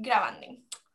grabando. 0.00 0.46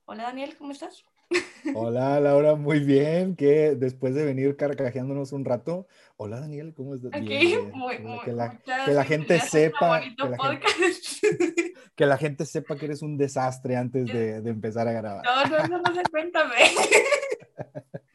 Hola 0.05 0.23
Daniel, 0.23 0.55
¿cómo 0.57 0.71
estás? 0.71 1.03
Hola 1.75 2.19
Laura, 2.19 2.55
muy 2.55 2.79
bien. 2.79 3.35
Que 3.35 3.75
después 3.75 4.15
de 4.15 4.25
venir 4.25 4.55
carcajeándonos 4.55 5.31
un 5.31 5.45
rato. 5.45 5.87
Hola 6.17 6.39
Daniel, 6.39 6.73
¿cómo 6.75 6.95
estás? 6.95 7.11
Aquí, 7.13 7.55
muy, 7.73 7.99
muy, 7.99 8.19
que, 8.23 8.33
la, 8.33 8.59
que 8.85 8.91
la 8.91 9.03
gente 9.03 9.39
sepa. 9.39 10.01
Que 10.01 10.29
la 10.29 10.37
gente, 10.37 10.65
que 11.95 12.05
la 12.05 12.17
gente, 12.17 12.45
sepa 12.45 12.75
que 12.75 12.85
eres 12.85 13.01
un 13.01 13.17
desastre 13.17 13.75
antes 13.75 14.05
de, 14.05 14.41
de 14.41 14.49
empezar 14.49 14.87
a 14.87 14.91
grabar. 14.91 15.23
No, 15.23 15.45
no, 15.45 15.67
no, 15.67 15.81
no 15.81 16.01
cuéntame. 16.09 16.55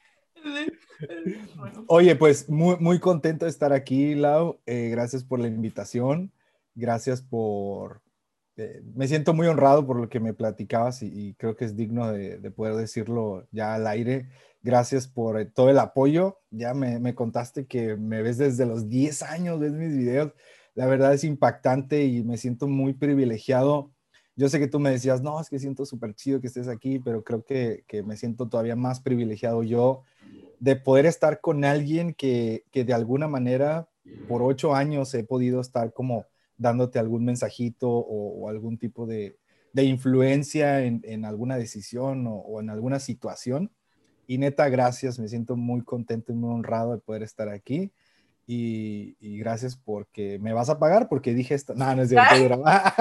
Oye, 1.87 2.17
pues 2.17 2.49
muy, 2.49 2.77
muy 2.79 2.99
contento 2.99 3.45
de 3.45 3.51
estar 3.51 3.73
aquí, 3.73 4.15
Lau. 4.15 4.61
Eh, 4.67 4.89
gracias 4.91 5.25
por 5.25 5.39
la 5.39 5.49
invitación. 5.49 6.33
Gracias 6.75 7.23
por, 7.23 8.01
este, 8.61 8.83
me 8.95 9.09
siento 9.09 9.33
muy 9.33 9.47
honrado 9.47 9.87
por 9.87 9.97
lo 9.97 10.09
que 10.09 10.21
me 10.21 10.35
platicabas 10.35 11.03
y, 11.03 11.35
creo 11.39 11.57
que 11.57 11.65
es 11.65 11.77
digno 11.77 12.13
de, 12.13 12.51
poder 12.51 12.75
decirlo 12.75 13.47
ya 13.51 13.75
al 13.75 13.87
aire. 13.87 14.29
Gracias 14.63 15.09
por 15.09 15.41
eh, 15.41 15.47
todo 15.47 15.71
el 15.71 15.79
apoyo. 15.79 16.39
Ya 16.51 16.75
me, 16.75 17.15
contaste 17.15 17.67
que 17.67 17.97
me 17.97 18.23
ves 18.23 18.39
desde 18.39 18.67
los 18.67 18.89
10 18.89 19.23
años, 19.23 19.61
ves 19.61 19.73
mis 19.73 19.97
videos. 19.97 20.33
La 20.75 20.87
verdad 20.87 21.15
es 21.15 21.25
impactante 21.25 22.05
y 22.05 22.23
me 22.23 22.37
siento 22.37 22.69
muy 22.69 22.93
privilegiado. 22.93 23.91
Yo 24.37 24.49
sé 24.49 24.59
que 24.59 24.69
tú 24.69 24.79
me 24.79 24.91
decías, 24.91 25.23
no, 25.23 25.41
es 25.41 25.49
que 25.49 25.59
siento 25.59 25.87
súper 25.87 26.15
chido 26.15 26.41
que 26.41 26.47
estés 26.47 26.69
aquí, 26.69 26.99
pero 26.99 27.25
creo 27.25 27.45
que, 27.45 27.85
me 28.05 28.17
siento 28.17 28.49
todavía 28.49 28.77
más 28.77 29.01
privilegiado 29.01 29.63
yo 29.63 30.03
de 30.61 30.77
poder 30.77 31.07
estar 31.07 31.41
con 31.41 31.65
alguien 31.65 32.13
que 32.15 32.65
de 32.73 32.93
alguna 32.93 33.29
manera 33.29 33.89
por 34.29 34.43
ocho 34.43 34.75
años 34.75 35.13
he 35.15 35.25
podido 35.25 35.61
estar 35.61 35.93
como 35.93 36.27
dándote 36.61 36.99
algún 36.99 37.25
mensajito 37.25 37.89
o, 37.91 38.49
algún 38.49 38.79
tipo 38.79 39.07
de, 39.07 39.37
influencia 39.75 40.85
en, 40.85 41.25
alguna 41.25 41.57
decisión 41.57 42.27
o, 42.29 42.61
en 42.61 42.69
alguna 42.71 43.01
situación. 43.01 43.73
Y 44.27 44.39
neta, 44.39 44.69
gracias, 44.69 45.19
me 45.19 45.27
siento 45.27 45.57
muy 45.57 45.83
contento 45.83 46.33
y 46.33 46.37
muy 46.37 46.55
honrado 46.55 46.93
de 46.93 46.99
poder 46.99 47.23
estar 47.23 47.49
aquí. 47.49 47.93
Y, 48.47 49.39
gracias 49.39 49.75
porque 49.77 50.39
me 50.39 50.53
vas 50.53 50.69
a 50.69 50.79
pagar 50.79 51.09
porque 51.09 51.33
dije 51.33 51.55
esto. 51.55 51.75
No, 51.75 51.95
no 51.97 52.03
es 52.03 52.11
cierto, 52.11 52.35
es 52.35 52.45
broma. 52.45 52.95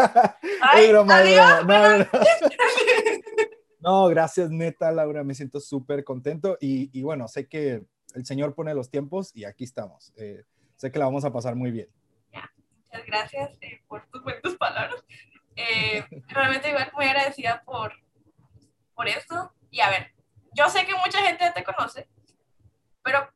No, 3.81 4.07
gracias, 4.07 4.49
neta, 4.51 4.91
Laura, 4.91 5.23
me 5.23 5.35
siento 5.35 5.59
súper 5.59 6.03
contento. 6.03 6.57
Y, 6.61 7.01
bueno, 7.01 7.27
sé 7.27 7.47
que 7.47 7.83
el 8.15 8.25
Señor 8.25 8.55
pone 8.55 8.73
los 8.73 8.89
tiempos 8.89 9.31
y 9.33 9.43
aquí 9.43 9.65
estamos. 9.65 10.13
Eh, 10.15 10.43
sé 10.77 10.91
que 10.91 10.99
la 10.99 11.05
vamos 11.05 11.25
a 11.25 11.33
pasar 11.33 11.55
muy 11.55 11.71
bien 11.71 11.89
muchas 12.91 13.05
gracias 13.05 13.49
eh, 13.61 13.81
por 13.87 14.05
tus 14.07 14.23
buenas 14.23 14.55
palabras. 14.57 15.03
Eh, 15.55 16.03
realmente 16.27 16.69
igual 16.69 16.89
muy 16.93 17.05
agradecida 17.05 17.61
por, 17.65 17.93
por 18.95 19.07
esto. 19.07 19.51
Y 19.69 19.81
a 19.81 19.89
ver, 19.89 20.13
yo 20.53 20.69
sé 20.69 20.85
que 20.85 20.93
mucha 20.93 21.21
gente 21.21 21.43
ya 21.43 21.53
te 21.53 21.63
conoce, 21.63 22.07
pero 23.03 23.29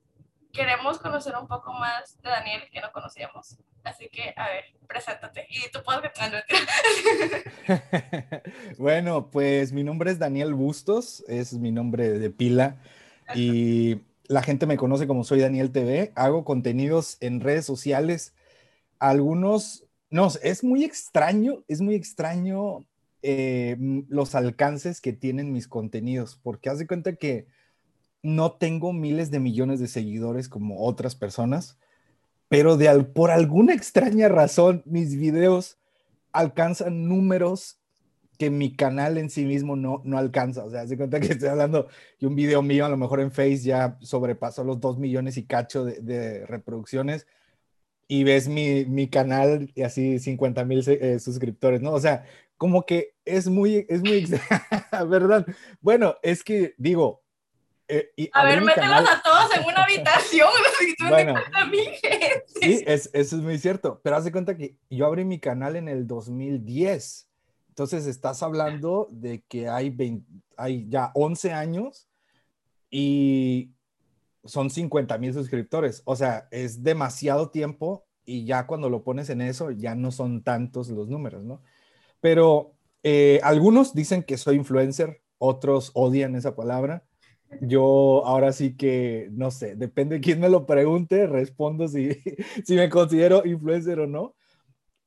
queremos 0.52 1.00
conocer 1.00 1.36
un 1.36 1.48
poco 1.48 1.74
más 1.74 2.20
de 2.22 2.30
Daniel 2.30 2.64
que 2.72 2.82
no 2.82 2.92
conocíamos. 2.92 3.58
Así 3.84 4.08
que, 4.10 4.34
a 4.38 4.48
ver, 4.48 4.66
preséntate. 4.88 5.46
Y 5.50 5.70
tú 5.72 5.84
puedes 5.84 6.12
Bueno, 8.78 9.30
pues 9.30 9.74
mi 9.74 9.84
nombre 9.84 10.12
es 10.12 10.20
Daniel 10.20 10.54
Bustos, 10.54 11.24
es 11.28 11.54
mi 11.54 11.72
nombre 11.72 12.18
de 12.18 12.30
pila. 12.30 12.78
Y 13.36 14.02
la 14.26 14.42
gente 14.42 14.66
me 14.66 14.78
conoce 14.78 15.06
como 15.06 15.24
soy 15.24 15.42
Daniel 15.42 15.72
TV. 15.72 16.14
Hago 16.16 16.46
contenidos 16.46 17.18
en 17.20 17.42
redes 17.42 17.66
sociales 17.66 18.34
algunos, 19.04 19.84
no, 20.10 20.30
es 20.42 20.64
muy 20.64 20.86
extraño, 20.86 21.66
es 21.68 21.82
muy 21.82 21.96
extraño 21.96 22.86
eh, 23.22 23.76
los 24.08 24.34
alcances 24.34 25.02
que 25.02 25.12
tienen 25.12 25.52
mis 25.52 25.68
contenidos, 25.68 26.40
porque 26.42 26.70
haz 26.70 26.80
de 26.80 26.88
cuenta 26.88 27.16
que 27.18 27.46
no 28.22 28.54
tengo 28.54 28.94
miles 28.94 29.30
de 29.30 29.42
millones 29.42 29.82
de 29.82 29.90
seguidores 29.90 30.48
como 30.48 30.86
otras 30.86 31.16
personas, 31.16 31.78
pero 32.48 32.78
de 32.78 33.04
por 33.04 33.30
alguna 33.30 33.74
extraña 33.74 34.30
razón 34.30 34.84
mis 34.86 35.18
videos 35.18 35.78
alcanzan 36.32 37.10
números 37.10 37.80
que 38.40 38.50
mi 38.50 38.74
canal 38.74 39.18
en 39.18 39.30
sí 39.30 39.44
mismo 39.44 39.76
no, 39.76 40.02
no 40.06 40.18
alcanza. 40.18 40.64
O 40.64 40.70
sea, 40.70 40.88
se 40.88 40.96
cuenta 40.96 41.20
que 41.20 41.28
estoy 41.34 41.50
hablando 41.50 41.90
de 42.22 42.28
un 42.28 42.36
video 42.36 42.62
mío, 42.62 42.86
a 42.86 42.90
lo 42.90 42.96
mejor 42.96 43.20
en 43.20 43.32
Face 43.32 43.58
ya 43.58 43.98
sobrepasó 44.00 44.64
los 44.64 44.80
2 44.80 44.98
millones 44.98 45.36
y 45.36 45.44
cacho 45.44 45.84
de, 45.84 46.00
de 46.00 46.46
reproducciones 46.46 47.28
y 48.08 48.24
ves 48.24 48.48
mi, 48.48 48.86
mi 48.86 49.10
canal 49.10 49.72
y 49.76 49.84
así 49.84 50.20
50 50.20 50.66
mil 50.66 50.84
eh, 50.88 51.20
suscriptores, 51.20 51.82
¿no? 51.82 51.94
O 51.94 52.00
sea, 52.00 52.26
como 52.58 52.86
que 52.86 53.16
es 53.26 53.48
muy, 53.48 53.86
es 53.90 54.02
muy, 54.02 54.26
¿verdad? 55.08 55.46
Bueno, 55.82 56.16
es 56.22 56.44
que 56.44 56.76
digo... 56.78 57.22
Eh, 57.90 58.12
y 58.16 58.30
a 58.32 58.46
ver, 58.46 58.62
mételos 58.62 59.10
a 59.10 59.22
todos 59.22 59.54
en 59.58 59.66
una 59.66 59.84
habitación, 59.84 60.48
bueno, 61.10 61.36
Sí, 62.62 62.82
es, 62.88 63.10
eso 63.12 63.36
es 63.36 63.42
muy 63.42 63.60
cierto, 63.60 64.00
pero 64.02 64.16
haz 64.16 64.24
de 64.24 64.32
cuenta 64.32 64.56
que 64.56 64.78
yo 64.90 65.06
abrí 65.06 65.26
mi 65.26 65.38
canal 65.38 65.76
en 65.76 65.90
el 65.90 66.08
2010, 66.08 67.28
entonces 67.68 68.08
estás 68.08 68.42
hablando 68.42 69.10
de 69.12 69.44
que 69.50 69.68
hay, 69.68 69.94
hay 70.56 70.88
ya 70.88 71.12
11 71.14 71.52
años 71.52 72.08
y 72.90 73.72
son 74.46 74.70
50 74.70 75.18
mil 75.18 75.34
suscriptores. 75.34 76.02
O 76.06 76.16
sea, 76.16 76.48
es 76.52 76.84
demasiado 76.84 77.50
tiempo 77.50 78.06
y 78.26 78.46
ya 78.46 78.68
cuando 78.68 78.90
lo 78.90 79.04
pones 79.04 79.30
en 79.30 79.42
eso, 79.42 79.72
ya 79.72 79.96
no 79.96 80.12
son 80.12 80.44
tantos 80.44 80.90
los 80.90 81.10
números, 81.10 81.44
¿no? 81.44 81.62
Pero 82.22 82.76
eh, 83.04 83.40
algunos 83.44 83.94
dicen 83.94 84.24
que 84.24 84.38
soy 84.38 84.56
influencer, 84.58 85.22
otros 85.38 85.92
odian 85.94 86.36
esa 86.36 86.56
palabra. 86.56 87.06
Yo 87.62 88.26
ahora 88.26 88.54
sí 88.54 88.76
que, 88.76 89.30
no 89.32 89.52
sé, 89.52 89.76
depende 89.76 90.16
de 90.16 90.22
quién 90.22 90.40
me 90.40 90.50
lo 90.50 90.66
pregunte, 90.66 91.28
respondo 91.28 91.88
si, 91.88 92.12
si 92.66 92.76
me 92.76 92.90
considero 92.90 93.46
influencer 93.46 94.00
o 94.00 94.08
no. 94.08 94.36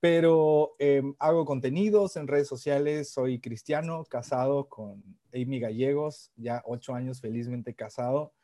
Pero 0.01 0.77
em, 0.79 1.15
hago 1.19 1.45
contenidos 1.47 2.17
en 2.17 2.29
redes 2.29 2.47
sociales, 2.49 3.11
soy 3.11 3.41
cristiano, 3.41 4.05
casado 4.05 4.69
con 4.69 5.03
Amy 5.35 5.59
Gallegos, 5.59 6.33
ya 6.37 6.63
ocho 6.67 6.95
años 6.95 7.21
felizmente 7.21 7.75
casado 7.75 8.36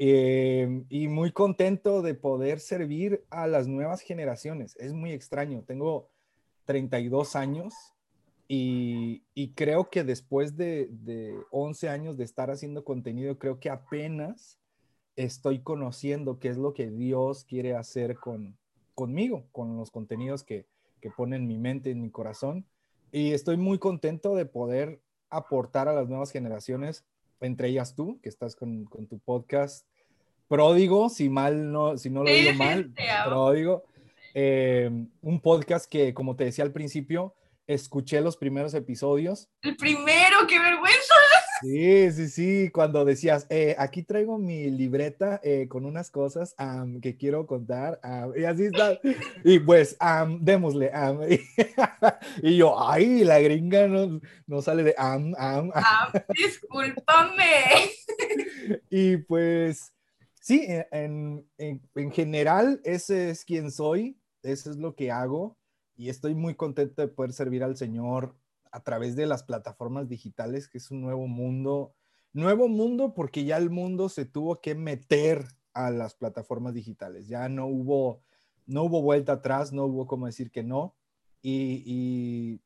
Em, 0.00 0.84
y 0.88 1.08
muy 1.08 1.32
contento 1.32 2.02
de 2.02 2.14
poder 2.14 2.60
servir 2.60 3.24
a 3.30 3.48
las 3.48 3.66
nuevas 3.66 4.00
generaciones. 4.00 4.76
Es 4.76 4.92
muy 4.92 5.10
extraño. 5.10 5.64
Tengo 5.66 6.08
32 6.66 7.34
años 7.34 7.74
y, 8.46 9.22
creo 9.56 9.90
que 9.90 10.04
después 10.04 10.56
de, 10.56 10.88
de, 10.90 11.34
11 11.50 11.88
años 11.88 12.16
de 12.16 12.24
estar 12.24 12.50
haciendo 12.50 12.84
contenido, 12.84 13.38
creo 13.38 13.58
que 13.58 13.70
apenas 13.70 14.58
estoy 15.16 15.58
conociendo 15.58 16.38
qué 16.38 16.48
es 16.48 16.56
lo 16.56 16.74
que 16.74 16.88
Dios 16.88 17.44
quiere 17.44 17.74
hacer 17.74 18.16
con, 18.16 18.56
conmigo, 18.94 19.46
con 19.50 19.76
los 19.76 19.90
contenidos 19.90 20.44
que, 20.44 20.64
que 21.00 21.10
pone 21.10 21.36
en 21.36 21.48
mi 21.48 21.58
mente, 21.58 21.90
en 21.90 22.00
mi 22.00 22.10
corazón. 22.10 22.64
Y 23.10 23.32
estoy 23.32 23.56
muy 23.56 23.78
contento 23.78 24.36
de 24.36 24.46
poder 24.46 25.00
aportar 25.28 25.88
a 25.88 25.92
las 25.92 26.08
nuevas 26.08 26.30
generaciones 26.30 27.04
entre 27.40 27.68
ellas 27.68 27.94
tú, 27.94 28.20
que 28.22 28.28
estás 28.28 28.56
con, 28.56 28.84
con 28.84 29.06
tu 29.06 29.18
podcast 29.18 29.86
Pródigo, 30.48 31.10
si 31.10 31.28
mal 31.28 31.70
no, 31.70 31.98
si 31.98 32.08
no 32.08 32.24
lo 32.24 32.30
digo 32.30 32.54
mal, 32.54 32.90
Pródigo. 33.26 33.84
Eh, 34.34 34.90
un 35.20 35.40
podcast 35.40 35.90
que, 35.90 36.14
como 36.14 36.36
te 36.36 36.44
decía 36.44 36.64
al 36.64 36.72
principio, 36.72 37.34
escuché 37.66 38.20
los 38.22 38.36
primeros 38.36 38.72
episodios. 38.72 39.48
El 39.62 39.76
primero, 39.76 40.46
qué 40.48 40.58
vergüenza. 40.58 41.14
Sí, 41.60 42.12
sí, 42.12 42.28
sí, 42.28 42.70
cuando 42.70 43.04
decías, 43.04 43.46
eh, 43.50 43.74
aquí 43.78 44.02
traigo 44.02 44.38
mi 44.38 44.70
libreta 44.70 45.40
eh, 45.42 45.66
con 45.68 45.86
unas 45.86 46.10
cosas 46.10 46.54
que 47.02 47.16
quiero 47.16 47.46
contar, 47.46 48.00
y 48.36 48.44
así 48.44 48.64
está. 48.66 48.98
Y 49.44 49.58
pues, 49.60 49.96
démosle. 50.40 50.90
y 52.42 52.56
yo, 52.56 52.78
ay, 52.80 53.24
la 53.24 53.40
gringa 53.40 53.86
no, 53.88 54.20
no 54.46 54.62
sale 54.62 54.82
de 54.82 54.94
am, 54.98 55.34
am. 55.36 55.70
discúlpame. 56.34 57.90
y 58.90 59.16
pues, 59.18 59.92
Sí, 60.48 60.64
e, 60.66 60.88
en, 60.92 61.46
en, 61.58 62.10
general, 62.10 62.80
ese 62.82 63.28
es 63.28 63.44
quien 63.44 63.70
soy, 63.70 64.18
eso 64.42 64.70
es 64.70 64.78
lo 64.78 64.94
que 64.94 65.10
hago 65.10 65.58
y 65.94 66.08
estoy 66.08 66.34
muy 66.34 66.54
contento 66.54 67.02
de 67.02 67.08
poder 67.08 67.34
servir 67.34 67.62
al 67.62 67.76
Señor 67.76 68.34
a 68.72 68.82
través 68.82 69.16
de 69.16 69.26
las 69.26 69.42
plataformas 69.42 70.08
digitales, 70.08 70.68
que 70.68 70.78
es 70.78 70.90
un 70.90 71.00
nuevo 71.00 71.26
mundo, 71.26 71.94
nuevo 72.32 72.68
mundo 72.68 73.14
porque 73.14 73.44
ya 73.44 73.56
el 73.56 73.70
mundo 73.70 74.08
se 74.08 74.24
tuvo 74.24 74.60
que 74.60 74.74
meter 74.74 75.46
a 75.74 75.90
las 75.90 76.14
plataformas 76.14 76.74
digitales, 76.74 77.28
ya 77.28 77.48
no 77.48 77.66
hubo, 77.66 78.22
no 78.66 78.84
hubo 78.84 79.02
vuelta 79.02 79.32
atrás, 79.32 79.72
no 79.72 79.84
hubo 79.84 80.06
como 80.06 80.26
decir 80.26 80.50
que 80.50 80.62
no 80.62 80.94
y 81.40 82.60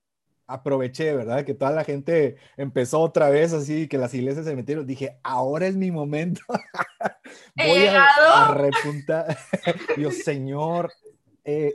aproveché, 0.52 1.14
¿verdad? 1.14 1.44
Que 1.44 1.54
toda 1.54 1.70
la 1.70 1.84
gente 1.84 2.36
empezó 2.56 3.00
otra 3.00 3.30
vez 3.30 3.52
así, 3.52 3.88
que 3.88 3.98
las 3.98 4.14
iglesias 4.14 4.44
se 4.44 4.56
metieron. 4.56 4.86
Dije, 4.86 5.18
ahora 5.22 5.66
es 5.66 5.76
mi 5.76 5.90
momento. 5.90 6.42
Voy 7.56 7.86
a, 7.86 8.54
repuntar. 8.54 9.36
Dios, 9.96 10.16
Señor, 10.18 10.92
he 11.44 11.72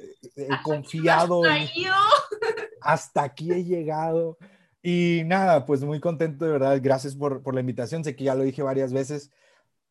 confiado. 0.64 1.46
En... 1.46 1.68
Hasta 2.88 3.24
aquí 3.24 3.52
he 3.52 3.66
llegado. 3.66 4.38
Y 4.82 5.24
nada, 5.26 5.66
pues 5.66 5.84
muy 5.84 6.00
contento, 6.00 6.46
de 6.46 6.52
verdad. 6.52 6.80
Gracias 6.82 7.16
por, 7.16 7.44
por 7.44 7.54
la 7.54 7.60
invitación. 7.60 8.02
Sé 8.02 8.16
que 8.16 8.24
ya 8.24 8.34
lo 8.34 8.44
dije 8.44 8.64
varias 8.64 8.94
veces, 8.94 9.30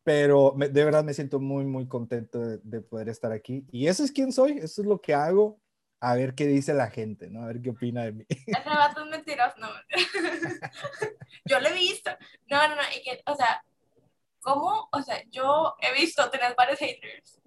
pero 0.03 0.55
de 0.57 0.83
verdad 0.83 1.03
me 1.03 1.13
siento 1.13 1.39
muy, 1.39 1.63
muy 1.65 1.87
contento 1.87 2.39
de, 2.39 2.81
poder 2.81 3.09
estar 3.09 3.31
aquí. 3.31 3.67
Y 3.71 3.85
eso 3.85 4.03
es 4.03 4.11
quién 4.11 4.31
soy, 4.31 4.53
eso 4.53 4.81
es 4.81 4.87
lo 4.87 4.99
que 4.99 5.13
hago. 5.13 5.59
A 5.99 6.15
ver 6.15 6.33
qué 6.33 6.47
dice 6.47 6.73
la 6.73 6.89
gente, 6.89 7.29
¿no? 7.29 7.43
A 7.43 7.47
ver 7.47 7.61
qué 7.61 7.69
opina 7.69 8.03
de 8.03 8.13
mí. 8.13 8.25
Ese 8.47 8.69
vato 8.69 9.03
es 9.03 9.11
mentiroso, 9.11 9.57
no. 9.59 9.69
yo 11.45 11.59
lo 11.59 11.67
he 11.67 11.73
visto. 11.73 12.09
No, 12.49 12.67
no, 12.67 12.75
no. 12.75 12.81
O 13.27 13.35
sea, 13.35 13.63
¿cómo? 14.39 14.89
O 14.91 15.01
sea, 15.03 15.21
yo 15.29 15.75
he 15.81 15.93
visto 15.99 16.27
tener 16.31 16.55
varios 16.55 16.79
haters. 16.79 17.41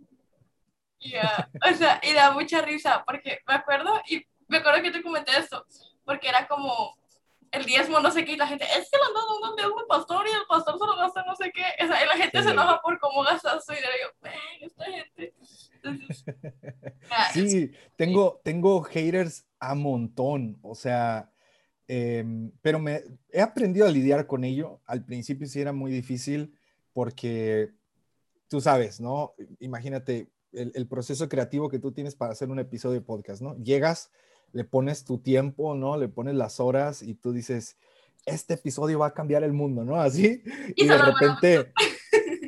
O 1.69 1.75
sea, 1.75 2.01
y 2.05 2.13
da 2.13 2.31
mucha 2.31 2.63
risa 2.63 3.03
porque 3.05 3.41
me 3.49 3.55
acuerdo, 3.55 4.01
y 4.07 4.25
me 4.51 4.59
acuerdo 4.59 4.83
que 4.83 4.91
te 4.91 5.03
comenté 5.03 5.33
esto, 5.39 5.65
porque 6.05 6.29
era 6.29 6.47
como, 6.47 6.95
el 7.53 7.65
diezmo, 7.65 8.01
no 8.01 8.11
sé 8.11 8.25
qué, 8.25 8.33
y 8.33 8.37
la 8.37 8.47
gente, 8.47 8.65
es 8.65 8.91
que 8.91 8.97
le 8.97 9.05
han 9.09 9.15
dado 9.15 9.51
un 9.51 9.57
diezmo 9.57 9.81
al 9.81 9.87
pastor 9.87 10.27
y 10.27 10.31
el 10.31 10.47
pastor 10.49 10.79
se 10.79 10.87
lo 10.87 10.97
gasta 10.97 11.25
no 11.25 11.35
sé 11.37 11.53
qué. 11.53 11.63
O 11.85 11.87
sea, 11.87 12.05
y 12.05 12.07
la 12.07 12.17
gente 12.17 12.43
se 12.43 12.51
enoja 12.51 12.81
por 12.81 12.99
cómo 13.01 13.23
gastas 13.23 13.65
su 13.65 13.73
dinero. 13.73 13.93
Y 13.97 14.03
yo, 14.03 14.67
esta 14.67 14.85
gente. 14.85 15.35
sí, 17.33 17.73
tengo, 17.97 18.41
tengo 18.45 18.83
haters 18.83 19.47
a 19.59 19.75
montón, 19.75 20.59
o 20.63 20.75
sea, 20.75 21.33
em, 21.89 22.53
pero 22.61 22.79
me 22.79 23.03
he 23.31 23.41
aprendido 23.41 23.87
a 23.87 23.91
lidiar 23.91 24.27
con 24.27 24.45
ello. 24.45 24.81
Al 24.87 25.05
principio 25.05 25.47
sí 25.47 25.61
era 25.61 25.73
muy 25.73 25.91
difícil 25.91 26.55
porque 26.93 27.71
tú 28.49 28.61
sabes, 28.61 29.01
¿no? 29.01 29.35
Imagínate 29.59 30.29
el, 30.53 30.71
el 30.75 30.87
proceso 30.87 31.29
creativo 31.29 31.69
que 31.69 31.79
tú 31.79 31.93
tienes 31.93 32.15
para 32.15 32.33
hacer 32.33 32.49
un 32.51 32.59
episodio 32.59 33.01
de 33.01 33.07
podcast, 33.07 33.43
¿no? 33.43 33.57
Llegas 33.57 34.11
le 34.53 34.65
pones 34.65 35.05
tu 35.05 35.19
tiempo, 35.19 35.75
¿no? 35.75 35.97
Le 35.97 36.09
pones 36.09 36.35
las 36.35 36.61
horas 36.61 37.03
y 37.03 37.15
tú 37.15 37.33
dices, 37.33 37.77
este 38.27 38.55
episodio 38.55 38.99
va 38.99 39.09
a 39.09 39.15
cambiar 39.15 39.45
el 39.45 39.53
mundo, 39.53 39.85
¿no? 39.85 40.01
Así. 40.01 40.43
Y, 40.77 40.87
de 40.87 40.99
repente, 40.99 41.73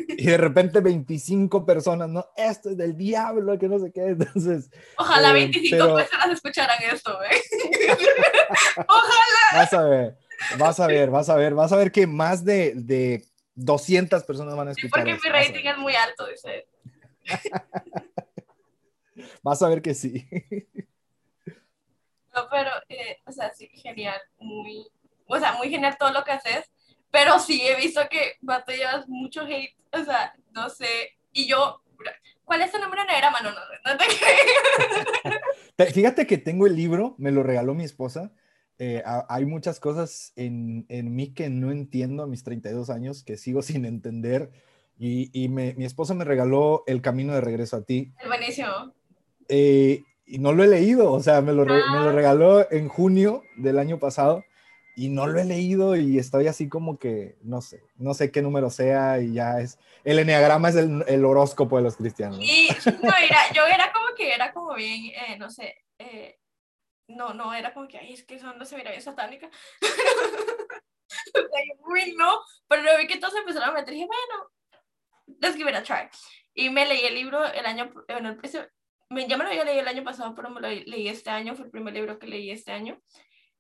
y 0.09 0.27
de 0.27 0.37
repente 0.37 0.81
25 0.81 1.67
personas, 1.67 2.09
¿no? 2.09 2.27
Esto 2.37 2.71
es 2.71 2.77
del 2.77 2.97
diablo, 2.97 3.59
que 3.59 3.69
no 3.69 3.79
sé 3.79 3.93
qué. 3.93 4.03
Entonces. 4.09 4.71
Ojalá 4.97 5.33
25 5.33 5.85
eh, 5.85 5.95
personas 5.95 6.31
escucharan 6.31 6.79
esto, 6.93 7.23
¿eh? 7.25 7.43
Ojalá. 8.89 9.55
Vas 9.55 9.73
a 9.73 9.83
ver, 9.83 10.19
vas 10.59 10.81
a 10.81 10.87
ver, 10.87 11.11
vas 11.11 11.29
a 11.29 11.37
ver, 11.37 11.55
vas 11.55 11.73
a 11.73 11.77
ver 11.77 11.93
que 11.93 12.07
más 12.07 12.45
de, 12.45 12.73
de 12.75 13.25
200 13.55 14.25
personas 14.25 14.57
van 14.57 14.69
a 14.69 14.71
escuchar. 14.73 14.91
porque 14.91 15.15
mi 15.15 15.31
rating 15.31 15.67
es 15.67 15.79
muy 15.79 15.95
alto, 15.95 16.27
dice. 16.27 16.67
vas 19.43 19.63
a 19.63 19.69
ver 19.69 19.83
que 19.83 19.95
sí. 19.95 20.27
No, 22.35 22.49
pero, 22.51 22.71
eh, 22.89 23.19
o 23.27 23.33
sea, 23.33 23.53
sí, 23.53 23.69
genial, 23.75 24.21
muy, 24.39 24.87
o 25.27 25.39
sea, 25.39 25.53
muy 25.55 25.69
genial 25.69 25.97
todo 25.99 26.13
lo 26.13 26.25
que 26.25 26.33
haces, 26.33 26.71
pero 27.11 27.39
sí 27.39 27.63
he 27.63 27.77
visto 27.77 28.01
que 28.11 28.37
batallas 28.41 29.07
mucho 29.09 29.43
hate, 29.43 29.77
o 29.93 30.05
sea, 30.05 30.35
no 30.53 30.71
sé, 30.71 30.87
y 31.33 31.47
yo, 31.47 31.83
¿cuál 32.45 32.63
es 32.63 32.73
tu 32.73 32.79
nombre 32.79 33.05
negra, 33.05 33.31
mano? 33.31 33.51
No, 33.51 33.61
no 33.93 33.99
te 35.77 35.87
Fíjate 35.87 36.27
que 36.27 36.39
tengo 36.39 36.67
el 36.67 36.75
libro, 36.75 37.15
me 37.19 37.33
lo 37.33 37.43
regaló 37.43 37.75
mi 37.75 37.85
esposa, 37.85 38.33
eh, 38.79 39.03
hay 39.29 39.45
muchas 39.45 39.79
cosas 39.79 40.33
en, 40.37 40.87
en, 40.89 41.15
mí 41.15 41.35
que 41.35 41.51
no 41.51 41.71
entiendo 41.71 42.23
a 42.23 42.27
mis 42.27 42.43
32 42.43 42.89
años, 42.89 43.23
que 43.23 43.37
sigo 43.37 43.63
sin 43.63 43.85
entender, 43.85 44.51
y, 44.99 45.31
y 45.33 45.49
me, 45.49 45.75
mi 45.75 45.85
esposa 45.85 46.15
me 46.15 46.25
regaló 46.25 46.85
El 46.87 47.03
Camino 47.03 47.35
de 47.35 47.41
Regreso 47.41 47.77
a 47.77 47.85
ti. 47.85 48.13
Buenísimo. 48.27 48.95
Eh, 49.49 50.03
y 50.33 50.39
no 50.39 50.55
lo 50.55 50.65
he 50.65 50.67
leído, 50.67 51.13
o 51.13 51.21
sea, 51.21 51.43
me 51.43 51.53
lo, 51.53 51.67
me 51.67 51.75
lo 51.75 52.09
ah. 52.09 52.13
regaló 52.13 52.73
en 52.73 52.89
junio 52.89 53.45
del 53.55 53.79
año 53.79 53.99
pasado 53.99 54.43
y 54.97 55.11
no 55.11 55.27
lo 55.27 55.39
he 55.39 55.45
leído 55.45 55.95
y 55.95 56.19
estoy 56.19 56.47
así 56.47 56.71
como 56.71 56.99
que, 56.99 57.37
no 57.43 57.61
sé, 57.61 57.83
no 57.97 58.15
sé 58.15 58.31
qué 58.31 58.41
número 58.41 58.71
sea 58.71 59.21
y 59.21 59.35
ya 59.35 59.61
es, 59.61 59.79
el 60.05 60.19
enneagrama 60.19 60.71
es 60.71 60.77
el, 60.77 61.05
el 61.07 61.27
horóscopo 61.27 61.77
de 61.77 61.83
los 61.83 61.97
cristianos. 61.97 62.39
Y 62.41 62.71
no, 63.03 63.11
era, 63.15 63.53
yo 63.55 63.67
era 63.67 63.93
como 63.93 64.07
que 64.17 64.33
era 64.33 64.55
como 64.55 64.73
bien, 64.73 65.13
eh, 65.15 65.37
no 65.39 65.51
sé, 65.51 65.77
eh, 65.99 66.39
no, 67.09 67.35
no, 67.35 67.53
era 67.53 67.75
como 67.75 67.87
que, 67.87 67.99
ay, 67.99 68.15
es 68.15 68.25
que 68.25 68.37
eso 68.37 68.55
no 68.55 68.65
se 68.65 68.77
mira 68.77 68.91
bien 68.91 69.03
satánica. 69.03 69.51
yo, 71.35 72.15
no, 72.17 72.41
pero 72.69 72.81
luego 72.81 73.01
vi 73.01 73.07
que 73.07 73.19
todos 73.19 73.35
empezaron 73.37 73.69
a 73.69 73.73
meter 73.73 73.93
y 73.93 73.97
dije, 73.97 74.09
bueno, 74.09 74.51
let's 75.43 75.57
give 75.57 75.71
it 75.71 75.77
a 75.77 75.83
try. 75.83 76.09
Y 76.55 76.71
me 76.71 76.87
leí 76.87 77.05
el 77.05 77.17
libro 77.17 77.45
el 77.45 77.67
año, 77.67 77.93
bueno, 78.09 78.31
el, 78.31 78.37
ya 79.29 79.37
me 79.37 79.45
lo 79.45 79.51
había 79.51 79.65
leído 79.65 79.81
el 79.83 79.89
año 79.89 80.05
pasado, 80.05 80.35
pero 80.35 80.51
me 80.51 80.61
lo 80.61 80.69
leí 80.69 81.09
este 81.09 81.31
año, 81.31 81.55
fue 81.55 81.67
el 81.67 81.71
primer 81.71 81.95
libro 81.95 82.19
que 82.19 82.27
leí 82.27 82.51
este 82.51 82.73
año. 82.73 83.01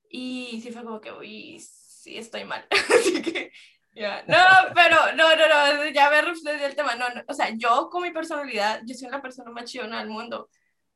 Y 0.08 0.60
sí 0.62 0.72
fue 0.72 0.84
como 0.84 1.00
que, 1.00 1.12
uy, 1.12 1.58
sí 1.58 2.18
estoy 2.18 2.44
mal. 2.44 2.66
Así 2.70 3.22
que, 3.22 3.52
ya. 3.94 4.24
No, 4.26 4.36
pero, 4.74 5.12
no, 5.14 5.36
no, 5.36 5.48
no, 5.48 5.90
ya 5.90 6.10
me 6.10 6.22
reflejé 6.22 6.66
el 6.66 6.76
tema. 6.76 6.96
No, 6.96 7.08
no, 7.10 7.22
o 7.26 7.34
sea, 7.34 7.50
yo 7.56 7.88
con 7.90 8.02
mi 8.02 8.10
personalidad, 8.10 8.82
yo 8.84 8.94
soy 8.94 9.08
la 9.08 9.22
persona 9.22 9.50
más 9.50 9.64
chillona 9.64 10.00
del 10.00 10.08
mundo. 10.08 10.48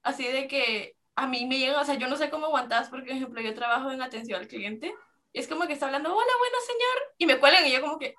Así 0.02 0.26
de 0.26 0.46
que 0.46 0.96
a 1.16 1.26
mí 1.26 1.46
me 1.46 1.58
llega, 1.58 1.80
o 1.80 1.84
sea, 1.84 1.94
yo 1.94 2.08
no 2.08 2.16
sé 2.16 2.30
cómo 2.30 2.46
aguantas, 2.46 2.88
porque, 2.90 3.06
por 3.06 3.16
ejemplo, 3.16 3.40
yo 3.40 3.54
trabajo 3.54 3.90
en 3.90 4.02
atención 4.02 4.38
al 4.40 4.48
cliente. 4.48 4.94
Y 5.32 5.40
es 5.40 5.48
como 5.48 5.66
que 5.66 5.72
está 5.72 5.86
hablando, 5.86 6.14
hola, 6.14 6.32
bueno, 6.38 6.56
señor. 6.66 7.14
Y 7.18 7.26
me 7.26 7.38
cuelgan 7.38 7.66
y 7.66 7.72
yo 7.72 7.80
como 7.80 7.98
que, 7.98 8.14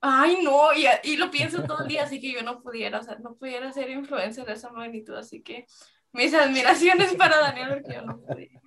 Ay, 0.00 0.38
no, 0.42 0.72
y, 0.74 0.86
y, 1.02 1.16
lo 1.16 1.30
pienso 1.30 1.64
todo 1.64 1.82
el 1.82 1.88
día, 1.88 2.04
así 2.04 2.20
que 2.20 2.32
yo 2.32 2.42
no 2.42 2.62
pudiera, 2.62 3.00
o 3.00 3.02
sea, 3.02 3.16
no 3.18 3.34
pudiera 3.34 3.72
ser 3.72 3.90
influencer 3.90 4.46
de 4.46 4.52
esa 4.52 4.70
magnitud, 4.70 5.14
así 5.14 5.42
que 5.42 5.66
mis 6.12 6.32
admiraciones 6.34 7.14
para 7.14 7.38
Daniel, 7.38 7.68
porque 7.68 7.94
yo 7.94 8.02
no 8.02 8.20
podía. 8.20 8.60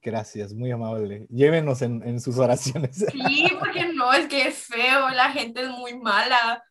Gracias, 0.00 0.52
muy 0.52 0.70
amable. 0.70 1.26
Llévenos 1.30 1.80
en, 1.82 2.02
en, 2.02 2.20
sus 2.20 2.38
oraciones. 2.38 3.04
Sí, 3.12 3.46
porque 3.58 3.92
no, 3.92 4.12
es 4.12 4.26
que 4.26 4.48
es 4.48 4.66
feo, 4.66 5.10
la 5.10 5.30
gente 5.30 5.62
es 5.62 5.68
muy 5.68 5.96
mala. 5.96 6.64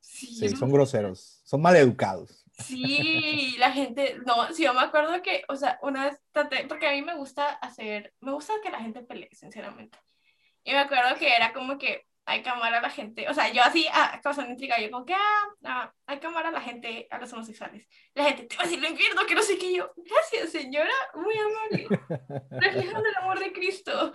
Sí, 0.00 0.48
son 0.56 0.70
groseros, 0.70 1.42
son 1.44 1.60
maleducados. 1.60 2.44
Sí, 2.64 3.54
la 3.58 3.70
gente, 3.70 4.18
no, 4.26 4.52
sí, 4.52 4.64
yo 4.64 4.74
me 4.74 4.80
acuerdo 4.80 5.22
que, 5.22 5.42
o 5.48 5.54
sea, 5.54 5.78
una 5.82 6.06
vez 6.06 6.18
traté, 6.32 6.64
porque 6.66 6.88
a 6.88 6.92
mí 6.92 7.02
me 7.02 7.14
gusta 7.14 7.50
hacer, 7.50 8.14
me 8.20 8.32
gusta 8.32 8.54
que 8.62 8.70
la 8.70 8.80
gente 8.80 9.02
pelee, 9.02 9.28
sinceramente. 9.32 9.98
Y 10.64 10.72
me 10.72 10.78
acuerdo 10.78 11.16
que 11.18 11.34
era 11.34 11.52
como 11.52 11.78
que 11.78 12.08
hay 12.28 12.42
que 12.42 12.50
amar 12.50 12.74
a 12.74 12.82
la 12.82 12.90
gente, 12.90 13.26
o 13.28 13.32
sea, 13.32 13.50
yo 13.50 13.62
así, 13.62 13.86
ah, 13.90 14.20
causando 14.22 14.50
intriga, 14.50 14.78
yo 14.78 14.90
como 14.90 15.06
que, 15.06 15.14
ah, 15.14 15.48
ah, 15.64 15.94
hay 16.06 16.18
que 16.18 16.26
amar 16.26 16.44
a 16.46 16.50
la 16.50 16.60
gente, 16.60 17.08
a 17.10 17.18
los 17.18 17.32
homosexuales. 17.32 17.88
La 18.14 18.24
gente, 18.24 18.44
te 18.44 18.54
va 18.54 18.62
a 18.62 18.66
decir 18.66 18.82
lo 18.82 18.88
infierno, 18.88 19.22
que 19.26 19.34
no 19.34 19.42
sé 19.42 19.56
qué, 19.56 19.74
yo, 19.74 19.90
gracias 19.96 20.50
señora, 20.50 20.92
muy 21.14 21.34
amable, 21.38 21.88
reflejando 22.50 23.08
el 23.08 23.16
amor 23.16 23.38
de 23.40 23.52
Cristo. 23.52 24.12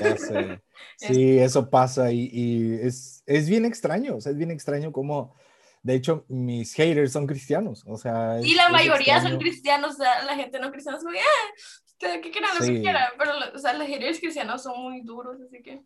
Ya 0.00 0.16
sé. 0.16 0.60
Sí, 0.98 1.38
eso 1.38 1.70
pasa 1.70 2.12
y, 2.12 2.28
y, 2.30 2.74
es, 2.82 3.22
es 3.24 3.48
bien 3.48 3.64
extraño, 3.64 4.16
o 4.16 4.20
sea, 4.20 4.32
es 4.32 4.36
bien 4.36 4.50
extraño 4.50 4.92
como, 4.92 5.34
de 5.82 5.94
hecho, 5.94 6.26
mis 6.28 6.74
haters 6.74 7.12
son 7.12 7.26
cristianos, 7.26 7.82
o 7.86 7.96
sea. 7.96 8.40
y 8.42 8.54
la 8.54 8.68
mayoría 8.68 9.22
son 9.22 9.38
cristianos, 9.38 9.96
la 9.98 10.34
gente 10.34 10.58
no 10.58 10.70
cristiana 10.70 10.98
es 10.98 11.04
como, 11.04 11.16
ah, 11.16 11.54
que 11.98 12.30
quieran 12.30 12.50
lo 12.58 12.64
que 12.64 12.80
quieran, 12.80 13.08
pero 13.18 13.32
o 13.54 13.58
sea, 13.58 13.72
los 13.72 13.88
héroes 13.88 14.20
cristianos 14.20 14.62
son 14.62 14.80
muy 14.80 15.00
duros, 15.02 15.38
así 15.40 15.62
que 15.62 15.82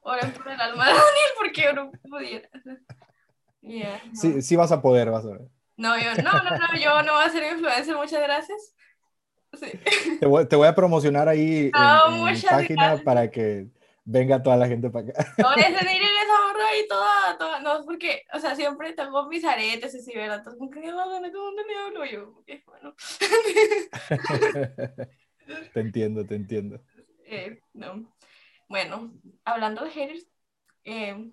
oren 0.00 0.32
por 0.32 0.48
el 0.48 0.60
alma 0.60 0.86
de 0.86 0.92
Daniel 0.92 1.30
porque 1.36 1.62
yo 1.62 1.72
no 1.72 1.90
pudiera. 2.08 2.48
Yeah, 3.62 4.02
Sí, 4.12 4.42
sí 4.42 4.56
vas 4.56 4.72
a 4.72 4.82
poder, 4.82 5.10
vas 5.10 5.24
a 5.24 5.30
ver. 5.30 5.40
No, 5.76 5.98
yo 5.98 6.14
no, 6.22 6.32
no, 6.32 6.50
no, 6.50 6.78
yo 6.78 7.02
no 7.02 7.14
voy 7.14 7.24
a 7.24 7.30
ser 7.30 7.50
influencer, 7.52 7.96
muchas 7.96 8.22
gracias. 8.22 8.74
Sí. 9.58 10.18
Te, 10.20 10.26
voy, 10.26 10.46
te 10.46 10.56
voy 10.56 10.66
a 10.66 10.74
promocionar 10.74 11.28
ahí 11.28 11.70
en, 11.72 12.18
en 12.18 12.34
mi 12.34 12.40
página 12.40 13.00
para 13.04 13.30
que 13.30 13.68
venga 14.04 14.42
toda 14.42 14.56
la 14.56 14.68
gente 14.68 14.90
para 14.90 15.08
acá. 15.08 15.26
No, 15.38 15.54
ese 15.54 15.70
dinero 15.70 16.04
es 16.22 16.30
ahorro 16.38 16.64
y 16.78 16.88
todo, 16.88 17.38
todo, 17.38 17.60
no, 17.60 17.84
porque, 17.84 18.22
o 18.32 18.38
sea, 18.38 18.54
siempre 18.54 18.92
tengo 18.92 19.26
mis 19.28 19.44
aretes 19.44 19.94
y 20.06 20.14
¿verdad? 20.14 20.38
Entonces, 20.38 20.58
¿con 20.58 20.70
qué 20.70 20.90
¿Dónde 20.90 21.64
me 21.64 21.76
hablo 21.76 22.04
yo? 22.04 22.42
bueno. 22.66 22.94
te 25.72 25.80
entiendo, 25.80 26.26
te 26.26 26.34
entiendo. 26.34 26.80
Eh, 27.26 27.60
no. 27.72 28.14
Bueno, 28.68 29.12
hablando 29.44 29.84
de 29.84 29.90
haters, 29.90 30.26
eh, 30.84 31.30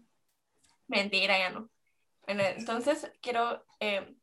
mentira, 0.88 1.38
ya 1.38 1.50
no. 1.50 1.70
Bueno, 2.26 2.44
entonces 2.44 3.12
quiero, 3.22 3.66
eh, 3.80 4.16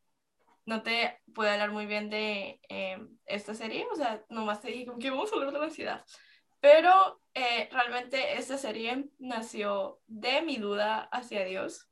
no 0.64 0.82
te 0.82 1.20
puedo 1.34 1.50
hablar 1.50 1.70
muy 1.72 1.86
bien 1.86 2.10
de 2.10 2.60
esta 3.26 3.54
serie, 3.54 3.86
o 3.92 3.96
sea, 3.96 4.24
nomás 4.28 4.60
te 4.60 4.70
digo 4.70 4.98
que 4.98 5.10
vamos 5.10 5.30
a 5.32 5.36
hablar 5.36 5.52
de 5.52 5.58
la 5.58 5.64
ansiedad. 5.66 6.04
Pero 6.60 7.20
eh, 7.38 7.68
realmente 7.70 8.36
esta 8.36 8.58
serie 8.58 9.08
nació 9.20 10.00
de 10.08 10.42
mi 10.42 10.56
duda 10.56 11.08
hacia 11.12 11.44
Dios. 11.44 11.88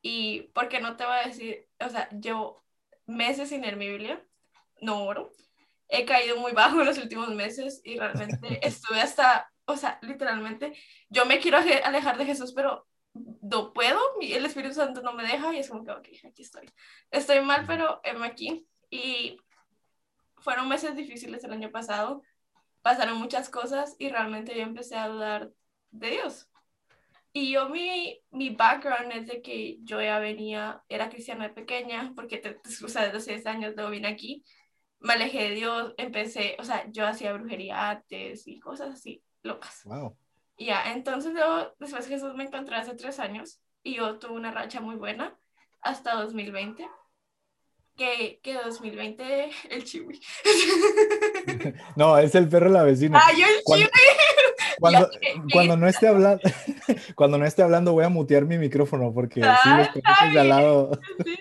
Y 0.00 0.50
porque 0.54 0.80
no 0.80 0.96
te 0.96 1.04
voy 1.04 1.16
a 1.18 1.26
decir, 1.26 1.68
o 1.80 1.88
sea, 1.90 2.08
yo 2.12 2.64
meses 3.06 3.50
sin 3.50 3.60
leer 3.60 3.76
mi 3.76 3.88
Biblia, 3.88 4.24
no 4.80 5.04
oro. 5.04 5.32
He 5.88 6.06
caído 6.06 6.38
muy 6.38 6.52
bajo 6.52 6.80
en 6.80 6.86
los 6.86 6.96
últimos 6.96 7.28
meses 7.28 7.82
y 7.84 7.98
realmente 7.98 8.58
estuve 8.66 9.02
hasta, 9.02 9.52
o 9.66 9.76
sea, 9.76 9.98
literalmente, 10.00 10.72
yo 11.10 11.26
me 11.26 11.40
quiero 11.40 11.58
alejar 11.58 12.16
de 12.16 12.24
Jesús, 12.24 12.54
pero 12.54 12.86
no 13.42 13.74
puedo, 13.74 14.00
el 14.20 14.46
Espíritu 14.46 14.74
Santo 14.74 15.02
no 15.02 15.12
me 15.12 15.24
deja 15.24 15.52
y 15.52 15.58
es 15.58 15.68
como 15.68 15.84
que, 15.84 15.90
ok, 15.90 16.08
aquí 16.24 16.42
estoy. 16.42 16.70
Estoy 17.10 17.42
mal, 17.42 17.66
pero 17.66 18.00
heme 18.02 18.26
aquí. 18.26 18.66
Y 18.88 19.38
fueron 20.38 20.68
meses 20.68 20.96
difíciles 20.96 21.44
el 21.44 21.52
año 21.52 21.70
pasado 21.70 22.22
pasaron 22.88 23.18
muchas 23.18 23.50
cosas 23.50 23.96
y 23.98 24.08
realmente 24.08 24.56
yo 24.56 24.62
empecé 24.62 24.96
a 24.96 25.08
dudar 25.08 25.50
de 25.90 26.10
Dios. 26.10 26.48
Y 27.34 27.52
yo, 27.52 27.68
mi, 27.68 28.18
mi 28.30 28.48
background 28.48 29.12
es 29.12 29.26
de 29.26 29.42
que 29.42 29.76
yo 29.82 30.00
ya 30.00 30.18
venía, 30.18 30.82
era 30.88 31.10
cristiana 31.10 31.48
de 31.48 31.54
pequeña, 31.54 32.14
porque, 32.16 32.38
te, 32.38 32.58
o 32.82 32.88
sea, 32.88 33.02
desde 33.02 33.14
los 33.14 33.24
seis 33.24 33.44
años 33.44 33.74
luego 33.76 33.90
vine 33.90 34.08
aquí, 34.08 34.42
me 35.00 35.12
alejé 35.12 35.50
de 35.50 35.54
Dios, 35.56 35.92
empecé, 35.98 36.56
o 36.58 36.64
sea, 36.64 36.90
yo 36.90 37.06
hacía 37.06 37.34
brujería 37.34 37.90
antes 37.90 38.48
y 38.48 38.58
cosas 38.58 38.94
así, 38.94 39.22
locas. 39.42 39.82
Wow. 39.84 40.16
Ya, 40.56 40.90
entonces 40.90 41.34
yo, 41.36 41.74
después 41.78 42.08
Jesús 42.08 42.34
me 42.36 42.44
encontré 42.44 42.76
hace 42.76 42.94
tres 42.94 43.18
años 43.18 43.60
y 43.82 43.96
yo 43.96 44.18
tuve 44.18 44.32
una 44.32 44.50
racha 44.50 44.80
muy 44.80 44.96
buena 44.96 45.38
hasta 45.82 46.14
2020. 46.14 46.88
Que, 47.98 48.38
que 48.42 48.54
2020, 48.54 49.50
el 49.70 49.84
chiwi. 49.84 50.20
No, 51.96 52.16
es 52.18 52.34
el 52.34 52.48
perro 52.48 52.66
de 52.68 52.72
la 52.72 52.84
vecina. 52.84 53.20
¡Ah, 53.22 53.32
yo 53.32 53.44
el 53.44 53.62
Cuando- 53.64 53.86
chiwi! 53.86 54.00
Cuando, 54.78 55.10
cuando 55.52 55.76
no 55.76 55.88
esté 55.88 56.06
hablando, 56.06 56.40
cuando 57.16 57.36
no 57.38 57.44
esté 57.44 57.62
hablando 57.62 57.92
voy 57.92 58.04
a 58.04 58.08
mutear 58.08 58.44
mi 58.44 58.58
micrófono 58.58 59.12
porque 59.12 59.40
si 59.40 59.46
los 59.46 59.58
Ah, 59.64 59.90
perritos 59.92 60.32
de 60.34 60.40
al 60.40 60.48
lado, 60.48 60.90
Sí. 61.24 61.36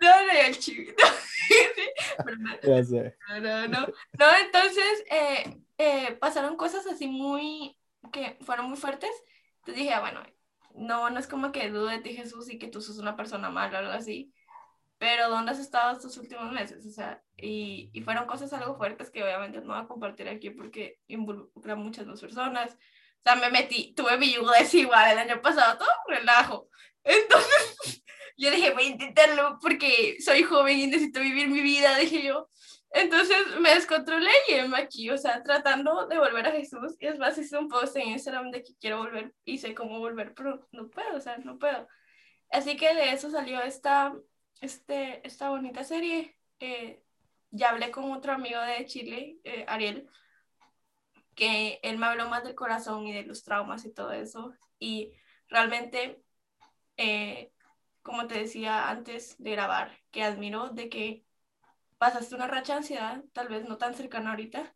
No, 0.00 0.08
no, 0.26 0.32
el 0.46 0.58
chiwi. 0.58 0.86
No, 0.88 2.50
sí, 2.62 2.68
ya 2.68 2.84
sé. 2.84 3.16
no, 3.28 3.40
no, 3.40 3.68
no. 3.68 3.80
No, 4.18 4.26
entonces 4.44 5.04
eh, 5.10 5.56
eh, 5.78 6.16
pasaron 6.20 6.56
cosas 6.56 6.86
así 6.86 7.06
muy, 7.08 7.76
que 8.12 8.36
fueron 8.42 8.66
muy 8.68 8.76
fuertes. 8.76 9.10
Entonces 9.60 9.76
dije, 9.82 9.94
ah, 9.94 10.00
bueno, 10.00 10.22
no, 10.74 11.08
no 11.08 11.18
es 11.18 11.26
como 11.26 11.52
que 11.52 11.70
dude 11.70 11.92
de 11.92 11.98
ti 12.02 12.14
Jesús 12.14 12.50
y 12.52 12.58
que 12.58 12.68
tú 12.68 12.82
sos 12.82 12.98
una 12.98 13.16
persona 13.16 13.48
mala 13.50 13.78
o 13.78 13.80
algo 13.80 13.92
así. 13.92 14.30
Pero 14.98 15.28
¿dónde 15.28 15.52
has 15.52 15.58
estado 15.58 15.92
estos 15.92 16.16
últimos 16.16 16.52
meses? 16.52 16.86
O 16.86 16.90
sea, 16.90 17.22
y, 17.36 17.90
y 17.92 18.00
fueron 18.02 18.26
cosas 18.26 18.52
algo 18.52 18.76
fuertes 18.76 19.10
que 19.10 19.22
obviamente 19.22 19.60
no 19.60 19.74
voy 19.74 19.82
a 19.82 19.88
compartir 19.88 20.28
aquí 20.28 20.50
porque 20.50 20.98
involucran 21.08 21.78
muchas 21.78 22.06
más 22.06 22.20
personas. 22.20 22.72
O 22.72 23.22
sea, 23.22 23.36
me 23.36 23.50
metí, 23.50 23.94
tuve 23.94 24.16
mi 24.18 24.32
yugo 24.32 24.50
desigual 24.52 25.12
el 25.12 25.18
año 25.18 25.40
pasado, 25.42 25.78
todo 25.78 25.88
relajo. 26.08 26.68
Entonces, 27.02 28.04
yo 28.36 28.50
dije, 28.50 28.72
voy 28.72 28.84
a 28.84 28.88
intentarlo 28.88 29.58
porque 29.60 30.16
soy 30.20 30.42
joven 30.42 30.78
y 30.78 30.86
necesito 30.86 31.20
vivir 31.20 31.48
mi 31.48 31.60
vida, 31.60 31.96
dije 31.98 32.22
yo. 32.22 32.48
Entonces 32.94 33.36
me 33.60 33.74
descontrolé 33.74 34.30
y 34.48 34.54
heme 34.54 34.78
aquí, 34.78 35.10
o 35.10 35.18
sea, 35.18 35.42
tratando 35.42 36.06
de 36.06 36.16
volver 36.16 36.46
a 36.46 36.52
Jesús. 36.52 36.94
Y 37.00 37.06
es 37.08 37.18
más, 37.18 37.36
hice 37.36 37.58
un 37.58 37.68
post 37.68 37.96
en 37.96 38.10
Instagram 38.10 38.52
de 38.52 38.62
que 38.62 38.76
quiero 38.80 38.98
volver 38.98 39.34
y 39.44 39.58
sé 39.58 39.74
cómo 39.74 39.98
volver, 39.98 40.32
pero 40.32 40.68
no 40.70 40.88
puedo, 40.88 41.16
o 41.16 41.20
sea, 41.20 41.36
no 41.38 41.58
puedo. 41.58 41.88
Así 42.50 42.76
que 42.76 42.94
de 42.94 43.12
eso 43.12 43.30
salió 43.30 43.60
esta, 43.60 44.14
este, 44.64 45.26
esta 45.26 45.50
bonita 45.50 45.84
serie. 45.84 46.36
Eh, 46.58 47.02
ya 47.50 47.70
hablé 47.70 47.90
con 47.90 48.10
otro 48.12 48.32
amigo 48.32 48.60
de 48.60 48.84
Chile, 48.86 49.38
eh, 49.44 49.64
Ariel, 49.68 50.08
que 51.34 51.80
él 51.82 51.98
me 51.98 52.06
habló 52.06 52.28
más 52.28 52.44
del 52.44 52.54
corazón 52.54 53.06
y 53.06 53.12
de 53.12 53.24
los 53.24 53.44
traumas 53.44 53.84
y 53.84 53.92
todo 53.92 54.12
eso. 54.12 54.54
Y 54.78 55.12
realmente, 55.48 56.22
eh, 56.96 57.52
como 58.02 58.26
te 58.26 58.38
decía 58.38 58.88
antes 58.88 59.36
de 59.38 59.52
grabar, 59.52 59.98
que 60.10 60.24
admiro 60.24 60.70
de 60.70 60.88
que 60.88 61.24
pasaste 61.98 62.34
una 62.34 62.48
racha 62.48 62.74
de 62.74 62.78
ansiedad, 62.78 63.24
tal 63.32 63.48
vez 63.48 63.68
no 63.68 63.78
tan 63.78 63.94
cercana 63.94 64.30
ahorita, 64.30 64.74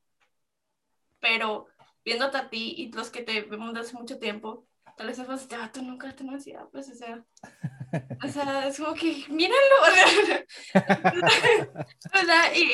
pero 1.20 1.66
viéndote 2.04 2.36
a 2.36 2.48
ti 2.48 2.74
y 2.76 2.92
los 2.92 3.10
que 3.10 3.22
te 3.22 3.42
vemos 3.42 3.74
desde 3.74 3.88
hace 3.88 3.96
mucho 3.96 4.18
tiempo, 4.18 4.66
tal 4.96 5.08
vez 5.08 5.18
es 5.18 5.28
más, 5.28 5.42
este 5.42 5.56
vato 5.56 5.82
nunca 5.82 6.14
tiene 6.14 6.34
ansiedad, 6.34 6.68
pues, 6.70 6.88
o 6.90 6.94
sea, 6.94 7.24
o 8.24 8.28
sea, 8.28 8.68
es 8.68 8.78
como 8.78 8.94
que, 8.94 9.24
míralo, 9.28 9.56
o 10.74 12.18
sea, 12.24 12.56
y, 12.56 12.70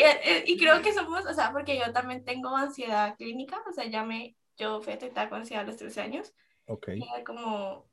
y 0.47 0.59
creo 0.59 0.83
que 0.83 0.93
somos, 0.93 1.27
o 1.27 1.35
sea, 1.35 1.53
porque 1.53 1.79
yo 1.79 1.93
también 1.93 2.25
tengo 2.25 2.57
ansiedad 2.57 3.17
clínica, 3.17 3.63
o 3.69 3.73
sea, 3.73 3.87
ya 3.87 4.05
me, 4.05 4.37
yo 4.57 4.81
fui 4.81 4.93
detectada 4.95 5.29
con 5.29 5.41
ansiedad 5.41 5.65
a 5.65 5.67
los 5.67 5.77
13 5.77 6.01
años, 6.01 6.35
Ok. 6.67 6.89
y 6.95 7.03
era 7.03 7.25
como, 7.25 7.91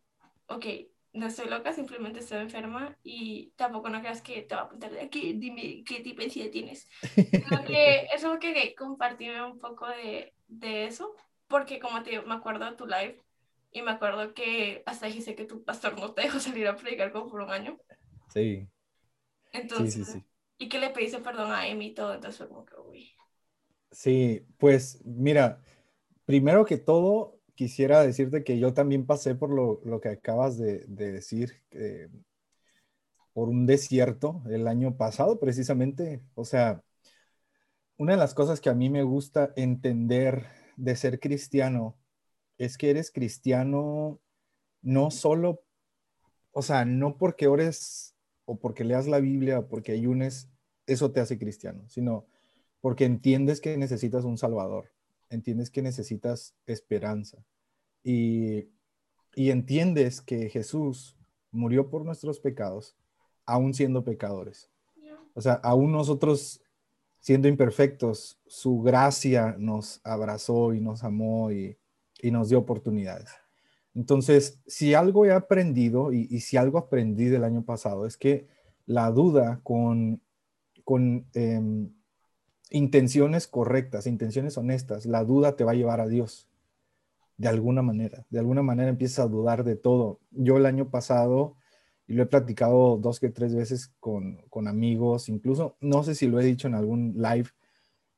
ok, 0.47 0.65
no 1.13 1.27
estoy 1.27 1.49
loca, 1.49 1.73
simplemente 1.73 2.19
estoy 2.19 2.39
enferma 2.39 2.97
y 3.03 3.51
tampoco 3.57 3.89
no 3.89 3.99
creas 3.99 4.21
que 4.21 4.43
te 4.43 4.55
va 4.55 4.61
a 4.61 4.63
apuntar 4.65 4.91
de 4.91 5.01
aquí, 5.01 5.33
dime 5.33 5.83
qué 5.85 5.99
tipo 5.99 6.19
de 6.19 6.25
ansiedad 6.25 6.51
tienes. 6.51 6.87
Creo 7.13 7.63
que 7.65 8.07
es 8.13 8.23
como 8.23 8.39
que 8.39 8.73
compartirme 8.75 9.43
un 9.43 9.59
poco 9.59 9.87
de, 9.87 10.33
de 10.47 10.85
eso, 10.85 11.13
porque 11.47 11.79
como 11.79 12.01
te 12.01 12.11
digo, 12.11 12.23
me 12.23 12.35
acuerdo 12.35 12.65
de 12.65 12.77
tu 12.77 12.85
live 12.87 13.21
y 13.71 13.81
me 13.81 13.91
acuerdo 13.91 14.33
que 14.33 14.83
hasta 14.85 15.07
dijiste 15.07 15.35
que 15.35 15.45
tu 15.45 15.63
pastor 15.63 15.99
no 15.99 16.13
te 16.13 16.23
dejó 16.23 16.39
salir 16.39 16.67
a 16.67 16.75
predicar 16.75 17.11
como 17.11 17.29
por 17.29 17.41
un 17.41 17.51
año. 17.51 17.77
Sí, 18.27 18.67
sí, 19.69 19.91
Entonces, 19.93 20.01
sí, 20.05 20.05
sí. 20.05 20.25
y 20.57 20.67
que 20.69 20.79
le 20.79 20.89
pediste 20.89 21.19
perdón 21.19 21.51
a 21.51 21.61
Amy 21.61 21.87
y 21.87 21.93
todo, 21.93 22.13
entonces 22.13 22.37
fue 22.39 22.47
como 22.49 22.65
que, 22.65 22.75
uy. 22.77 23.11
Sí, 23.91 24.45
pues 24.57 25.01
mira, 25.05 25.61
primero 26.25 26.65
que 26.65 26.77
todo, 26.77 27.39
quisiera 27.55 28.01
decirte 28.03 28.43
que 28.43 28.59
yo 28.59 28.73
también 28.73 29.05
pasé 29.05 29.35
por 29.35 29.51
lo, 29.51 29.81
lo 29.85 30.01
que 30.01 30.09
acabas 30.09 30.57
de, 30.57 30.85
de 30.87 31.11
decir, 31.13 31.63
eh, 31.71 32.09
por 33.33 33.49
un 33.49 33.65
desierto 33.65 34.41
el 34.49 34.67
año 34.67 34.95
pasado 34.97 35.39
precisamente. 35.39 36.21
O 36.35 36.45
sea, 36.45 36.81
una 37.97 38.13
de 38.13 38.17
las 38.17 38.33
cosas 38.33 38.59
que 38.61 38.69
a 38.69 38.73
mí 38.73 38.89
me 38.89 39.03
gusta 39.03 39.53
entender 39.55 40.45
de 40.77 40.95
ser 40.97 41.19
cristiano 41.19 41.97
es 42.61 42.77
que 42.77 42.91
eres 42.91 43.11
cristiano 43.11 44.19
no 44.83 45.09
solo, 45.09 45.63
o 46.51 46.61
sea, 46.61 46.85
no 46.85 47.17
porque 47.17 47.47
ores 47.47 48.15
o 48.45 48.59
porque 48.59 48.83
leas 48.83 49.07
la 49.07 49.19
Biblia 49.19 49.59
o 49.59 49.67
porque 49.67 49.93
ayunes, 49.93 50.47
eso 50.85 51.11
te 51.11 51.21
hace 51.21 51.39
cristiano, 51.39 51.83
sino 51.89 52.27
porque 52.79 53.05
entiendes 53.05 53.61
que 53.61 53.77
necesitas 53.77 54.25
un 54.25 54.37
Salvador, 54.37 54.91
entiendes 55.31 55.71
que 55.71 55.81
necesitas 55.81 56.53
esperanza 56.67 57.43
y, 58.03 58.67
y 59.33 59.49
entiendes 59.49 60.21
que 60.21 60.49
Jesús 60.49 61.17
murió 61.49 61.89
por 61.89 62.05
nuestros 62.05 62.39
pecados, 62.39 62.95
aún 63.47 63.73
siendo 63.73 64.03
pecadores. 64.03 64.69
O 65.33 65.41
sea, 65.41 65.53
aún 65.53 65.91
nosotros 65.91 66.61
siendo 67.19 67.47
imperfectos, 67.47 68.39
su 68.45 68.81
gracia 68.81 69.55
nos 69.57 69.99
abrazó 70.03 70.75
y 70.75 70.81
nos 70.81 71.03
amó 71.03 71.49
y 72.21 72.31
nos 72.31 72.49
dio 72.49 72.59
oportunidades. 72.59 73.29
Entonces, 73.93 74.59
si 74.67 74.93
algo 74.93 75.25
he 75.25 75.31
aprendido 75.31 76.13
y, 76.13 76.27
y, 76.29 76.39
si 76.39 76.57
algo 76.57 76.77
aprendí 76.77 77.25
del 77.25 77.43
año 77.43 77.63
pasado 77.63 78.05
es 78.05 78.15
que 78.15 78.47
la 78.85 79.11
duda 79.11 79.59
con, 79.63 80.21
con 80.83 81.25
eh, 81.33 81.61
intenciones 82.69 83.47
correctas, 83.47 84.07
intenciones 84.07 84.57
honestas, 84.57 85.05
la 85.05 85.23
duda 85.23 85.55
te 85.55 85.63
va 85.63 85.71
a 85.71 85.75
llevar 85.75 85.99
a 85.99 86.07
Dios 86.07 86.47
de 87.37 87.47
alguna 87.47 87.81
manera. 87.81 88.25
De 88.29 88.39
alguna 88.39 88.61
manera 88.61 88.89
empiezas 88.89 89.25
a 89.25 89.27
dudar 89.27 89.63
de 89.63 89.75
todo. 89.75 90.19
Yo 90.31 90.57
el 90.57 90.65
año 90.65 90.89
pasado, 90.89 91.55
y 92.07 92.13
lo 92.13 92.23
he 92.23 92.27
platicado 92.27 92.97
dos 92.97 93.19
que 93.19 93.29
tres 93.29 93.55
veces 93.55 93.93
con, 93.99 94.37
con 94.49 94.67
amigos, 94.67 95.27
incluso 95.27 95.75
no 95.81 96.03
sé 96.03 96.15
si 96.15 96.27
lo 96.27 96.39
he 96.39 96.45
dicho 96.45 96.67
en 96.67 96.75
algún 96.75 97.13
live, 97.15 97.49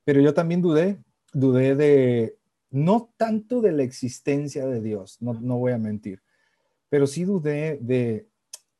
pero 0.03 0.19
yo 0.21 0.33
también 0.33 0.61
dudé, 0.61 0.97
dudé 1.33 1.75
de, 1.75 2.37
no 2.73 3.13
tanto 3.17 3.61
de 3.61 3.71
la 3.71 3.83
existencia 3.83 4.65
de 4.65 4.81
Dios, 4.81 5.17
no, 5.21 5.33
no 5.33 5.59
voy 5.59 5.73
a 5.73 5.77
mentir, 5.77 6.23
pero 6.89 7.05
sí 7.05 7.23
dudé 7.23 7.77
de, 7.79 8.27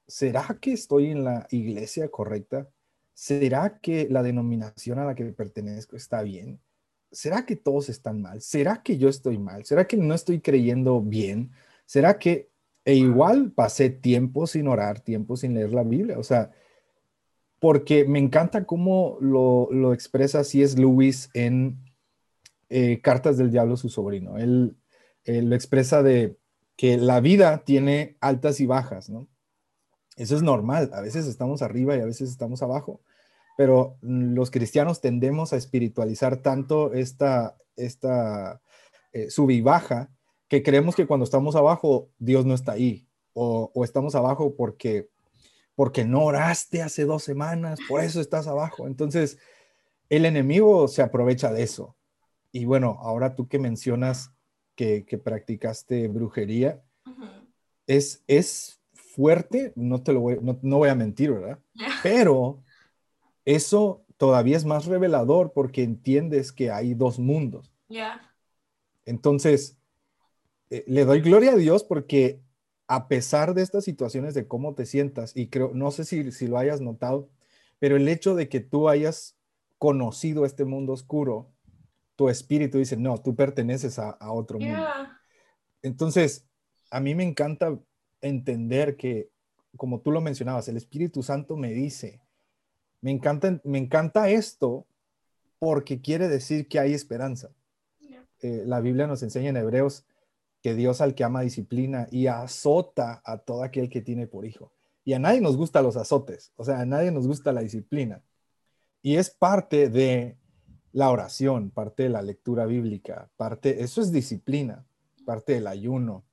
¿será 0.07 0.57
que 0.59 0.73
estoy 0.73 1.11
en 1.11 1.23
la 1.23 1.47
iglesia 1.51 2.09
correcta? 2.09 2.67
¿Será 3.13 3.79
que 3.79 4.07
la 4.09 4.23
denominación 4.23 4.97
a 4.97 5.05
la 5.05 5.13
que 5.13 5.25
pertenezco 5.25 5.95
está 5.95 6.23
bien? 6.23 6.59
¿Será 7.11 7.45
que 7.45 7.55
todos 7.55 7.89
están 7.89 8.19
mal? 8.19 8.41
¿Será 8.41 8.81
que 8.81 8.97
yo 8.97 9.09
estoy 9.09 9.37
mal? 9.37 9.63
¿Será 9.63 9.85
que 9.85 9.97
no 9.97 10.15
estoy 10.15 10.41
creyendo 10.41 10.99
bien? 11.01 11.51
¿Será 11.85 12.17
que... 12.17 12.49
E 12.85 12.95
igual 12.95 13.51
pasé 13.51 13.89
tiempo 13.89 14.45
sin 14.45 14.67
orar, 14.67 14.99
tiempo 14.99 15.37
sin 15.37 15.53
leer 15.53 15.71
la 15.71 15.83
Biblia. 15.83 16.19
O 16.19 16.23
sea, 16.23 16.51
porque 17.59 18.03
me 18.05 18.19
encanta 18.19 18.65
cómo 18.65 19.17
lo, 19.21 19.69
lo 19.71 19.93
expresa 19.93 20.43
C.S. 20.43 20.77
Lewis 20.77 21.29
en 21.33 21.77
eh, 22.75 23.01
Cartas 23.01 23.37
del 23.37 23.51
Diablo, 23.51 23.77
su 23.77 23.87
sobrino. 23.87 24.39
Él, 24.39 24.75
lo 25.25 25.55
expresa 25.55 26.01
de 26.01 26.39
que 26.75 26.97
la 26.97 27.19
vida 27.19 27.63
tiene 27.63 28.17
altas 28.19 28.59
y 28.59 28.65
bajas, 28.65 29.11
¿no? 29.11 29.27
Eso 30.17 30.35
es 30.35 30.41
normal. 30.41 30.89
A 30.91 31.01
veces 31.01 31.27
estamos 31.27 31.61
arriba 31.61 31.95
y 31.95 31.99
a 31.99 32.05
veces 32.05 32.31
estamos 32.31 32.63
abajo. 32.63 33.01
Pero 33.57 33.97
los 34.01 34.49
cristianos 34.49 35.01
tendemos 35.01 35.53
a 35.53 35.57
espiritualizar 35.57 36.37
tanto 36.37 36.93
esta, 36.93 37.57
esta 37.75 38.59
eh, 39.11 39.29
sub 39.29 39.51
y 39.51 39.61
baja 39.61 40.09
que 40.47 40.63
creemos 40.63 40.95
que 40.95 41.05
cuando 41.05 41.25
estamos 41.25 41.55
abajo, 41.55 42.09
Dios 42.17 42.43
no 42.43 42.55
está 42.55 42.71
ahí. 42.71 43.07
O, 43.33 43.71
o 43.73 43.83
estamos 43.83 44.15
abajo 44.15 44.55
porque 44.55 45.09
porque 45.75 46.05
no 46.05 46.23
oraste 46.23 46.83
hace 46.83 47.05
dos 47.05 47.23
semanas, 47.23 47.79
por 47.87 48.01
eso 48.01 48.19
estás 48.19 48.47
abajo. 48.47 48.85
Entonces, 48.85 49.39
el 50.09 50.25
enemigo 50.25 50.87
se 50.87 51.01
aprovecha 51.01 51.51
de 51.51 51.63
eso. 51.63 51.95
Y 52.53 52.65
bueno, 52.65 52.99
ahora 53.01 53.35
tú 53.35 53.47
que 53.49 53.59
mencionas 53.59 54.31
que, 54.75 55.03
que 55.05 55.17
practicaste 55.17 56.07
brujería, 56.07 56.81
uh 57.05 57.09
-huh. 57.09 57.47
es, 57.87 58.23
es 58.27 58.79
fuerte, 58.93 59.73
no 59.75 60.03
te 60.03 60.13
lo 60.13 60.21
voy, 60.21 60.37
no, 60.41 60.57
no 60.61 60.77
voy 60.77 60.89
a 60.89 60.95
mentir, 60.95 61.31
¿verdad? 61.31 61.59
Yeah. 61.73 61.89
Pero 62.03 62.63
eso 63.43 64.05
todavía 64.17 64.55
es 64.55 64.65
más 64.65 64.85
revelador 64.85 65.51
porque 65.51 65.83
entiendes 65.83 66.51
que 66.51 66.71
hay 66.71 66.93
dos 66.93 67.19
mundos. 67.19 67.73
Yeah. 67.87 68.21
Entonces, 69.05 69.77
eh, 70.69 70.83
le 70.87 71.05
doy 71.05 71.21
gloria 71.21 71.53
a 71.53 71.57
Dios 71.57 71.83
porque 71.83 72.39
a 72.87 73.07
pesar 73.07 73.55
de 73.55 73.63
estas 73.63 73.83
situaciones 73.83 74.35
de 74.35 74.47
cómo 74.47 74.75
te 74.75 74.85
sientas, 74.85 75.35
y 75.35 75.47
creo, 75.47 75.71
no 75.73 75.89
sé 75.89 76.05
si, 76.05 76.31
si 76.31 76.47
lo 76.47 76.59
hayas 76.59 76.81
notado, 76.81 77.29
pero 77.79 77.95
el 77.95 78.07
hecho 78.07 78.35
de 78.35 78.47
que 78.47 78.59
tú 78.59 78.89
hayas 78.89 79.35
conocido 79.77 80.45
este 80.45 80.65
mundo 80.65 80.93
oscuro, 80.93 81.49
tu 82.23 82.29
espíritu 82.29 82.77
dice, 82.77 82.95
no, 82.95 83.17
tú 83.17 83.35
perteneces 83.35 83.99
a, 83.99 84.31
otro 84.31 84.57
mundo. 84.57 84.87
Entonces, 85.81 86.47
a 86.89 87.01
mí 87.01 87.15
me 87.15 87.23
encanta 87.25 87.77
entender 88.21 88.95
que, 88.95 89.29
como 89.75 89.99
tú 89.99 90.09
lo 90.09 90.21
mencionabas, 90.21 90.69
el 90.69 90.77
Espíritu 90.77 91.21
Santo 91.21 91.57
me 91.57 91.73
dice, 91.73 92.21
me 93.01 93.11
encanta, 93.11 93.59
me 93.65 93.77
encanta 93.77 94.29
esto 94.29 94.87
porque 95.59 95.99
quiere 95.99 96.29
decir 96.29 96.69
que 96.69 96.79
hay 96.79 96.93
esperanza. 96.93 97.49
Eh, 98.39 98.63
la 98.65 98.79
Biblia 98.79 99.05
nos 99.05 99.21
enseña 99.21 99.49
en 99.49 99.57
Hebreos 99.57 100.05
que 100.61 100.75
Dios 100.75 101.01
al 101.01 101.15
que 101.15 101.25
ama 101.25 101.41
disciplina 101.41 102.07
y 102.09 102.27
azota 102.27 103.21
a 103.25 103.39
todo 103.39 103.63
aquel 103.63 103.89
que 103.89 104.01
tiene 104.01 104.27
por 104.27 104.45
hijo. 104.45 104.71
Y 105.03 105.11
a 105.11 105.19
nadie 105.19 105.41
nos 105.41 105.57
gusta 105.57 105.81
los 105.81 105.97
azotes, 105.97 106.53
o 106.55 106.63
sea, 106.63 106.79
a 106.79 106.85
nadie 106.85 107.11
nos 107.11 107.27
gusta 107.27 107.51
la 107.51 107.59
disciplina. 107.59 108.23
Y 109.01 109.17
es 109.17 109.29
parte 109.29 109.89
de 109.89 110.37
la 110.93 111.09
oración, 111.09 111.71
parte 111.71 112.03
de 112.03 112.09
la 112.09 112.21
lectura 112.21 112.65
bíblica, 112.65 113.29
parte, 113.35 113.83
eso 113.83 113.99
es 113.99 114.11
disciplina, 114.11 114.85
parte 115.25 115.53
del 115.53 115.67
ayuno. 115.67 116.23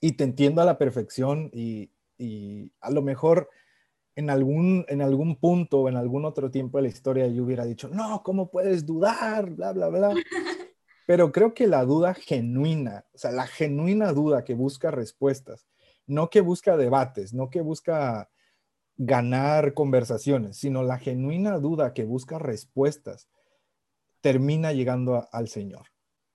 Y 0.00 0.12
te 0.12 0.24
entiendo 0.24 0.62
a 0.62 0.64
la 0.64 0.78
perfección 0.78 1.50
y, 1.52 1.90
a 2.80 2.90
lo 2.92 3.02
mejor 3.02 3.50
en 4.14 4.30
algún, 4.30 4.84
en 4.88 5.02
algún 5.02 5.34
punto 5.36 5.80
o 5.80 5.88
en 5.88 5.96
algún 5.96 6.24
otro 6.24 6.52
tiempo 6.52 6.78
de 6.78 6.82
la 6.82 6.88
historia 6.88 7.26
yo 7.26 7.42
hubiera 7.42 7.64
dicho, 7.64 7.88
no, 7.88 8.22
¿cómo 8.22 8.48
puedes 8.48 8.86
dudar? 8.86 9.50
Bla, 9.50 9.72
bla, 9.72 9.88
bla. 9.88 10.14
Pero 11.06 11.32
creo 11.32 11.52
que 11.52 11.66
la 11.66 11.84
duda 11.84 12.14
genuina, 12.14 13.04
o 13.12 13.18
sea, 13.18 13.32
la 13.32 13.48
genuina 13.48 14.12
duda 14.12 14.44
que 14.44 14.54
busca 14.54 14.92
respuestas, 14.92 15.66
no 16.06 16.30
que 16.30 16.40
busca 16.40 16.76
debates, 16.76 17.34
no 17.34 17.50
que 17.50 17.60
busca 17.60 18.30
ganar 18.96 19.74
conversaciones, 19.74 20.58
sino 20.58 20.84
la 20.84 20.98
genuina 20.98 21.58
duda 21.58 21.92
que 21.92 22.04
busca 22.04 22.38
respuestas, 22.38 23.28
termina 24.22 24.72
llegando 24.72 25.28
al 25.30 25.48
Señor. 25.48 25.88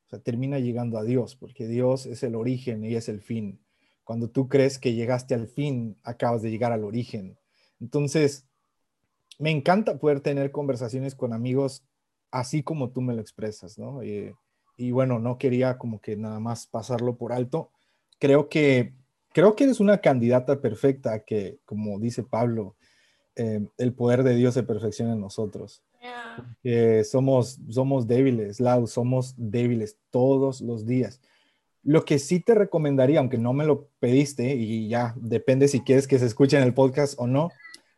O 0.06 0.10
sea, 0.10 0.20
termina 0.20 0.60
llegando 0.60 1.00
a 1.00 1.03
Dios, 1.03 1.36
porque 1.36 1.67
Dios 1.67 2.06
es 2.06 2.22
el 2.22 2.36
origen 2.36 2.86
y 2.86 2.96
es 2.96 3.10
el 3.10 3.22
fin. 3.22 3.60
Cuando 4.03 4.29
tú 4.29 4.48
crees 4.48 4.77
que 4.77 4.94
llegaste 4.94 5.34
al 5.34 5.48
fin, 5.48 5.98
acabas 6.03 6.41
de 6.44 6.51
llegar 6.51 6.72
al 6.72 6.84
origen. 6.84 7.39
Entonces, 7.82 8.46
me 9.39 9.51
encanta 9.51 9.98
poder 9.98 10.22
tener 10.22 10.51
conversaciones 10.51 11.15
con 11.15 11.34
amigos 11.34 11.84
así 12.32 12.63
como 12.63 12.91
tú 12.91 13.01
me 13.01 13.13
lo 13.13 13.22
expresas, 13.22 13.77
¿no? 13.77 14.01
Eh, 14.01 14.36
y 14.77 14.91
bueno, 14.91 15.20
no 15.20 15.38
quería 15.38 15.77
como 15.77 16.00
que 16.00 16.15
nada 16.15 16.39
más 16.39 16.67
pasarlo 16.67 17.17
por 17.17 17.34
alto. 17.34 17.72
Creo 18.20 18.50
que, 18.50 18.94
creo 19.34 19.56
que 19.56 19.65
eres 19.65 19.79
una 19.79 20.00
candidata 20.00 20.62
perfecta 20.62 21.24
que, 21.24 21.60
como 21.65 22.00
dice 22.00 22.24
Pablo, 22.24 22.75
eh, 23.36 23.67
el 23.77 23.94
poder 23.94 24.24
de 24.24 24.36
Dios 24.36 24.53
se 24.53 24.63
perfecciona 24.63 25.13
en 25.13 25.22
nosotros. 25.22 25.84
Que 26.62 27.04
somos, 27.04 27.60
somos 27.70 28.08
débiles, 28.08 28.60
Lau, 28.60 28.88
somos 28.88 29.34
débiles 29.38 29.98
todos 30.10 30.62
los 30.62 30.86
días. 30.86 31.22
Lo 31.84 32.06
que 32.06 32.20
sí 32.20 32.40
te 32.40 32.54
recomendaría, 32.54 33.20
aunque 33.20 33.38
no 33.38 33.54
me 33.54 33.66
lo 33.66 33.88
pediste 34.00 34.56
y 34.56 34.90
ya 34.90 35.14
depende 35.18 35.68
si 35.68 35.82
quieres 35.82 36.08
que 36.08 36.20
se 36.20 36.26
escuche 36.26 36.58
en 36.58 36.64
el 36.64 36.74
podcast 36.74 37.16
o 37.18 37.28
no, 37.28 37.50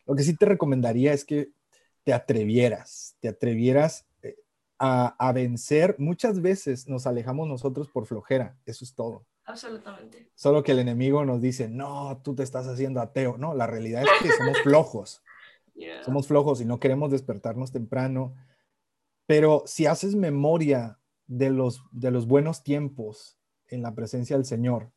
lo 0.06 0.14
que 0.14 0.22
sí 0.22 0.36
te 0.36 0.46
recomendaría 0.46 1.12
es 1.12 1.24
que 1.24 1.50
te 2.04 2.12
atrevieras, 2.12 3.16
te 3.20 3.28
atrevieras 3.28 4.06
eh, 4.22 4.36
a, 4.78 5.14
a 5.18 5.32
vencer. 5.32 5.96
Muchas 5.98 6.40
veces 6.40 6.88
nos 6.88 7.06
alejamos 7.06 7.48
nosotros 7.48 7.88
por 7.88 8.06
flojera, 8.06 8.56
eso 8.64 8.84
es 8.84 8.94
todo. 8.94 9.26
Absolutamente. 9.50 10.30
Solo 10.34 10.62
que 10.62 10.72
el 10.72 10.78
enemigo 10.78 11.24
nos 11.24 11.40
dice, 11.40 11.68
no, 11.68 12.20
tú 12.22 12.34
te 12.34 12.42
estás 12.42 12.66
haciendo 12.66 13.00
ateo. 13.00 13.36
No, 13.36 13.54
la 13.54 13.66
realidad 13.66 14.02
es 14.04 14.22
que 14.22 14.36
somos 14.36 14.58
flojos. 14.62 15.22
Somos 16.04 16.26
flojos 16.26 16.60
y 16.60 16.64
no 16.64 16.80
queremos 16.80 17.10
despertarnos 17.10 17.72
temprano. 17.72 18.34
Pero 19.26 19.62
si 19.66 19.86
haces 19.86 20.14
memoria 20.14 20.98
de 21.26 21.50
los, 21.50 21.82
de 21.92 22.10
los 22.10 22.26
buenos 22.26 22.62
tiempos 22.62 23.38
en 23.68 23.82
la 23.82 23.94
presencia 23.94 24.36
del 24.36 24.44
Señor 24.44 24.90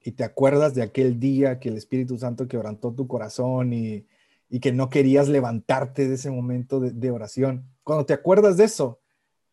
y 0.00 0.12
te 0.12 0.24
acuerdas 0.24 0.74
de 0.74 0.82
aquel 0.82 1.20
día 1.20 1.60
que 1.60 1.68
el 1.68 1.76
Espíritu 1.76 2.18
Santo 2.18 2.48
quebrantó 2.48 2.92
tu 2.92 3.06
corazón 3.06 3.72
y, 3.72 4.06
y 4.48 4.60
que 4.60 4.72
no 4.72 4.88
querías 4.88 5.28
levantarte 5.28 6.08
de 6.08 6.14
ese 6.14 6.30
momento 6.30 6.80
de, 6.80 6.92
de 6.92 7.10
oración, 7.10 7.68
cuando 7.82 8.06
te 8.06 8.14
acuerdas 8.14 8.56
de 8.56 8.64
eso, 8.64 9.00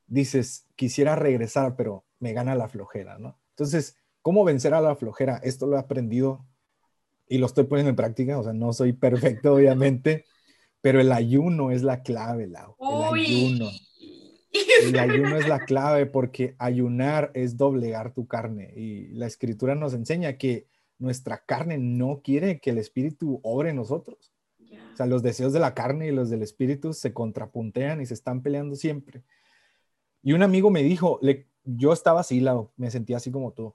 dices, 0.07 0.65
quisiera 0.75 1.15
regresar, 1.15 1.75
pero 1.75 2.05
me 2.19 2.33
gana 2.33 2.55
la 2.55 2.69
flojera, 2.69 3.17
¿no? 3.17 3.37
Entonces, 3.49 3.97
¿cómo 4.21 4.43
vencer 4.43 4.73
a 4.73 4.81
la 4.81 4.95
flojera? 4.95 5.37
Esto 5.43 5.67
lo 5.67 5.75
he 5.75 5.79
aprendido 5.79 6.45
y 7.27 7.37
lo 7.37 7.45
estoy 7.45 7.63
poniendo 7.65 7.89
en 7.89 7.95
práctica, 7.95 8.37
o 8.37 8.43
sea, 8.43 8.53
no 8.53 8.73
soy 8.73 8.93
perfecto, 8.93 9.53
obviamente, 9.55 10.25
pero 10.81 10.99
el 10.99 11.11
ayuno 11.11 11.71
es 11.71 11.83
la 11.83 12.01
clave, 12.03 12.47
Lau. 12.47 12.75
El 12.79 13.19
ayuno. 13.19 13.69
El 14.83 14.99
ayuno 14.99 15.37
es 15.37 15.47
la 15.47 15.59
clave 15.65 16.05
porque 16.05 16.55
ayunar 16.57 17.31
es 17.33 17.55
doblegar 17.55 18.13
tu 18.13 18.27
carne. 18.27 18.73
Y 18.75 19.07
la 19.13 19.27
escritura 19.27 19.75
nos 19.75 19.93
enseña 19.93 20.37
que 20.37 20.67
nuestra 20.97 21.43
carne 21.45 21.77
no 21.77 22.21
quiere 22.23 22.59
que 22.59 22.71
el 22.71 22.77
espíritu 22.77 23.39
obre 23.43 23.69
en 23.69 23.77
nosotros. 23.77 24.33
O 24.93 24.97
sea, 24.97 25.05
los 25.05 25.23
deseos 25.23 25.53
de 25.53 25.59
la 25.59 25.73
carne 25.73 26.07
y 26.07 26.11
los 26.11 26.29
del 26.29 26.41
espíritu 26.41 26.93
se 26.93 27.13
contrapuntean 27.13 28.01
y 28.01 28.05
se 28.05 28.13
están 28.13 28.41
peleando 28.41 28.75
siempre. 28.75 29.23
Y 30.21 30.33
un 30.33 30.43
amigo 30.43 30.69
me 30.69 30.83
dijo, 30.83 31.17
le, 31.21 31.47
yo 31.63 31.93
estaba 31.93 32.19
así, 32.19 32.41
Lau, 32.41 32.71
me 32.75 32.91
sentía 32.91 33.17
así 33.17 33.31
como 33.31 33.53
tú 33.53 33.73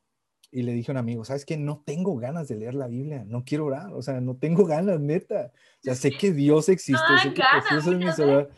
y 0.50 0.62
le 0.62 0.72
dije 0.72 0.90
a 0.90 0.94
un 0.94 0.98
amigo, 0.98 1.24
¿sabes 1.24 1.44
qué? 1.44 1.56
No 1.56 1.82
tengo 1.84 2.16
ganas 2.16 2.48
de 2.48 2.56
leer 2.56 2.74
la 2.74 2.86
Biblia, 2.86 3.24
no 3.26 3.44
quiero 3.44 3.66
orar, 3.66 3.92
o 3.92 4.02
sea, 4.02 4.20
no 4.20 4.36
tengo 4.36 4.64
ganas, 4.64 5.00
neta. 5.00 5.52
O 5.80 5.82
sea, 5.82 5.94
sé 5.94 6.10
que 6.10 6.32
Dios 6.32 6.68
existe, 6.68 7.18
sé 7.22 7.34
que 7.34 7.42
Jesús 7.42 7.92
es 7.92 7.98
mi 7.98 8.12
Señor. 8.12 8.50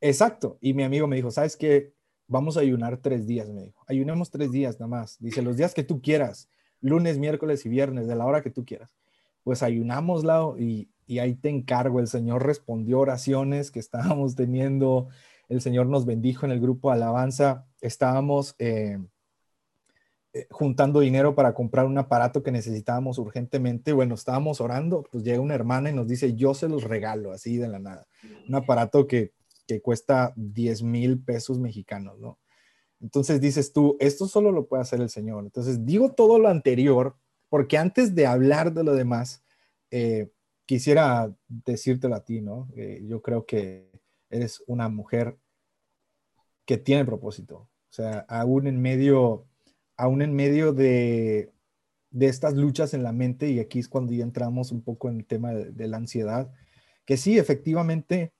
Exacto. 0.00 0.58
Y 0.60 0.74
mi 0.74 0.84
amigo 0.84 1.06
me 1.06 1.16
dijo, 1.16 1.30
¿sabes 1.30 1.56
qué? 1.56 1.92
Vamos 2.26 2.56
a 2.56 2.60
ayunar 2.60 2.98
tres 2.98 3.26
días, 3.26 3.48
me 3.50 3.64
dijo. 3.64 3.82
Ayunemos 3.86 4.30
tres 4.30 4.52
días 4.52 4.78
nada 4.78 4.88
más. 4.88 5.18
Dice, 5.18 5.42
los 5.42 5.56
días 5.56 5.74
que 5.74 5.82
tú 5.82 6.00
quieras, 6.00 6.48
lunes, 6.80 7.18
miércoles 7.18 7.66
y 7.66 7.68
viernes, 7.68 8.06
de 8.06 8.14
la 8.14 8.26
hora 8.26 8.42
que 8.42 8.50
tú 8.50 8.64
quieras. 8.64 8.94
Pues 9.42 9.62
ayunamos, 9.62 10.24
Lau, 10.24 10.56
y, 10.58 10.90
y 11.06 11.18
ahí 11.18 11.34
te 11.34 11.48
encargo. 11.48 12.00
El 12.00 12.06
Señor 12.06 12.46
respondió 12.46 13.00
oraciones 13.00 13.70
que 13.70 13.80
estábamos 13.80 14.36
teniendo. 14.36 15.08
El 15.48 15.60
Señor 15.60 15.86
nos 15.86 16.06
bendijo 16.06 16.46
en 16.46 16.52
el 16.52 16.60
grupo 16.60 16.90
Alabanza. 16.90 17.66
Estábamos... 17.80 18.54
Eh, 18.58 18.98
juntando 20.50 21.00
dinero 21.00 21.34
para 21.34 21.54
comprar 21.54 21.86
un 21.86 21.98
aparato 21.98 22.42
que 22.42 22.52
necesitábamos 22.52 23.18
urgentemente. 23.18 23.92
Bueno, 23.92 24.14
estábamos 24.14 24.60
orando, 24.60 25.04
pues 25.10 25.24
llega 25.24 25.40
una 25.40 25.54
hermana 25.54 25.90
y 25.90 25.94
nos 25.94 26.06
dice, 26.06 26.34
yo 26.34 26.54
se 26.54 26.68
los 26.68 26.84
regalo 26.84 27.32
así 27.32 27.56
de 27.56 27.68
la 27.68 27.78
nada. 27.78 28.06
Un 28.48 28.54
aparato 28.54 29.06
que, 29.06 29.32
que 29.66 29.80
cuesta 29.80 30.32
10 30.36 30.82
mil 30.82 31.22
pesos 31.22 31.58
mexicanos, 31.58 32.18
¿no? 32.18 32.38
Entonces 33.00 33.40
dices 33.40 33.72
tú, 33.72 33.96
esto 34.00 34.26
solo 34.26 34.50
lo 34.52 34.66
puede 34.66 34.82
hacer 34.82 35.00
el 35.00 35.10
Señor. 35.10 35.44
Entonces 35.44 35.84
digo 35.84 36.12
todo 36.12 36.38
lo 36.38 36.48
anterior 36.48 37.16
porque 37.48 37.78
antes 37.78 38.14
de 38.14 38.26
hablar 38.26 38.72
de 38.72 38.84
lo 38.84 38.94
demás, 38.94 39.44
eh, 39.90 40.30
quisiera 40.66 41.32
decírtelo 41.46 42.14
a 42.14 42.24
ti, 42.24 42.40
¿no? 42.40 42.68
Eh, 42.76 43.02
yo 43.06 43.22
creo 43.22 43.46
que 43.46 43.90
eres 44.30 44.62
una 44.66 44.88
mujer 44.88 45.38
que 46.66 46.76
tiene 46.76 47.04
propósito. 47.04 47.56
O 47.56 47.92
sea, 47.92 48.26
aún 48.28 48.66
en 48.66 48.80
medio 48.82 49.47
aún 49.98 50.22
en 50.22 50.32
medio 50.32 50.72
de, 50.72 51.52
estas 52.18 52.54
luchas 52.54 52.94
en 52.94 53.02
la 53.02 53.12
mente, 53.12 53.50
y 53.50 53.58
aquí 53.58 53.80
es 53.80 53.88
cuando 53.88 54.12
ya 54.12 54.22
entramos 54.22 54.72
un 54.72 54.80
poco 54.80 55.10
en 55.10 55.18
el 55.18 55.26
tema 55.26 55.52
de, 55.52 55.88
la 55.88 55.98
ansiedad, 55.98 56.50
que 57.04 57.16
sí, 57.18 57.36
efectivamente, 57.36 58.32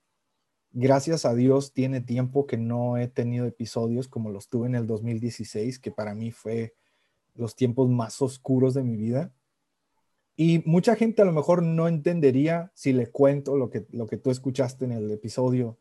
gracias 0.71 1.27
a 1.27 1.35
Dios 1.35 1.73
tiene 1.73 2.01
tiempo 2.01 2.47
que 2.47 2.57
no 2.57 2.97
he 2.97 3.09
tenido 3.09 3.44
episodios 3.44 4.09
como 4.09 4.31
los 4.31 4.49
tuve 4.49 4.68
en 4.68 4.77
el 4.77 4.87
2016, 4.87 5.81
que 5.81 5.90
para 5.90 6.14
mí 6.14 6.31
fue 6.31 6.75
los 7.35 7.57
tiempos 7.57 7.90
más 7.90 8.23
oscuros 8.23 8.75
de 8.75 8.85
mi 8.85 8.97
vida. 8.97 9.33
Y 10.37 10.62
mucha 10.64 10.94
gente 10.94 11.23
a 11.23 11.25
lo 11.25 11.33
mejor 11.33 11.62
no 11.62 11.88
entendería 11.88 12.71
si 12.75 12.92
le 12.92 13.09
cuento 13.09 13.57
lo 13.57 13.71
que, 13.71 13.87
lo 13.90 14.07
que 14.07 14.16
tú 14.16 14.31
escuchaste 14.31 14.85
en 14.85 14.92
el 14.92 15.11
episodio 15.11 15.79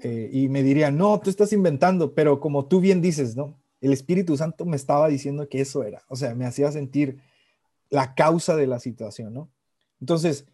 eh, 0.00 0.30
y 0.32 0.48
me 0.48 0.62
diría, 0.62 0.92
no, 0.92 1.18
tú 1.20 1.30
estás 1.30 1.52
inventando, 1.52 2.14
pero 2.14 2.38
como 2.38 2.66
tú 2.66 2.80
bien 2.80 3.02
dices, 3.02 3.34
¿no? 3.34 3.58
El 3.80 3.92
Espíritu 3.92 4.36
Santo 4.36 4.64
me 4.64 4.76
estaba 4.76 5.08
diciendo 5.08 5.48
que 5.48 5.60
eso 5.60 5.84
era, 5.84 6.02
o 6.08 6.16
sea, 6.16 6.34
me 6.34 6.46
hacía 6.46 6.70
sentir 6.72 7.20
la 7.88 8.14
causa 8.14 8.56
de 8.56 8.66
la 8.66 8.80
situación, 8.80 9.34
¿no? 9.34 9.50
Entonces, 10.00 10.46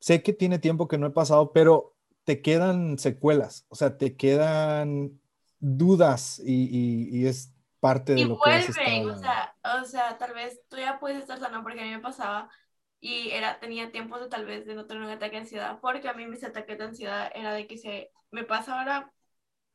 sé 0.00 0.22
que 0.22 0.32
tiene 0.32 0.58
tiempo 0.58 0.88
que 0.88 0.98
no 0.98 1.06
he 1.06 1.10
pasado, 1.10 1.52
pero 1.52 1.96
te 2.24 2.42
quedan 2.42 2.98
secuelas, 2.98 3.66
o 3.68 3.74
sea, 3.74 3.96
te 3.96 4.16
quedan 4.16 5.20
dudas 5.60 6.40
y, 6.44 7.26
es 7.26 7.52
parte 7.80 8.14
de 8.14 8.24
lo 8.24 8.38
que 8.40 8.50
has 8.50 8.68
estado 8.68 9.12
o 9.12 9.18
sea, 9.18 9.56
o 9.80 9.84
sea, 9.84 10.18
tal 10.18 10.34
vez 10.34 10.60
tú 10.68 10.76
ya 10.76 10.98
puedes 10.98 11.18
estar 11.18 11.38
sano 11.38 11.62
porque 11.62 11.80
a 11.80 11.84
mí 11.84 11.90
me 11.90 12.00
pasaba 12.00 12.50
y 13.00 13.30
era, 13.30 13.60
tenía 13.60 13.92
tiempo 13.92 14.18
de 14.18 14.28
tal 14.28 14.44
vez 14.44 14.66
de 14.66 14.74
no 14.74 14.86
tener 14.86 15.02
un 15.02 15.10
ataque 15.10 15.36
de 15.36 15.42
ansiedad, 15.42 15.78
porque 15.80 16.08
a 16.08 16.14
mí 16.14 16.26
mis 16.26 16.44
ataques 16.44 16.78
de 16.78 16.84
ansiedad 16.84 17.30
era 17.34 17.52
de 17.52 17.66
que 17.66 17.78
se 17.78 18.10
me 18.30 18.44
pasa 18.44 18.78
ahora, 18.78 19.12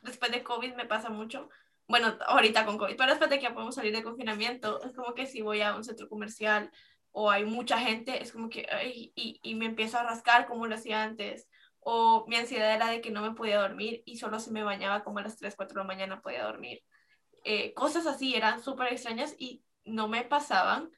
después 0.02 0.32
de 0.32 0.44
COVID 0.44 0.76
me 0.76 0.86
pasa 0.86 1.10
mucho, 1.10 1.50
bueno, 1.88 2.18
ahorita 2.28 2.66
con 2.66 2.78
COVID, 2.78 2.96
pero 2.96 3.10
después 3.10 3.30
de 3.30 3.40
que 3.40 3.52
podemos 3.52 3.76
salir 3.76 3.94
de 3.96 4.04
confinamiento, 4.04 4.82
es 4.84 4.94
como 4.94 5.14
que 5.14 5.26
si 5.26 5.42
voy 5.42 5.62
a 5.62 5.76
un 5.76 5.84
centro 5.84 6.10
comercial 6.10 6.72
o 7.12 7.30
hay 7.30 7.46
mucha 7.46 7.78
gente, 7.78 8.22
es 8.22 8.32
como 8.32 8.50
que, 8.50 8.68
y, 9.16 9.40
y 9.44 9.56
me 9.56 9.66
empiezo 9.66 9.98
a 10.00 10.04
rascar 10.04 10.48
como 10.48 10.66
lo 10.66 10.76
hacía 10.76 11.04
antes, 11.04 11.48
o 11.86 12.26
mi 12.28 12.36
ansiedad 12.36 12.74
era 12.74 12.88
de 12.88 13.02
que 13.02 13.12
no 13.12 13.22
me 13.22 13.36
podía 13.36 13.60
dormir 13.60 14.04
y 14.06 14.18
solo 14.18 14.40
si 14.40 14.52
me 14.52 14.64
bañaba 14.64 15.04
como 15.04 15.20
a 15.20 15.24
las 15.24 15.38
3, 15.38 15.56
4 15.56 15.76
de 15.76 15.82
la 15.82 15.88
mañana 15.88 16.22
podía 16.22 16.46
dormir. 16.46 16.84
Eh, 17.44 17.74
cosas 17.74 18.08
así 18.08 18.36
eran 18.36 18.62
súper 18.64 18.94
extrañas 18.94 19.36
y 19.38 19.64
no 19.84 20.08
me 20.08 20.24
pasaban. 20.24 20.90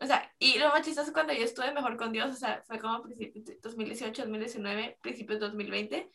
O 0.00 0.06
sea, 0.06 0.32
y 0.38 0.58
lo 0.58 0.68
más 0.68 0.82
chistoso 0.82 1.12
cuando 1.12 1.32
yo 1.32 1.44
estuve 1.44 1.72
mejor 1.72 1.96
con 1.96 2.12
Dios, 2.12 2.30
o 2.30 2.36
sea, 2.36 2.62
fue 2.66 2.78
como 2.78 3.02
principios 3.02 3.44
de 3.44 3.58
2018, 3.62 4.22
2019, 4.22 4.98
principios 5.00 5.40
de 5.40 5.46
2020, 5.46 6.10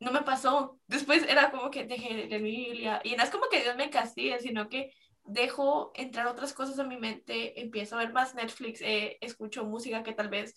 no 0.00 0.12
me 0.12 0.22
pasó. 0.22 0.78
Después 0.86 1.24
era 1.28 1.50
como 1.50 1.70
que 1.70 1.84
dejé 1.84 2.26
de 2.28 2.38
mi 2.38 2.50
Biblia. 2.56 3.00
Y 3.04 3.16
no 3.16 3.22
es 3.22 3.30
como 3.30 3.48
que 3.50 3.62
Dios 3.62 3.76
me 3.76 3.90
castigue, 3.90 4.38
sino 4.40 4.68
que 4.68 4.92
dejo 5.24 5.92
entrar 5.94 6.26
otras 6.26 6.52
cosas 6.52 6.78
a 6.78 6.84
mi 6.84 6.96
mente, 6.96 7.60
empiezo 7.60 7.96
a 7.96 7.98
ver 7.98 8.12
más 8.12 8.34
Netflix, 8.34 8.80
eh, 8.80 9.18
escucho 9.20 9.64
música 9.64 10.02
que 10.02 10.12
tal 10.12 10.28
vez 10.28 10.54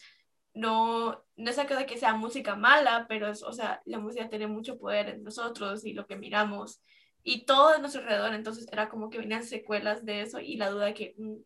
no, 0.54 1.24
no 1.36 1.50
es 1.50 1.58
de 1.58 1.86
que 1.86 1.98
sea 1.98 2.14
música 2.14 2.56
mala, 2.56 3.06
pero 3.08 3.30
es, 3.30 3.44
o 3.44 3.54
sea, 3.54 3.82
la 3.86 4.00
música 4.00 4.30
tiene 4.30 4.48
mucho 4.48 4.78
poder 4.78 5.10
en 5.10 5.24
nosotros 5.24 5.86
y 5.86 5.94
lo 5.94 6.06
que 6.06 6.18
miramos 6.18 6.82
y 7.24 7.46
todo 7.46 7.70
a 7.70 7.78
nuestro 7.80 8.02
alrededor. 8.02 8.34
Entonces 8.34 8.68
era 8.72 8.90
como 8.90 9.10
que 9.10 9.20
venían 9.20 9.44
secuelas 9.44 10.06
de 10.06 10.22
eso 10.22 10.40
y 10.40 10.58
la 10.58 10.70
duda 10.70 10.94
que, 10.94 11.16
mm, 11.18 11.38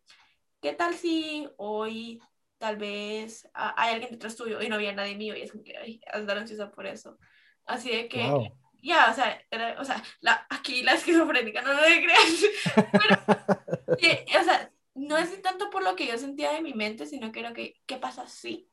¿qué 0.60 0.72
tal 0.72 0.94
si 0.94 1.48
hoy 1.56 2.20
tal 2.58 2.76
vez 2.76 3.48
hay 3.52 3.94
alguien 3.94 4.12
detrás 4.12 4.36
tuyo 4.36 4.62
y 4.62 4.68
no 4.68 4.76
había 4.76 4.92
nadie 4.92 5.16
mío 5.16 5.36
y 5.36 5.42
es 5.42 5.52
como 5.52 5.64
que, 5.64 5.76
ay, 5.76 6.00
andar 6.12 6.38
ansiosa 6.38 6.70
por 6.70 6.86
eso. 6.86 7.18
Así 7.66 7.90
de 7.90 8.08
que, 8.08 8.52
ya, 8.82 9.10
o 9.10 9.14
sea, 9.14 9.40
o 9.80 9.84
sea 9.84 10.02
la, 10.20 10.46
aquí 10.50 10.82
la 10.82 10.94
esquizofrénica, 10.94 11.62
no, 11.62 11.74
no 11.74 11.80
me 11.80 12.02
creas. 12.02 12.44
Pero, 12.92 14.40
o 14.40 14.44
sea, 14.44 14.70
no 14.94 15.16
es 15.16 15.42
tanto 15.42 15.70
por 15.70 15.82
lo 15.82 15.96
que 15.96 16.06
yo 16.06 16.18
sentía 16.18 16.52
de 16.52 16.62
mi 16.62 16.74
mente, 16.74 17.06
sino 17.06 17.32
que 17.32 17.40
era 17.40 17.52
que, 17.52 17.80
¿qué 17.86 17.96
pasa 17.96 18.28
si? 18.28 18.68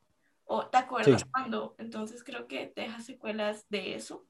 O 0.45 0.67
te 0.67 0.77
acuerdas 0.77 1.25
cuando. 1.31 1.75
Entonces 1.77 2.23
creo 2.23 2.47
que 2.47 2.67
te 2.67 2.81
deja 2.81 2.99
secuelas 3.01 3.65
de 3.69 3.95
eso. 3.95 4.25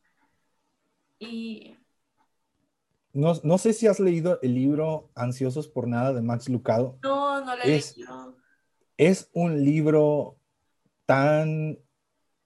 Y. 1.19 1.76
No, 3.13 3.34
no, 3.43 3.58
sé 3.58 3.74
si 3.74 3.88
has 3.88 4.00
leído 4.00 4.39
el 4.41 4.54
libro 4.54 5.10
Ansiosos 5.15 5.67
por 5.67 5.88
Nada 5.88 6.13
de 6.13 6.21
Max 6.21 6.47
Lucado. 6.47 6.97
No, 7.04 7.43
no 7.43 7.56
lo 7.56 7.63
he 7.63 7.67
leído. 7.67 8.38
Es 8.97 9.30
un 9.34 9.65
libro 9.65 10.38
tan 11.06 11.80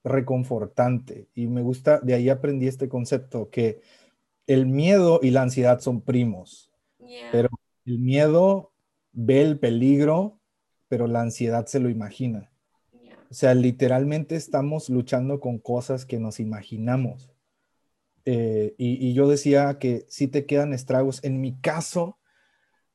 reconfortante 0.06 1.28
y 1.34 1.48
me 1.48 1.62
gusta, 1.62 2.00
de 2.00 2.13
ahí 2.13 2.30
aprendí 2.30 2.68
este 2.68 2.88
concepto, 2.88 3.50
que 3.50 3.82
el 4.48 4.68
miedo 4.68 5.20
y 5.22 5.32
la 5.32 5.41
ansiedad 5.41 5.80
son 5.80 6.02
primos, 6.02 6.72
pero 7.32 7.50
el 7.86 8.00
miedo 8.00 8.72
ve 9.12 9.41
el 9.41 9.60
peligro, 9.60 10.39
pero 10.88 11.08
la 11.08 11.22
ansiedad 11.22 11.65
se 11.65 11.80
lo 11.80 11.89
imagina. 11.89 12.52
O 13.30 13.34
sea, 13.34 13.54
literalmente 13.56 14.36
estamos 14.36 14.89
luchando 14.89 15.39
con 15.39 15.58
cosas 15.58 16.06
que 16.06 16.20
nos 16.20 16.39
imaginamos. 16.39 17.32
Eh, 18.24 18.76
y, 18.78 19.08
y, 19.08 19.13
yo 19.13 19.28
decía 19.28 19.78
que 19.78 20.06
si 20.08 20.28
te 20.28 20.46
quedan 20.46 20.74
estragos. 20.74 21.24
En 21.24 21.41
mi 21.41 21.60
caso, 21.60 22.18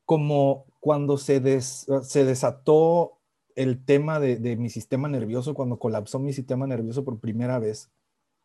como 0.05 0.67
cuando 0.81 1.19
se, 1.19 1.41
des, 1.41 1.87
se 2.03 2.25
desató 2.25 3.20
el 3.63 3.85
tema 3.85 4.19
de, 4.21 4.57
mi 4.57 4.71
sistema 4.71 5.07
nervioso, 5.07 5.53
cuando 5.53 5.79
colapsó 5.79 6.19
mi 6.19 6.33
sistema 6.33 6.67
nervioso 6.67 7.05
por 7.05 7.21
primera 7.21 7.59
vez, 7.59 7.91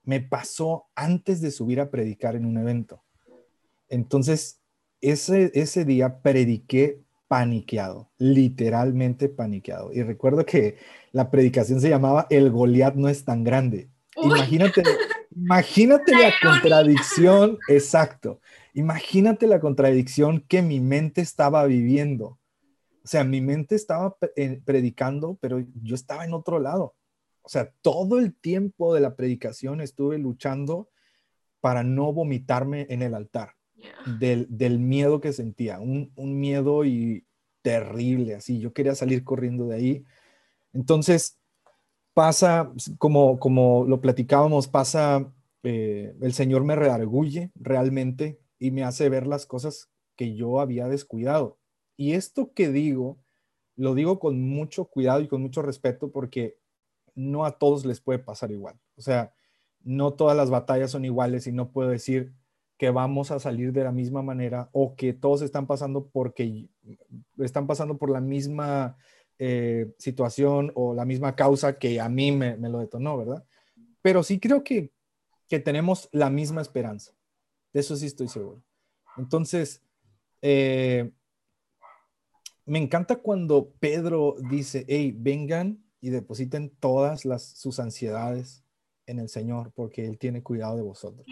me 0.04 0.20
pasó 0.20 0.88
antes 0.94 1.40
de 1.40 1.52
subir 1.52 1.80
a 1.80 1.90
predicar 1.90 2.36
en 2.36 2.46
un 2.46 2.58
evento. 2.58 3.02
Entonces, 3.88 4.60
ese, 5.00 5.52
ese 5.54 5.86
día 5.86 6.22
prediqué 6.22 7.02
paniqueado, 7.30 8.12
literalmente 8.18 9.30
paniqueado. 9.30 9.94
Y 9.94 10.04
recuerdo 10.04 10.46
que 10.46 10.76
la 11.14 11.32
predicación 11.32 11.80
se 11.80 11.90
llamaba 11.90 12.28
El 12.30 12.52
Goliat 12.52 12.96
no 12.96 13.08
es 13.08 13.24
tan 13.24 13.46
grande. 13.46 13.88
Imagínate, 14.22 14.84
imagínate 15.34 16.12
la 16.12 16.34
contradicción, 16.42 17.58
exacto. 17.70 18.42
Imagínate 18.74 19.48
la 19.48 19.62
contradicción 19.62 20.42
que 20.42 20.62
mi 20.62 20.82
mente 20.82 21.22
estaba 21.22 21.66
viviendo 21.66 22.38
o 23.06 23.08
sea, 23.08 23.24
mi 23.24 23.40
mente 23.40 23.76
estaba 23.76 24.18
eh, 24.36 24.60
predicando, 24.66 25.38
pero 25.40 25.64
yo 25.84 25.94
estaba 25.94 26.26
en 26.26 26.34
otro 26.34 26.60
lado. 26.60 26.96
O 27.44 27.50
sea, 27.50 27.72
todo 27.84 28.18
el 28.18 28.34
tiempo 28.34 28.96
de 28.96 29.02
la 29.02 29.16
predicación 29.16 29.80
estuve 29.80 30.18
luchando 30.18 30.90
para 31.62 31.84
no 31.84 32.12
vomitarme 32.14 32.88
en 32.90 33.04
el 33.04 33.14
altar 33.14 33.52
del, 34.20 34.48
del, 34.50 34.80
miedo 34.80 35.22
que 35.22 35.34
sentía, 35.34 35.80
un, 35.80 36.12
un, 36.16 36.40
miedo 36.40 36.84
y 36.84 37.28
terrible, 37.62 38.34
así. 38.34 38.60
Yo 38.60 38.74
quería 38.74 38.96
salir 38.96 39.24
corriendo 39.24 39.68
de 39.68 39.76
ahí. 39.76 40.04
Entonces, 40.74 41.38
pasa, 42.16 42.72
como, 42.98 43.38
como 43.38 43.86
lo 43.86 44.02
platicábamos, 44.02 44.68
pasa, 44.68 45.32
eh, 45.62 46.16
el 46.22 46.34
Señor 46.34 46.64
me 46.64 46.76
reargulle 46.76 47.52
realmente 47.54 48.40
y 48.58 48.72
me 48.72 48.84
hace 48.84 49.10
ver 49.10 49.28
las 49.28 49.46
cosas 49.46 49.92
que 50.16 50.34
yo 50.34 50.60
había 50.60 50.88
descuidado. 50.88 51.60
Y 51.98 52.14
esto 52.14 52.52
que 52.54 52.70
digo, 52.70 53.18
lo 53.76 53.96
digo 53.96 54.20
con 54.20 54.42
mucho 54.42 54.86
cuidado 54.86 55.22
y 55.22 55.28
con 55.28 55.42
mucho 55.42 55.62
respeto 55.62 56.12
porque 56.12 56.58
no 57.14 57.46
a 57.46 57.58
todos 57.58 57.86
les 57.86 58.02
puede 58.02 58.20
pasar 58.20 58.52
igual. 58.52 58.80
O 58.98 59.02
sea, 59.02 59.34
no 59.84 60.14
todas 60.14 60.36
las 60.36 60.50
batallas 60.50 60.92
son 60.92 61.06
iguales 61.06 61.48
y 61.48 61.52
no 61.52 61.72
puedo 61.72 61.90
decir 61.90 62.34
que 62.78 62.90
vamos 62.90 63.32
a 63.32 63.40
salir 63.40 63.72
de 63.72 63.84
la 63.84 63.92
misma 63.92 64.22
manera 64.22 64.70
o 64.74 64.96
que 64.96 65.14
todos 65.14 65.42
están 65.42 65.66
pasando 65.66 66.10
porque 66.10 66.68
están 67.38 67.68
pasando 67.68 67.98
por 67.98 68.10
la 68.10 68.20
misma 68.20 68.98
eh, 69.40 69.94
situación 69.98 70.72
o 70.76 70.94
la 70.94 71.06
misma 71.06 71.36
causa 71.36 71.78
que 71.78 72.02
a 72.02 72.10
mí 72.10 72.32
me, 72.32 72.58
lo 72.58 72.80
detonó, 72.80 73.18
¿verdad? 73.18 73.46
Pero 74.02 74.24
sí 74.24 74.40
creo 74.40 74.64
que, 74.64 74.92
que 75.48 75.60
tenemos 75.60 76.10
la 76.12 76.30
misma 76.30 76.62
esperanza. 76.62 77.14
De 77.72 77.80
eso 77.80 77.96
sí 77.96 78.08
estoy 78.08 78.28
seguro. 78.28 78.62
Entonces, 79.18 79.82
eh, 80.42 81.12
me 82.66 82.80
encanta 82.80 83.18
cuando 83.18 83.72
Pedro 83.80 84.36
dice, 84.50 84.86
hey, 84.88 85.14
vengan 85.16 85.84
y 86.02 86.10
depositen 86.10 86.70
todas 86.80 87.26
las, 87.26 87.44
sus 87.44 87.80
ansiedades 87.80 88.64
en 89.06 89.20
el 89.20 89.30
Señor, 89.30 89.72
porque 89.76 90.06
Él 90.06 90.18
tiene 90.18 90.42
cuidado 90.42 90.76
de 90.76 90.82
vosotros. 90.82 91.26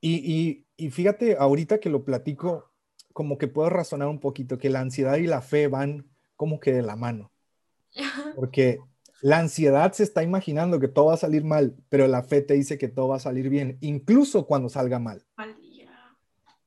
Y, 0.00 0.66
y, 0.76 0.90
fíjate, 0.90 1.36
ahorita 1.36 1.78
que 1.78 1.88
lo 1.88 2.04
platico, 2.04 2.72
como 3.12 3.38
que 3.38 3.46
puedo 3.46 3.70
razonar 3.70 4.08
un 4.08 4.18
poquito, 4.18 4.58
que 4.58 4.70
la 4.70 4.80
ansiedad 4.80 5.16
y 5.16 5.26
la 5.28 5.40
fe 5.40 5.68
van 5.68 6.10
como 6.34 6.58
que 6.58 6.72
de 6.72 6.82
la 6.82 6.96
mano. 6.96 7.30
Porque 8.34 8.80
la 9.20 9.38
ansiedad 9.38 9.92
se 9.92 10.02
está 10.02 10.24
imaginando 10.24 10.80
que 10.80 10.88
todo 10.88 11.06
va 11.06 11.14
a 11.14 11.18
salir 11.18 11.44
mal, 11.44 11.76
pero 11.88 12.08
la 12.08 12.24
fe 12.24 12.42
te 12.42 12.54
dice 12.54 12.78
que 12.78 12.88
todo 12.88 13.08
va 13.08 13.16
a 13.16 13.20
salir 13.20 13.48
bien, 13.48 13.78
incluso 13.80 14.46
cuando 14.46 14.68
salga 14.68 14.98
mal. 14.98 15.24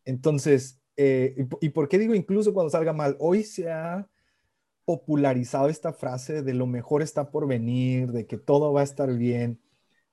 Entonces, 0.05 0.79
eh, 0.97 1.47
y, 1.61 1.69
por 1.69 1.89
qué 1.89 1.99
digo 1.99 2.15
incluso 2.15 2.53
cuando 2.53 2.69
salga 2.69 2.93
mal? 2.93 3.17
Hoy 3.19 3.43
se 3.43 3.71
ha 3.71 4.07
popularizado 4.85 5.67
esta 5.67 5.93
frase 5.93 6.43
de 6.43 6.53
lo 6.53 6.67
mejor 6.67 7.01
está 7.01 7.31
por 7.31 7.47
venir, 7.47 8.11
de 8.11 8.27
que 8.27 8.37
todo 8.37 8.71
va 8.71 8.81
a 8.81 8.85
estar 8.85 9.11
bien. 9.13 9.59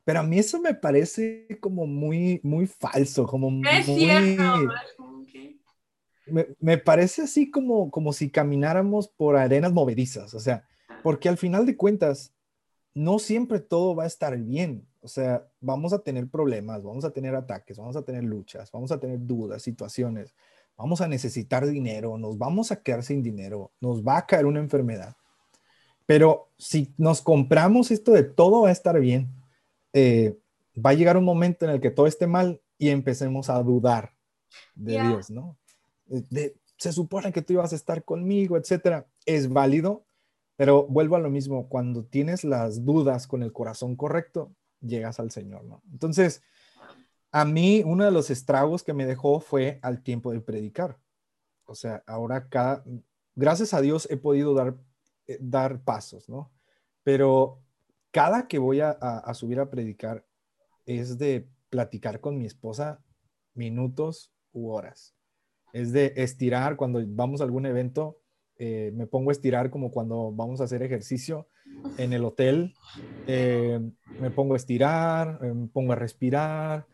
Pero 0.04 0.20
a 0.20 0.22
mí 0.22 0.38
eso 0.38 0.60
me 0.60 0.74
parece 0.74 1.46
como 1.60 1.86
muy, 1.86 2.40
muy 2.42 2.66
falso, 2.66 3.26
como 3.26 3.50
muy... 3.50 3.64
me, 6.26 6.46
me, 6.58 6.78
parece 6.78 7.22
así 7.22 7.50
como, 7.50 7.90
como 7.90 8.12
si 8.12 8.30
camináramos 8.30 9.06
por 9.08 9.36
arenas 9.36 9.72
movedizas, 9.72 10.34
o 10.34 10.40
sea, 10.40 10.66
porque 11.02 11.28
al 11.28 11.36
final 11.36 11.66
de 11.66 11.76
cuentas, 11.76 12.34
no 12.94 13.18
siempre 13.18 13.60
todo 13.60 13.94
va 13.94 14.04
a 14.04 14.08
estar 14.08 14.36
bien. 14.36 14.86
O 15.00 15.08
sea, 15.08 15.48
vamos 15.60 15.92
a 15.92 16.00
tener 16.00 16.28
problemas, 16.28 16.82
vamos 16.82 17.04
a 17.04 17.10
tener 17.10 17.34
ataques, 17.34 17.76
vamos 17.76 17.96
a 17.96 18.02
tener 18.02 18.22
luchas, 18.22 18.70
vamos 18.70 18.92
a 18.92 19.00
tener 19.00 19.18
dudas, 19.20 19.62
situaciones 19.62 20.34
vamos 20.76 21.00
a 21.00 21.08
necesitar 21.08 21.66
dinero, 21.66 22.18
nos 22.18 22.38
vamos 22.38 22.72
a 22.72 22.82
quedar 22.82 23.02
sin 23.02 23.22
dinero, 23.22 23.72
nos 23.80 24.02
va 24.02 24.18
a 24.18 24.26
caer 24.26 24.46
una 24.46 24.60
enfermedad. 24.60 25.16
Pero 26.06 26.50
si 26.58 26.92
nos 26.98 27.22
compramos 27.22 27.90
esto 27.90 28.12
de 28.12 28.24
todo 28.24 28.62
va 28.62 28.68
a 28.68 28.72
estar 28.72 28.98
bien, 28.98 29.28
eh, 29.92 30.36
va 30.74 30.90
a 30.90 30.94
llegar 30.94 31.16
un 31.16 31.24
momento 31.24 31.64
en 31.64 31.72
el 31.72 31.80
que 31.80 31.90
todo 31.90 32.06
esté 32.06 32.26
mal 32.26 32.60
y 32.78 32.88
empecemos 32.88 33.48
a 33.50 33.62
dudar 33.62 34.14
de 34.74 35.00
Dios, 35.00 35.30
¿no? 35.30 35.56
se 36.76 36.92
supone 36.92 37.32
que 37.32 37.42
tú 37.42 37.52
ibas 37.52 37.72
a 37.72 37.76
estar 37.76 38.04
conmigo, 38.04 38.56
etcétera. 38.56 39.06
Es 39.24 39.48
válido, 39.48 40.04
pero 40.56 40.84
vuelvo 40.88 41.14
a 41.14 41.20
lo 41.20 41.30
mismo, 41.30 41.68
cuando 41.68 42.04
tienes 42.04 42.42
las 42.42 42.84
dudas 42.84 43.28
con 43.28 43.44
el 43.44 43.52
corazón 43.52 43.94
correcto, 43.94 44.52
llegas 44.80 45.20
al 45.20 45.30
Señor, 45.30 45.64
¿no? 45.64 45.80
Entonces, 45.92 46.42
a 47.32 47.46
mí 47.46 47.82
uno 47.84 48.04
de 48.04 48.10
los 48.10 48.30
estragos 48.30 48.82
que 48.84 48.92
me 48.92 49.06
dejó 49.06 49.40
fue 49.40 49.78
al 49.82 50.02
tiempo 50.02 50.32
de 50.32 50.40
predicar. 50.40 50.98
O 51.64 51.74
sea, 51.74 52.04
ahora 52.06 52.48
cada, 52.48 52.84
gracias 53.34 53.72
a 53.72 53.80
Dios 53.80 54.06
he 54.10 54.18
podido 54.18 54.52
dar, 54.52 54.76
eh, 55.26 55.38
dar 55.40 55.82
pasos, 55.82 56.28
¿no? 56.28 56.52
Pero 57.02 57.62
cada 58.10 58.46
que 58.46 58.58
voy 58.58 58.80
a, 58.80 58.98
subir 59.32 59.58
a 59.58 59.70
predicar 59.70 60.26
es 60.84 61.18
de 61.18 61.48
platicar 61.70 62.20
con 62.20 62.36
mi 62.36 62.44
esposa 62.44 63.02
minutos 63.54 64.30
u 64.52 64.68
horas. 64.68 65.14
Es 65.72 65.92
de 65.92 66.12
estirar 66.16 66.76
cuando 66.76 67.02
vamos 67.06 67.40
a 67.40 67.44
algún 67.44 67.64
evento, 67.64 68.20
eh, 68.58 68.92
me 68.94 69.06
pongo 69.06 69.30
a 69.30 69.32
estirar 69.32 69.70
como 69.70 69.90
cuando 69.90 70.30
vamos 70.32 70.60
a 70.60 70.64
hacer 70.64 70.82
ejercicio 70.82 71.48
en 71.96 72.12
el 72.12 72.24
hotel, 72.24 72.74
eh, 73.26 73.80
me 74.20 74.30
pongo 74.30 74.52
a 74.52 74.58
estirar, 74.58 75.40
me 75.40 75.68
pongo 75.68 75.94
a 75.94 75.96
respirar, 75.96 76.86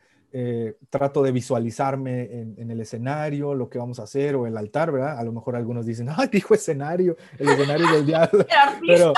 trato 0.90 1.22
de 1.22 1.32
visualizarme 1.32 2.40
en, 2.56 2.70
el 2.70 2.80
escenario, 2.80 3.54
lo 3.54 3.68
que 3.68 3.78
vamos 3.78 3.98
a 3.98 4.02
hacer 4.02 4.36
o 4.36 4.46
el 4.46 4.56
altar, 4.56 4.92
¿verdad? 4.92 5.18
A 5.18 5.24
lo 5.24 5.32
mejor 5.32 5.56
algunos 5.56 5.86
dicen, 5.86 6.08
ah, 6.10 6.26
dijo 6.30 6.54
escenario, 6.54 7.16
el 7.38 7.48
escenario 7.48 7.90
del 7.92 8.06
diablo, 8.06 8.46
pero 8.86 9.12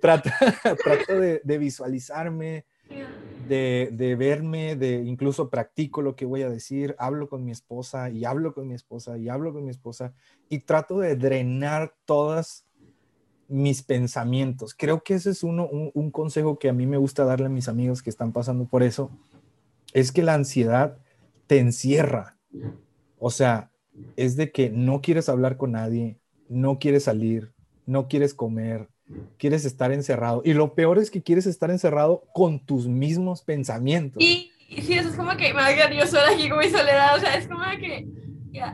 trato, 0.00 0.30
trato 0.84 1.18
de, 1.18 1.40
de 1.44 1.58
visualizarme, 1.58 2.64
de, 3.48 4.16
verme, 4.16 4.76
de 4.76 5.02
incluso 5.04 5.50
practico 5.50 6.02
lo 6.02 6.14
que 6.14 6.24
voy 6.24 6.42
a 6.42 6.50
decir, 6.50 6.94
hablo 6.98 7.28
con 7.28 7.44
mi 7.44 7.50
esposa 7.50 8.08
y 8.10 8.24
hablo 8.24 8.54
con 8.54 8.68
mi 8.68 8.74
esposa 8.74 9.18
y 9.18 9.28
hablo 9.28 9.52
con 9.52 9.64
mi 9.64 9.70
esposa 9.70 10.12
y 10.48 10.60
trato 10.60 11.00
de 11.00 11.16
drenar 11.16 11.94
todas 12.04 12.64
mis 13.48 13.82
pensamientos. 13.82 14.74
Creo 14.74 15.02
que 15.02 15.14
ese 15.14 15.30
es 15.30 15.42
uno, 15.42 15.68
un, 15.68 16.10
consejo 16.12 16.58
que 16.58 16.68
a 16.68 16.72
mí 16.72 16.86
me 16.86 16.96
gusta 16.96 17.24
darle 17.24 17.46
a 17.46 17.50
mis 17.50 17.68
amigos 17.68 18.02
que 18.02 18.10
están 18.10 18.32
pasando 18.32 18.66
por 18.66 18.84
eso, 18.84 19.10
es 19.92 20.12
que 20.12 20.22
la 20.22 20.34
ansiedad 20.34 20.98
te 21.46 21.58
encierra. 21.58 22.36
O 23.18 23.30
sea, 23.30 23.70
es 24.16 24.36
de 24.36 24.50
que 24.52 24.70
no 24.70 25.00
quieres 25.00 25.28
hablar 25.28 25.56
con 25.56 25.72
nadie, 25.72 26.18
no 26.48 26.78
quieres 26.78 27.04
salir, 27.04 27.52
no 27.86 28.08
quieres 28.08 28.34
comer, 28.34 28.88
quieres 29.38 29.64
estar 29.64 29.92
encerrado. 29.92 30.42
Y 30.44 30.54
lo 30.54 30.74
peor 30.74 30.98
es 30.98 31.10
que 31.10 31.22
quieres 31.22 31.46
estar 31.46 31.70
encerrado 31.70 32.24
con 32.32 32.60
tus 32.60 32.86
mismos 32.86 33.42
pensamientos. 33.42 34.22
Y, 34.22 34.52
sí, 34.68 34.94
eso 34.94 35.08
es 35.08 35.16
como 35.16 35.36
que 35.36 35.52
me 35.52 35.96
yo 35.96 36.06
sola 36.06 36.30
aquí 36.32 36.48
con 36.48 36.58
mi 36.58 36.68
soledad, 36.68 37.16
o 37.16 37.20
sea, 37.20 37.36
es 37.36 37.48
como 37.48 37.64
que... 37.78 38.08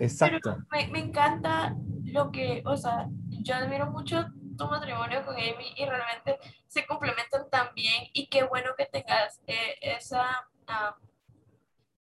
Exacto. 0.00 0.57
me, 0.70 0.88
me, 0.88 1.00
encanta 1.00 1.76
lo 2.05 2.33
que, 2.33 2.62
o 2.64 2.79
sea, 2.79 3.09
yo 3.29 3.55
admiro 3.55 3.90
mucho 3.90 4.26
tu 4.57 4.66
matrimonio 4.66 5.24
con 5.24 5.35
Amy 5.35 5.74
y 5.76 5.85
realmente 5.85 6.38
se 6.66 6.87
complementan 6.87 7.48
tan 7.50 7.68
bien 7.74 8.05
y 8.12 8.26
qué 8.29 8.44
bueno 8.44 8.70
que 8.76 8.87
tengas 8.87 9.40
eh, 9.46 9.76
esa, 9.83 10.48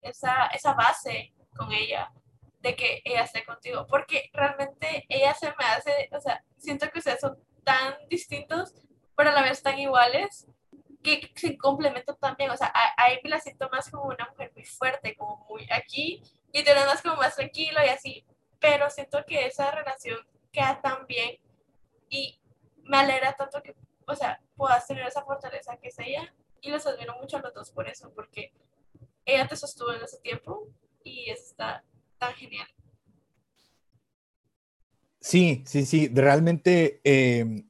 esa, 0.01 0.47
esa 0.47 0.75
base 0.75 1.33
con 1.57 1.73
ella 1.73 2.13
de 2.61 2.77
que 2.77 3.03
ella 3.05 3.23
esté 3.23 3.45
contigo, 3.45 3.87
porque 3.87 4.31
realmente 4.33 5.05
ella 5.09 5.35
se 5.35 5.49
me 5.49 5.65
hace, 5.65 6.09
o 6.13 6.21
sea, 6.21 6.45
siento 6.57 6.89
que 6.91 7.01
ustedes 7.01 7.21
son 7.21 7.37
tan 7.65 7.95
distintos, 8.09 8.75
pero 9.17 9.31
a 9.31 9.33
la 9.33 9.43
vez 9.43 9.63
tan 9.63 9.79
iguales, 9.79 10.47
que 11.03 11.33
se 11.35 11.59
complementan 11.59 12.17
también. 12.19 12.51
O 12.51 12.57
sea, 12.57 12.73
ahí 12.97 13.19
me 13.23 13.31
la 13.31 13.41
siento 13.41 13.69
más 13.71 13.91
como 13.91 14.05
una 14.05 14.27
mujer 14.31 14.53
muy 14.55 14.65
fuerte, 14.65 15.17
como 15.17 15.45
muy 15.49 15.67
aquí, 15.71 16.23
y 16.53 16.63
te 16.65 16.75
más 16.75 17.03
como 17.03 17.17
más 17.17 17.37
tranquilo 17.37 17.81
y 17.85 17.89
así. 17.89 18.25
Pero 18.61 18.89
siento 18.91 19.25
que 19.27 19.47
esa 19.47 19.71
relación 19.71 20.19
queda 20.53 20.81
tan 20.81 21.07
bien 21.07 21.39
y 22.09 22.41
me 22.85 22.99
alegra 22.99 23.35
tanto 23.35 23.63
que, 23.63 23.75
o 24.07 24.15
sea, 24.15 24.41
puedas 24.57 24.87
tener 24.87 25.07
esa 25.07 25.25
fortaleza 25.25 25.77
que 25.77 25.89
es 25.89 25.99
ella. 25.99 26.33
Y 26.63 26.71
los 26.71 26.87
admiro 26.87 27.15
mucho 27.21 27.37
a 27.37 27.41
los 27.41 27.53
dos 27.53 27.71
por 27.71 27.89
eso, 27.89 28.11
porque 28.15 28.53
ella 29.27 29.47
te 29.47 29.57
sostuvo 29.57 29.93
en 29.93 30.03
ese 30.03 30.19
tiempo 30.21 30.69
y 31.05 31.29
está 31.29 31.85
tan 32.19 32.33
genial. 32.35 32.67
Sí, 35.21 35.63
sí, 35.67 35.85
sí, 35.85 36.09
realmente 36.09 37.01
em, 37.05 37.69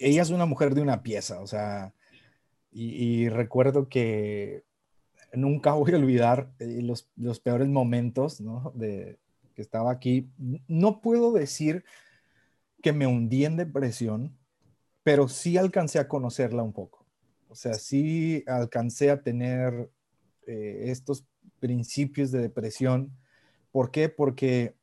ella 0.00 0.22
es 0.22 0.30
una 0.30 0.46
mujer 0.46 0.74
de 0.74 0.82
una 0.82 1.02
pieza, 1.02 1.40
o 1.40 1.46
sea, 1.46 1.94
y, 2.72 3.28
recuerdo 3.28 3.88
que 3.88 4.64
nunca 5.32 5.72
voy 5.72 5.92
a 5.92 5.96
olvidar 5.96 6.52
eh, 6.60 6.82
los, 6.82 7.40
peores 7.40 7.68
momentos, 7.68 8.40
¿no? 8.40 8.72
De 8.76 9.18
que 9.54 9.62
estaba 9.62 9.90
aquí. 9.90 10.30
No 10.68 11.00
puedo 11.00 11.32
decir 11.32 11.84
que 12.82 12.92
me 12.92 13.08
hundí 13.08 13.44
en 13.44 13.56
depresión, 13.56 14.38
pero 15.02 15.28
sí 15.28 15.56
alcancé 15.56 15.98
a 15.98 16.08
conocerla 16.08 16.62
un 16.62 16.72
poco. 16.72 16.99
O 17.50 17.56
sea, 17.56 17.74
sí 17.74 18.44
alcancé 18.46 19.10
a 19.10 19.22
tener 19.22 19.90
eh, 20.46 20.84
estos 20.86 21.26
principios 21.58 22.30
de 22.30 22.40
depresión. 22.40 23.12
¿Por 23.72 23.90
qué? 23.90 24.08
Porque 24.08 24.76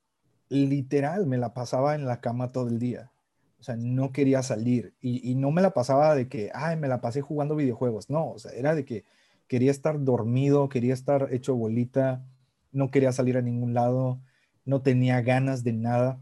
literal 0.49 1.25
me 1.27 1.37
la 1.37 1.53
pasaba 1.53 1.95
en 1.95 2.05
la 2.05 2.21
cama 2.21 2.51
todo 2.51 2.67
el 2.67 2.79
día. 2.79 3.11
O 3.59 3.63
sea, 3.63 3.75
no 3.75 4.11
quería 4.11 4.43
salir 4.43 4.93
y, 5.01 5.33
no 5.35 5.49
me 5.51 5.61
la 5.61 5.73
pasaba 5.73 6.13
de 6.13 6.27
que, 6.29 6.51
ay, 6.53 6.77
me 6.77 6.87
la 6.87 7.01
pasé 7.01 7.21
jugando 7.21 7.55
videojuegos. 7.55 8.09
No, 8.09 8.31
o 8.31 8.39
sea, 8.39 8.51
era 8.51 8.75
de 8.75 8.85
que 8.85 9.03
quería 9.47 9.71
estar 9.71 10.03
dormido, 10.03 10.69
quería 10.69 10.93
estar 10.93 11.29
hecho 11.31 11.55
bolita, 11.55 12.23
no 12.71 12.91
quería 12.91 13.11
salir 13.11 13.37
a 13.37 13.41
ningún 13.41 13.73
lado, 13.73 14.21
no 14.65 14.81
tenía 14.81 15.21
ganas 15.21 15.63
de 15.63 15.73
nada. 15.73 16.19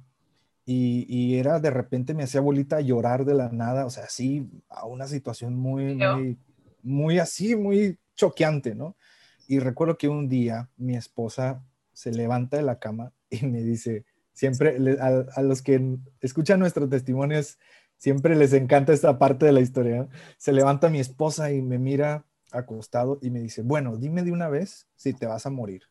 Y, 0.66 1.38
era 1.38 1.60
de 1.60 1.70
repente 1.70 2.14
me 2.16 2.24
hacía 2.24 2.42
bolita 2.42 2.82
llorar 2.82 3.24
de 3.26 3.36
la 3.36 3.50
nada, 3.50 3.86
o 3.86 3.90
sea, 3.90 4.06
así 4.06 4.50
a 4.70 4.86
una 4.86 5.08
situación 5.08 5.56
muy, 5.56 5.96
muy, 5.96 6.40
muy 6.82 7.20
así, 7.20 7.56
muy 7.56 8.00
choqueante, 8.16 8.74
¿no? 8.74 8.96
Y 9.48 9.60
recuerdo 9.60 9.98
que 9.98 10.08
un 10.08 10.28
día 10.28 10.70
mi 10.78 10.96
esposa 10.96 11.64
se 11.94 12.12
levanta 12.12 12.58
de 12.58 12.64
la 12.64 12.80
cama 12.80 13.14
y 13.30 13.46
me 13.46 13.62
dice, 13.62 14.06
Siempre 14.36 14.78
a, 15.00 15.42
los 15.42 15.62
que 15.62 15.98
escuchan 16.20 16.60
nuestros 16.60 16.90
testimonios, 16.90 17.58
siempre 17.96 18.36
les 18.36 18.52
encanta 18.52 18.92
esta 18.92 19.18
parte 19.18 19.46
de 19.46 19.54
la 19.54 19.62
historia. 19.62 20.10
Se 20.38 20.52
levanta 20.52 20.90
mi 20.90 21.00
esposa 21.00 21.54
y 21.54 21.62
me 21.62 21.80
mira 21.80 22.26
acostado 22.52 23.18
y 23.22 23.30
me 23.30 23.40
dice, 23.40 23.62
bueno, 23.62 23.96
dime 23.96 24.24
de 24.24 24.34
una 24.34 24.50
vez 24.50 24.88
si 24.98 25.14
te 25.14 25.26
vas 25.26 25.46
a 25.46 25.52
morir. 25.52 25.84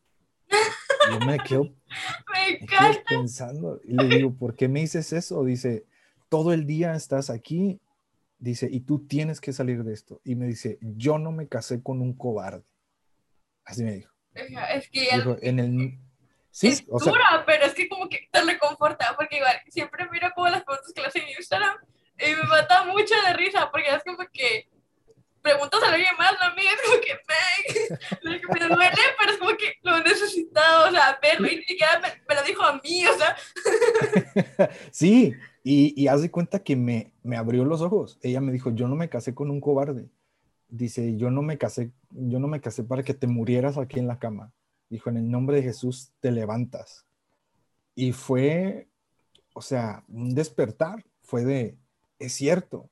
Yo 1.11 1.27
me 1.27 1.39
quedo, 1.39 1.75
pensando 3.09 3.81
y 3.85 3.95
le 3.95 4.17
digo, 4.17 4.35
¿por 4.35 4.55
qué 4.57 4.69
me 4.69 4.81
dices 4.81 5.13
eso? 5.13 5.45
Dice, 5.45 5.87
todo 6.29 6.53
el 6.53 6.67
día 6.67 6.95
estás 6.95 7.31
aquí, 7.31 7.81
dice, 8.39 8.69
y 8.71 8.81
tú 8.81 9.07
tienes 9.07 9.41
que 9.41 9.53
salir 9.53 9.85
de 9.85 9.93
esto. 9.93 10.21
Y 10.25 10.35
me 10.35 10.47
dice, 10.47 10.79
yo 10.81 11.19
no 11.19 11.33
me 11.33 11.49
casé 11.49 11.83
con 11.83 12.01
un 12.01 12.15
cobarde. 12.15 12.65
Así 13.65 13.85
me 13.85 13.93
dijo. 13.93 14.13
Es 14.35 14.89
que 14.91 15.09
en 15.43 15.59
el, 15.61 15.99
Sí, 16.55 16.69
es 16.69 16.87
dura, 16.87 17.43
pero 17.45 17.65
es 17.65 17.75
que 17.75 17.89
como 17.89 18.09
que 18.09 18.29
te 18.31 18.41
reconforta, 18.43 19.17
porque 19.17 19.39
igual 19.39 19.57
siempre 19.71 20.09
miro 20.09 20.31
como 20.37 20.47
las 20.47 20.63
fotos 20.63 20.93
que 20.95 21.01
le 21.01 21.09
hacen 21.09 21.25
en 21.25 21.31
Instagram 21.31 21.77
y 22.17 22.31
me 22.31 22.45
mata 22.45 22.85
mucho 22.85 23.13
de 23.27 23.33
risa, 23.33 23.73
porque 23.73 23.89
es 23.93 24.05
como 24.05 24.19
que 24.33 24.69
preguntas 25.45 25.81
a 25.83 25.93
alguien 25.93 26.11
más, 26.19 26.33
¿no, 26.41 26.47
amiga? 26.47 26.71
Es 26.73 26.83
como 26.83 27.01
que 27.01 27.15
me, 28.25 28.59
me 28.61 28.75
duele, 28.75 29.03
pero 29.19 29.33
es 29.33 29.39
como 29.39 29.57
que 29.57 29.75
lo 29.83 29.99
he 29.99 30.03
necesitado, 30.03 30.89
o 30.89 30.91
sea, 30.91 31.19
verlo 31.23 31.47
y 31.47 31.57
ni 31.57 31.65
siquiera 31.65 32.01
me, 32.01 32.35
lo 32.35 32.43
dijo 32.43 32.63
a 32.65 32.81
mí, 32.83 33.07
o 33.07 33.17
sea. 33.17 33.37
sí, 34.91 35.35
y, 35.63 36.03
y 36.03 36.09
haz 36.09 36.23
de 36.23 36.31
cuenta 36.31 36.59
que 36.59 36.75
me, 36.75 37.13
me 37.23 37.37
abrió 37.37 37.65
los 37.65 37.81
ojos. 37.81 38.19
Ella 38.23 38.41
me 38.41 38.51
dijo, 38.51 38.71
yo 38.71 38.89
no 38.89 38.97
me 38.97 39.09
casé 39.09 39.35
con 39.35 39.51
un 39.51 39.61
cobarde. 39.61 40.09
Dice, 40.69 41.17
yo 41.17 41.31
no 41.31 41.43
me 41.43 41.59
casé, 41.59 41.93
yo 42.11 42.41
no 42.41 42.49
me 42.49 42.61
casé 42.61 42.83
para 42.83 43.05
que 43.05 43.15
te 43.15 43.29
murieras 43.29 43.79
aquí 43.79 44.01
en 44.01 44.09
la 44.09 44.19
cama 44.19 44.53
dijo, 44.95 45.11
en 45.11 45.17
el 45.17 45.31
nombre 45.31 45.57
de 45.57 45.65
Jesús 45.65 46.13
te 46.21 46.31
levantas. 46.31 47.05
Y 47.95 48.13
fue, 48.13 48.89
o 49.53 49.61
sea, 49.61 50.05
un 50.09 50.35
despertar, 50.35 51.05
fue 51.23 51.45
de, 51.45 51.77
es 52.19 52.35
cierto. 52.35 52.89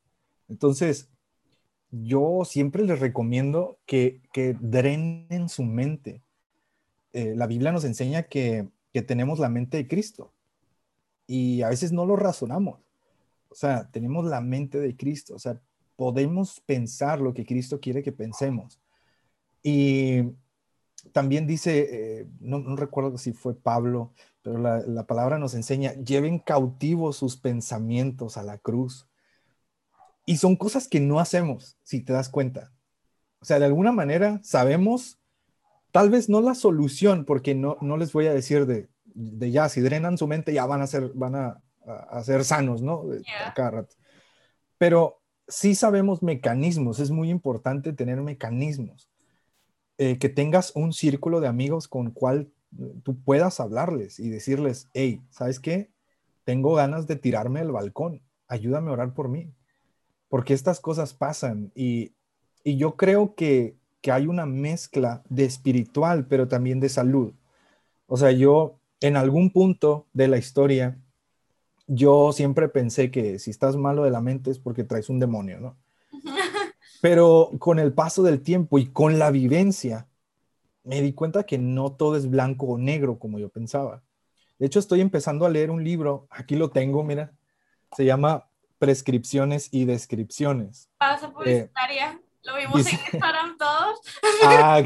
Entonces, 0.48 1.08
yo 1.92 2.42
siempre 2.44 2.82
les 2.84 2.98
recomiendo 2.98 3.78
que, 3.86 4.20
que 4.32 4.56
drenen 4.60 5.48
su 5.48 5.62
mente. 5.62 6.22
Eh, 7.12 7.34
la 7.36 7.46
Biblia 7.46 7.70
nos 7.70 7.84
enseña 7.84 8.24
que, 8.24 8.68
que 8.92 9.02
tenemos 9.02 9.38
la 9.38 9.48
mente 9.48 9.76
de 9.76 9.86
Cristo 9.86 10.32
y 11.26 11.62
a 11.62 11.68
veces 11.68 11.92
no 11.92 12.04
lo 12.06 12.16
razonamos. 12.16 12.80
O 13.48 13.54
sea, 13.54 13.90
tenemos 13.90 14.24
la 14.24 14.40
mente 14.40 14.80
de 14.80 14.96
Cristo, 14.96 15.34
o 15.34 15.38
sea, 15.38 15.60
podemos 15.96 16.60
pensar 16.60 17.20
lo 17.20 17.34
que 17.34 17.46
Cristo 17.46 17.80
quiere 17.80 18.02
que 18.02 18.12
pensemos. 18.12 18.80
Y 19.62 20.22
también 21.12 21.46
dice, 21.46 22.20
eh, 22.20 22.26
no, 22.40 22.76
recuerdo 22.76 23.18
si 23.18 23.32
fue 23.32 23.54
Pablo, 23.54 24.12
pero 24.42 24.58
la, 24.58 25.06
palabra 25.06 25.38
nos 25.38 25.54
enseña, 25.54 25.92
lleven 25.94 26.38
cautivos 26.38 27.16
sus 27.16 27.36
pensamientos 27.36 28.36
a 28.36 28.42
la 28.42 28.58
cruz. 28.58 29.06
Y 30.24 30.36
son 30.36 30.56
cosas 30.56 30.88
que 30.88 31.00
no 31.00 31.18
hacemos, 31.20 31.76
si 31.82 32.00
te 32.00 32.12
das 32.12 32.28
cuenta. 32.28 32.72
O 33.40 33.44
sea, 33.44 33.58
de 33.58 33.66
alguna 33.66 33.92
manera 33.92 34.40
sabemos, 34.42 35.18
tal 35.90 36.10
vez 36.10 36.28
no 36.28 36.40
la 36.40 36.54
solución, 36.54 37.24
porque 37.24 37.54
no, 37.54 37.76
no 37.80 37.96
les 37.96 38.12
voy 38.12 38.26
a 38.26 38.34
decir 38.34 38.66
de, 38.66 38.88
de 39.04 39.50
ya, 39.50 39.68
si 39.68 39.80
drenan 39.80 40.18
su 40.18 40.26
mente, 40.26 40.52
ya 40.52 40.66
van 40.66 40.82
a 40.82 40.86
ser, 40.86 41.10
van 41.14 41.34
a, 41.34 41.62
ser 42.22 42.44
sanos, 42.44 42.82
¿no? 42.82 43.04
cada 43.54 43.70
rato. 43.70 43.96
Pero 44.78 45.20
sí 45.48 45.74
sabemos 45.74 46.22
mecanismos, 46.22 47.00
es 47.00 47.10
muy 47.10 47.30
importante 47.30 47.92
tener 47.92 48.20
mecanismos. 48.20 49.08
Eh, 49.98 50.18
que 50.18 50.28
tengas 50.28 50.72
un 50.74 50.92
círculo 50.92 51.40
de 51.40 51.48
amigos 51.48 51.86
con 51.86 52.10
cual 52.10 52.50
tú 53.02 53.20
puedas 53.22 53.60
hablarles 53.60 54.18
y 54.18 54.30
decirles, 54.30 54.88
hey, 54.94 55.20
¿sabes 55.30 55.60
qué? 55.60 55.90
Tengo 56.44 56.74
ganas 56.74 57.06
de 57.06 57.16
tirarme 57.16 57.60
al 57.60 57.72
balcón, 57.72 58.22
ayúdame 58.48 58.90
a 58.90 58.94
orar 58.94 59.14
por 59.14 59.28
mí, 59.28 59.52
porque 60.32 60.54
estas 60.54 60.80
cosas 60.80 61.12
pasan 61.12 61.72
y, 61.74 62.14
y 62.64 62.78
yo 62.78 62.96
creo 62.96 63.34
que, 63.34 63.76
que 64.00 64.12
hay 64.12 64.26
una 64.26 64.46
mezcla 64.46 65.22
de 65.28 65.44
espiritual, 65.44 66.26
pero 66.26 66.48
también 66.48 66.80
de 66.80 66.88
salud. 66.88 67.34
O 68.06 68.16
sea, 68.16 68.30
yo 68.30 68.78
en 69.02 69.18
algún 69.18 69.50
punto 69.50 70.06
de 70.14 70.28
la 70.28 70.38
historia, 70.38 70.96
yo 71.86 72.32
siempre 72.32 72.70
pensé 72.70 73.10
que 73.10 73.38
si 73.38 73.50
estás 73.50 73.76
malo 73.76 74.04
de 74.04 74.10
la 74.10 74.22
mente 74.22 74.50
es 74.50 74.58
porque 74.58 74.84
traes 74.84 75.10
un 75.10 75.20
demonio, 75.20 75.60
¿no? 75.60 75.76
Pero 77.02 77.50
con 77.58 77.78
el 77.78 77.92
paso 77.92 78.22
del 78.22 78.40
tiempo 78.40 78.78
y 78.78 78.86
con 78.86 79.18
la 79.18 79.30
vivencia, 79.30 80.08
me 80.82 81.02
di 81.02 81.12
cuenta 81.12 81.42
que 81.42 81.58
no 81.58 81.92
todo 81.92 82.16
es 82.16 82.30
blanco 82.30 82.68
o 82.68 82.78
negro 82.78 83.18
como 83.18 83.38
yo 83.38 83.50
pensaba. 83.50 84.02
De 84.58 84.64
hecho, 84.64 84.78
estoy 84.78 85.02
empezando 85.02 85.44
a 85.44 85.50
leer 85.50 85.70
un 85.70 85.84
libro, 85.84 86.26
aquí 86.30 86.56
lo 86.56 86.70
tengo, 86.70 87.04
mira, 87.04 87.34
se 87.94 88.06
llama 88.06 88.46
Prescripciones 88.82 89.68
y 89.70 89.84
Descripciones. 89.84 90.90
Pasa 90.98 91.26
eh, 91.26 91.30
publicitaria. 91.30 92.20
Lo 92.42 92.56
vimos 92.56 92.84
en 92.92 92.98
Instagram 92.98 93.56
todos. 93.56 94.00
Ah, 94.44 94.82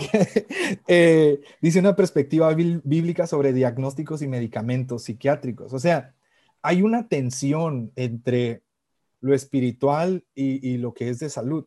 eh, 0.87 1.41
dice 1.63 1.79
una 1.79 1.97
perspectiva 1.97 2.53
bíblica 2.53 3.27
sobre 3.27 3.55
diagnósticos 3.55 4.21
y 4.21 4.29
medicamentos 4.29 5.05
psiquiátricos. 5.05 5.73
O 5.73 5.79
sea, 5.79 6.15
hay 6.61 6.83
una 6.83 7.09
tensión 7.09 7.91
entre 7.97 8.63
lo 9.23 9.35
espiritual 9.35 10.27
y, 10.35 10.77
lo 10.77 10.93
que 10.93 11.09
es 11.09 11.19
de 11.19 11.31
salud. 11.31 11.67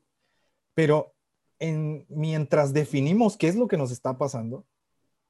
Pero 0.75 1.15
en, 1.57 2.05
mientras 2.09 2.73
definimos 2.73 3.37
qué 3.37 3.47
es 3.47 3.55
lo 3.55 3.67
que 3.67 3.77
nos 3.77 3.89
está 3.89 4.19
pasando, 4.19 4.67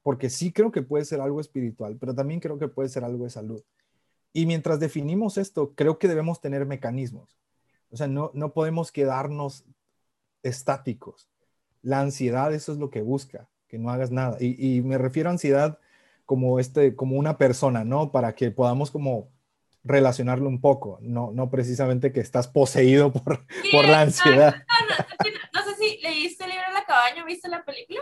porque 0.02 0.28
sí 0.28 0.52
creo 0.52 0.70
que 0.70 0.82
puede 0.82 1.06
ser 1.06 1.22
algo 1.22 1.40
espiritual, 1.40 1.96
pero 1.98 2.14
también 2.14 2.40
creo 2.40 2.58
que 2.58 2.68
puede 2.68 2.90
ser 2.90 3.04
algo 3.04 3.24
de 3.24 3.30
salud. 3.30 3.62
Y 4.32 4.46
mientras 4.46 4.80
definimos 4.80 5.38
esto, 5.38 5.74
creo 5.74 5.98
que 5.98 6.08
debemos 6.08 6.40
tener 6.40 6.66
mecanismos. 6.66 7.36
O 7.90 7.96
sea, 7.96 8.06
no, 8.06 8.30
no 8.34 8.52
podemos 8.52 8.92
quedarnos 8.92 9.64
estáticos. 10.42 11.28
La 11.82 12.00
ansiedad, 12.00 12.52
eso 12.54 12.72
es 12.72 12.78
lo 12.78 12.90
que 12.90 13.02
busca, 13.02 13.48
que 13.66 13.78
no 13.78 13.90
hagas 13.90 14.10
nada. 14.10 14.36
Y, 14.40 14.80
me 14.82 14.98
refiero 14.98 15.28
a 15.28 15.32
ansiedad 15.32 15.78
como, 16.26 16.60
este, 16.60 16.94
como 16.94 17.16
una 17.16 17.38
persona, 17.38 17.84
¿no? 17.84 18.12
Para 18.12 18.34
que 18.34 18.50
podamos 18.50 18.90
como 18.90 19.30
relacionarlo 19.82 20.48
un 20.48 20.60
poco, 20.60 20.98
no, 21.00 21.32
no 21.32 21.48
precisamente 21.50 22.12
que 22.12 22.20
estás 22.20 22.46
poseído 22.46 23.12
por, 23.12 23.46
por 23.72 23.84
la 23.86 24.02
ansiedad. 24.02 24.54
No, 25.54 25.64
sé 25.64 25.74
si 25.76 26.00
leíste 26.02 26.44
el 26.44 26.50
libro 26.50 26.64
la 26.72 26.84
cabaña, 26.84 27.24
¿viste 27.24 27.48
la 27.48 27.64
película? 27.64 28.00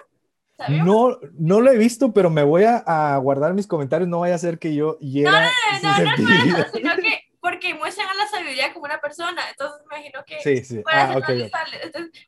No, 0.66 1.18
no 1.38 1.60
lo 1.60 1.70
he 1.70 1.78
visto, 1.78 2.12
pero 2.12 2.30
me 2.30 2.42
voy 2.42 2.64
a, 2.64 3.16
guardar 3.18 3.54
mis 3.54 3.66
comentarios, 3.66 4.08
no 4.08 4.20
vaya 4.20 4.34
a 4.34 4.38
ser 4.38 4.58
que 4.58 4.74
yo 4.74 4.98
hiera 4.98 5.50
no, 5.82 5.98
no, 5.98 6.04
no, 6.04 6.58
no, 6.58 6.64
sino 6.74 6.96
que 6.96 7.28
porque 7.40 7.74
muestran 7.74 8.08
a 8.08 8.14
la 8.14 8.26
sabiduría 8.26 8.72
como 8.72 8.86
una 8.86 9.00
persona, 9.00 9.42
entonces 9.50 9.80
me 9.88 9.96
imagino 9.96 10.24
que 10.26 10.40
sí, 10.40 10.64
sí. 10.64 10.82
Ah, 10.86 11.14
okay, 11.16 11.50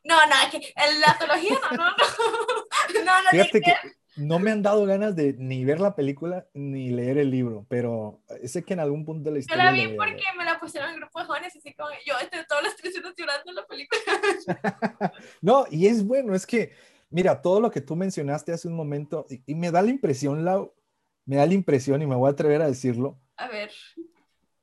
no, 0.05 0.15
no, 0.15 0.35
que 0.49 0.73
la 0.99 1.17
teología 1.17 1.59
no, 1.71 1.77
no, 1.77 1.85
no, 3.05 3.23
no, 3.23 3.29
Fíjate 3.31 3.61
que 3.61 3.73
no 4.15 4.39
me 4.39 4.51
han 4.51 4.61
dado 4.61 4.85
ganas 4.85 5.15
de 5.15 5.33
ni 5.37 5.63
ver 5.63 5.79
la 5.79 5.95
película 5.95 6.47
ni 6.53 6.89
leer 6.89 7.17
el 7.17 7.31
libro, 7.31 7.65
pero 7.69 8.21
sé 8.45 8.63
que 8.63 8.73
en 8.73 8.81
algún 8.81 9.05
punto 9.05 9.29
de 9.29 9.33
la 9.33 9.39
historia. 9.39 9.63
Yo 9.63 9.71
la 9.71 9.71
vi 9.71 9.95
porque 9.95 10.23
me 10.37 10.45
la 10.45 10.59
pusieron 10.59 10.89
en 10.91 10.97
grupo 10.97 11.19
de 11.19 11.25
jóvenes, 11.25 11.55
así 11.55 11.73
como 11.73 11.89
yo 12.05 12.17
estoy 12.19 12.39
todas 12.47 12.63
las 12.63 12.75
tres 12.75 12.97
horas 12.97 13.13
llorando 13.15 13.51
en 13.51 13.55
la 13.55 13.65
película. 13.65 14.01
no, 15.41 15.65
y 15.69 15.87
es 15.87 16.05
bueno, 16.05 16.35
es 16.35 16.45
que, 16.45 16.73
mira, 17.11 17.41
todo 17.41 17.59
lo 17.59 17.69
que 17.69 17.81
tú 17.81 17.95
mencionaste 17.95 18.51
hace 18.51 18.67
un 18.67 18.75
momento, 18.75 19.27
y, 19.29 19.43
y 19.45 19.55
me 19.55 19.71
da 19.71 19.81
la 19.81 19.91
impresión, 19.91 20.43
Lau, 20.43 20.73
me 21.25 21.35
da 21.35 21.45
la 21.45 21.53
impresión, 21.53 22.01
y 22.01 22.07
me 22.07 22.15
voy 22.15 22.27
a 22.27 22.31
atrever 22.31 22.61
a 22.61 22.67
decirlo. 22.67 23.19
A 23.37 23.47
ver 23.47 23.69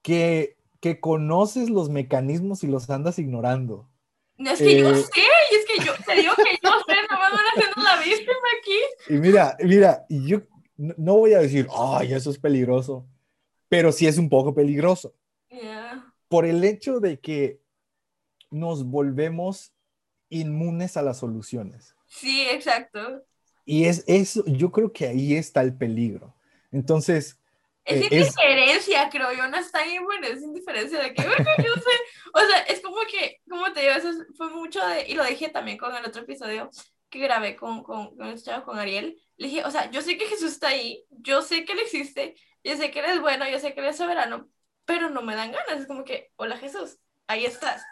que, 0.09 0.57
que 0.81 1.01
conoces 1.01 1.69
los 1.69 1.91
mecanismos 1.91 2.65
y 2.65 2.67
los 2.67 2.89
andas 2.89 3.19
ignorando. 3.19 3.91
Es 4.39 4.59
que 4.59 4.81
yo 4.81 4.89
eh, 4.89 4.95
sé, 4.95 5.21
y 5.51 5.55
es 5.55 5.67
que 5.67 5.85
yo 5.85 5.93
te 6.07 6.15
digo 6.15 6.33
que 6.35 6.59
yo 6.63 6.71
sé, 6.87 6.95
no 7.11 7.17
me 7.17 7.31
van 7.31 7.45
haciendo 7.55 7.83
la 7.83 8.03
víctima 8.03 8.49
aquí. 8.59 9.13
Y 9.15 9.19
mira, 9.19 9.57
mira, 9.61 10.07
yo 10.09 10.41
no 10.77 11.19
voy 11.19 11.35
a 11.35 11.41
decir, 11.41 11.69
ay, 11.77 12.15
eso 12.15 12.31
es 12.31 12.39
peligroso, 12.39 13.07
pero 13.69 13.93
sí 13.93 14.07
es 14.07 14.17
un 14.17 14.31
poco 14.31 14.55
peligroso. 14.55 15.15
Por 16.29 16.47
el 16.47 16.65
hecho 16.65 17.01
de 17.01 17.21
que 17.21 17.61
nos 18.51 18.85
volvemos 18.85 19.75
inmunes 20.31 20.97
a 20.97 21.03
las 21.03 21.19
soluciones. 21.19 21.97
Sí, 22.09 22.49
exacto. 22.49 23.23
Y 23.65 23.85
es 23.85 24.05
eso, 24.07 24.43
yo 24.47 24.73
creo 24.73 24.93
que 24.93 25.07
ahí 25.07 25.37
está 25.37 25.61
el 25.61 25.77
peligro. 25.77 26.35
Entonces, 26.73 27.39
es 27.89 28.03
eh, 28.03 28.09
indiferencia, 28.11 29.09
creo 29.09 29.33
yo, 29.33 29.49
no 29.49 29.57
está 29.57 29.79
ahí, 29.81 29.99
bueno, 29.99 30.27
es 30.27 30.43
indiferencia 30.43 31.03
de 31.03 31.15
que, 31.15 31.23
bueno, 31.23 31.45
yo 31.59 31.75
sé, 31.75 31.91
o 32.35 32.41
sea, 32.41 32.59
es 32.69 32.81
como 32.81 32.99
que, 33.11 33.41
como 33.49 33.73
te 33.73 33.81
digo, 33.81 33.93
eso 33.93 34.11
fue 34.37 34.51
mucho 34.51 34.87
de, 34.87 35.09
y 35.09 35.15
lo 35.15 35.25
dije 35.25 35.49
también 35.49 35.79
con 35.79 35.95
el 35.95 36.05
otro 36.05 36.23
episodio 36.23 36.71
que 37.09 37.19
grabé 37.19 37.57
con, 37.57 37.83
con, 37.83 38.15
con, 38.15 38.37
con 38.65 38.79
Ariel, 38.79 39.19
le 39.39 39.49
dije, 39.49 39.65
o 39.65 39.71
sea, 39.71 39.91
yo 39.91 40.03
sé 40.03 40.19
que 40.19 40.27
Jesús 40.27 40.53
está 40.53 40.69
ahí, 40.69 41.03
yo 41.11 41.41
sé 41.41 41.65
que 41.65 41.73
Él 41.73 41.79
existe, 41.79 42.35
yo 42.63 42.77
sé 42.77 42.91
que 42.91 43.01
Él 43.01 43.07
es 43.07 43.21
bueno, 43.23 43.49
yo 43.49 43.59
sé 43.59 43.73
que 43.73 43.81
Él 43.81 43.87
es 43.87 43.97
soberano, 43.97 44.51
pero 44.85 45.09
no 45.09 45.23
me 45.23 45.35
dan 45.35 45.53
ganas, 45.53 45.81
es 45.81 45.87
como 45.87 46.05
que, 46.05 46.31
hola 46.37 46.59
Jesús, 46.59 46.99
ahí 47.27 47.47
estás, 47.47 47.83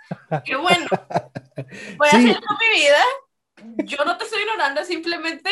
qué 0.45 0.57
bueno, 0.57 0.87
voy 1.97 2.09
a 2.09 2.11
hacer 2.11 2.21
mi 2.21 2.81
vida, 2.81 3.03
yo 3.85 4.05
no 4.05 4.17
te 4.17 4.25
estoy 4.25 4.43
ignorando, 4.43 4.85
simplemente, 4.85 5.51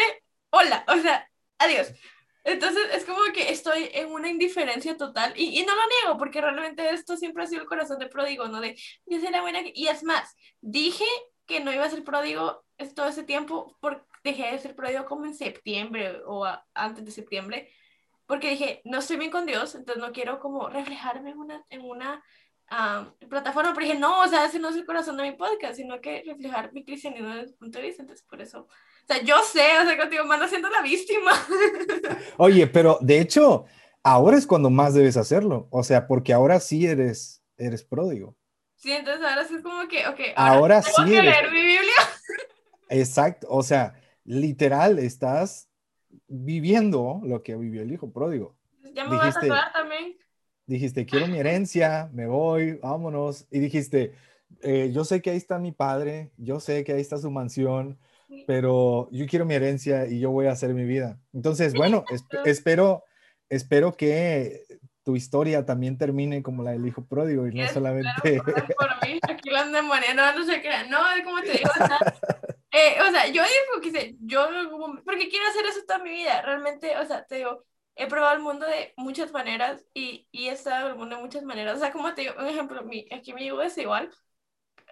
hola, 0.50 0.84
o 0.88 0.96
sea, 0.98 1.28
adiós. 1.58 1.92
Entonces 2.44 2.82
es 2.92 3.04
como 3.04 3.20
que 3.32 3.50
estoy 3.50 3.90
en 3.94 4.12
una 4.12 4.28
indiferencia 4.28 4.96
total 4.98 5.32
y, 5.34 5.58
y, 5.58 5.64
no 5.64 5.74
lo 5.74 5.80
niego 5.86 6.18
porque 6.18 6.42
realmente 6.42 6.90
esto 6.90 7.16
siempre 7.16 7.42
ha 7.42 7.46
sido 7.46 7.62
el 7.62 7.68
corazón 7.68 7.98
de 7.98 8.06
pródigo, 8.06 8.46
¿no? 8.48 8.60
De 8.60 8.76
yo 9.06 9.18
soy 9.18 9.30
la 9.30 9.40
buena 9.40 9.60
y 9.72 9.88
es 9.88 10.02
más, 10.02 10.36
dije 10.60 11.06
que 11.46 11.60
no 11.60 11.72
iba 11.72 11.84
a 11.84 11.90
ser 11.90 12.04
pródigo 12.04 12.64
todo 12.94 13.08
ese 13.08 13.22
tiempo 13.22 13.76
porque 13.80 14.04
dejé 14.22 14.52
de 14.52 14.58
ser 14.58 14.76
pródigo 14.76 15.06
como 15.06 15.24
en 15.24 15.34
septiembre 15.34 16.20
o 16.26 16.46
antes 16.74 17.04
de 17.04 17.10
septiembre 17.10 17.70
porque 18.26 18.50
dije 18.50 18.80
no 18.84 18.98
estoy 18.98 19.16
bien 19.16 19.30
con 19.30 19.46
Dios, 19.46 19.74
entonces 19.74 20.02
no 20.02 20.12
quiero 20.12 20.40
como 20.40 20.68
reflejarme 20.68 21.30
en 21.30 21.38
una, 21.38 21.64
en 21.70 21.82
una 21.82 22.22
plataforma, 23.28 23.72
pero 23.74 23.87
dije 23.87 23.98
no, 23.98 24.22
o 24.22 24.28
sea, 24.28 24.46
ese 24.46 24.58
no 24.58 24.68
es 24.68 24.76
el 24.76 24.87
corazón 24.87 25.16
de 25.16 25.24
mi 25.24 25.32
podcast, 25.32 25.76
sino 25.76 26.00
que 26.00 26.22
reflejar 26.26 26.72
mi 26.72 26.84
cristianismo 26.84 27.28
desde 27.28 27.50
el 27.50 27.54
punto 27.54 27.78
de 27.78 27.87
vista, 27.87 28.02
entonces 28.02 28.26
por 28.28 28.40
eso 28.40 28.68
o 29.04 29.06
sea, 29.06 29.22
yo 29.22 29.37
sé, 29.42 29.60
o 29.82 29.87
sea, 29.87 29.98
contigo 29.98 30.24
me 30.24 30.34
ando 30.34 30.48
siendo 30.48 30.70
la 30.70 30.80
víctima. 30.80 31.32
Oye, 32.38 32.66
pero 32.66 32.96
de 33.02 33.20
hecho, 33.20 33.66
ahora 34.02 34.38
es 34.38 34.46
cuando 34.46 34.70
más 34.70 34.94
debes 34.94 35.18
hacerlo. 35.18 35.68
O 35.70 35.82
sea, 35.82 36.06
porque 36.06 36.32
ahora 36.32 36.58
sí 36.58 36.87
eres, 36.87 37.42
eres 37.58 37.84
pródigo. 37.84 38.34
Sí, 38.76 38.92
entonces 38.92 39.22
ahora 39.22 39.44
sí 39.44 39.56
es 39.56 39.62
como 39.62 39.87
que, 39.88 40.06
ok, 40.06 40.20
ahora, 40.37 40.80
sí 40.80 41.04
que 41.04 41.22
leer 41.22 41.50
mi 41.50 41.60
Biblia. 41.60 41.94
Exacto, 42.88 43.46
o 43.50 43.62
sea, 43.62 43.94
literal, 44.24 44.98
estás 44.98 45.68
viviendo 46.26 47.20
lo 47.24 47.42
que 47.42 47.56
vivió 47.56 47.82
el 47.82 47.92
hijo 47.92 48.10
pródigo. 48.10 48.56
Ya 48.94 49.04
me 49.04 49.16
dijiste, 49.16 49.50
vas 49.50 49.68
a 49.68 49.72
también. 49.72 50.16
Dijiste, 50.66 51.05
quiero 51.07 51.27
mi 51.27 51.38
herencia, 51.38 52.09
me 52.12 52.27
voy, 52.27 52.74
vámonos. 52.83 53.46
Y 53.50 53.59
dijiste, 53.59 54.12
eh, 54.62 54.90
yo 54.92 55.05
sé 55.05 55.20
que 55.20 55.31
ahí 55.31 55.37
está 55.37 55.59
mi 55.59 55.72
padre, 55.72 56.31
yo 56.37 56.61
sé 56.61 56.85
que 56.85 56.92
ahí 56.92 57.00
está 57.00 57.18
su 57.18 57.31
mansión, 57.31 57.98
pero 58.46 59.09
yo 59.12 59.27
quiero 59.27 59.44
mi 59.44 59.55
herencia 59.55 60.07
y 60.07 60.20
yo 60.20 60.31
voy 60.31 60.46
a 60.46 60.53
hacer 60.53 60.74
mi 60.74 60.85
vida. 60.85 61.18
Entonces, 61.33 61.74
bueno, 61.74 62.05
espero, 62.44 63.05
espero 63.48 63.96
que 63.96 64.64
tu 65.05 65.16
historia 65.16 65.66
también 65.66 65.98
termine 65.98 66.42
como 66.42 66.62
la 66.62 66.70
del 66.72 66.87
hijo 66.87 67.05
pródigo 67.05 67.46
y 67.46 67.55
no 67.55 67.68
solamente... 67.68 68.40
por 68.42 69.07
mí, 69.07 69.18
aquí 69.29 69.50
la 69.50 69.66
demonio, 69.66 70.14
no, 70.16 70.38
no 70.38 70.44
sé 70.46 70.62
qué, 70.62 70.70
no, 70.88 70.98
como 71.24 71.42
te 71.42 71.53
digo, 71.53 71.70
o 71.70 71.87
sea, 71.87 71.98
eh, 72.72 72.96
o 73.07 73.11
sea 73.11 73.27
yo 73.27 73.42
digo 73.42 73.92
que 73.92 74.16
yo, 74.20 74.48
porque 75.05 75.29
quiero 75.29 75.46
hacer 75.46 75.66
eso 75.66 75.81
toda 75.87 75.98
mi 75.98 76.11
vida, 76.11 76.40
realmente, 76.40 76.96
o 76.96 77.07
sea, 77.07 77.22
te 77.24 77.37
digo, 77.37 77.64
he 77.96 78.07
probado 78.07 78.35
el 78.37 78.42
mundo 78.42 78.66
de 78.66 78.92
muchas 78.96 79.33
maneras 79.33 79.85
y, 79.94 80.28
y 80.33 80.48
he 80.48 80.52
estado 80.52 80.87
en 80.87 80.92
el 80.92 80.98
mundo 80.98 81.16
de 81.16 81.22
muchas 81.22 81.42
maneras, 81.44 81.76
o 81.76 81.80
sea, 81.80 81.92
como 81.92 82.12
te 82.14 82.22
digo, 82.22 82.35
un 82.38 82.46
ejemplo, 82.46 82.83
mi, 82.85 83.07
aquí 83.12 83.33
mi 83.33 83.46
hijo 83.46 83.62
es 83.62 83.76
igual, 83.78 84.11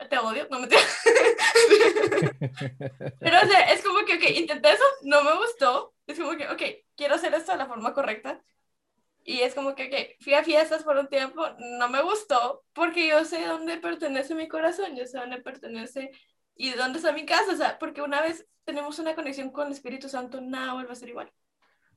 te 0.09 0.19
odio, 0.19 0.47
no 0.51 0.61
me 0.61 0.69
te... 0.69 0.77
Pero, 3.21 3.37
o 3.42 3.46
sea, 3.46 3.61
es 3.73 3.83
como 3.83 4.05
que, 4.05 4.15
ok, 4.15 4.23
intenté 4.37 4.73
eso, 4.73 4.85
no 5.03 5.23
me 5.25 5.35
gustó. 5.37 5.94
Es 6.07 6.19
como 6.19 6.37
que, 6.37 6.48
ok, 6.48 6.63
quiero 6.96 7.15
hacer 7.15 7.35
esto 7.35 7.53
de 7.53 7.59
la 7.59 7.67
forma 7.67 7.94
correcta. 7.94 8.42
Y 9.25 9.40
es 9.42 9.55
como 9.55 9.75
que, 9.75 9.87
ok, 9.87 10.25
fui 10.25 10.35
a 10.35 10.44
fiestas 10.44 10.83
por 10.85 10.96
un 10.96 11.09
tiempo, 11.09 11.42
no 11.79 11.88
me 11.88 12.03
gustó, 12.03 12.65
porque 12.73 13.07
yo 13.09 13.25
sé 13.25 13.46
dónde 13.46 13.79
pertenece 13.79 14.35
mi 14.35 14.48
corazón, 14.48 14.96
yo 14.96 15.07
sé 15.07 15.19
dónde 15.19 15.40
pertenece 15.40 16.11
y 16.57 16.71
dónde 16.73 16.98
está 16.98 17.13
mi 17.13 17.25
casa, 17.25 17.53
o 17.53 17.57
sea, 17.57 17.79
porque 17.79 18.03
una 18.03 18.21
vez 18.21 18.46
tenemos 18.65 18.98
una 18.98 19.15
conexión 19.15 19.50
con 19.53 19.69
el 19.69 19.73
Espíritu 19.75 20.09
Santo, 20.09 20.40
nada 20.40 20.75
vuelve 20.75 20.92
a 20.92 20.96
ser 20.96 21.11
igual. 21.11 21.33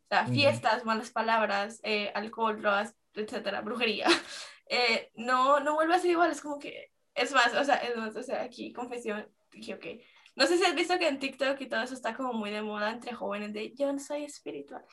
O 0.05 0.07
sea, 0.09 0.27
fiestas, 0.27 0.85
malas 0.85 1.09
palabras, 1.09 1.79
eh, 1.83 2.11
alcohol, 2.13 2.61
drogas, 2.61 2.95
etcétera, 3.13 3.61
brujería, 3.61 4.05
eh, 4.69 5.11
no, 5.15 5.59
no 5.59 5.73
vuelve 5.73 5.95
a 5.95 5.99
ser 5.99 6.11
igual, 6.11 6.31
es 6.31 6.41
como 6.41 6.59
que 6.59 6.91
es 7.15 7.31
más, 7.31 7.55
o 7.55 7.63
sea, 7.63 7.75
es 7.77 7.95
más, 7.95 8.15
o 8.15 8.21
sea, 8.21 8.43
aquí 8.43 8.71
confesión, 8.73 9.27
dije, 9.51 9.73
ok. 9.73 9.85
No 10.35 10.45
sé 10.45 10.57
si 10.57 10.65
has 10.65 10.75
visto 10.75 10.99
que 10.99 11.07
en 11.07 11.17
TikTok 11.17 11.59
y 11.61 11.67
todo 11.67 11.81
eso 11.81 11.93
está 11.93 12.13
como 12.13 12.33
muy 12.33 12.51
de 12.51 12.61
moda 12.61 12.91
entre 12.91 13.13
jóvenes 13.13 13.53
de 13.53 13.73
yo 13.73 13.91
no 13.91 13.99
soy 13.99 14.25
espiritual. 14.25 14.83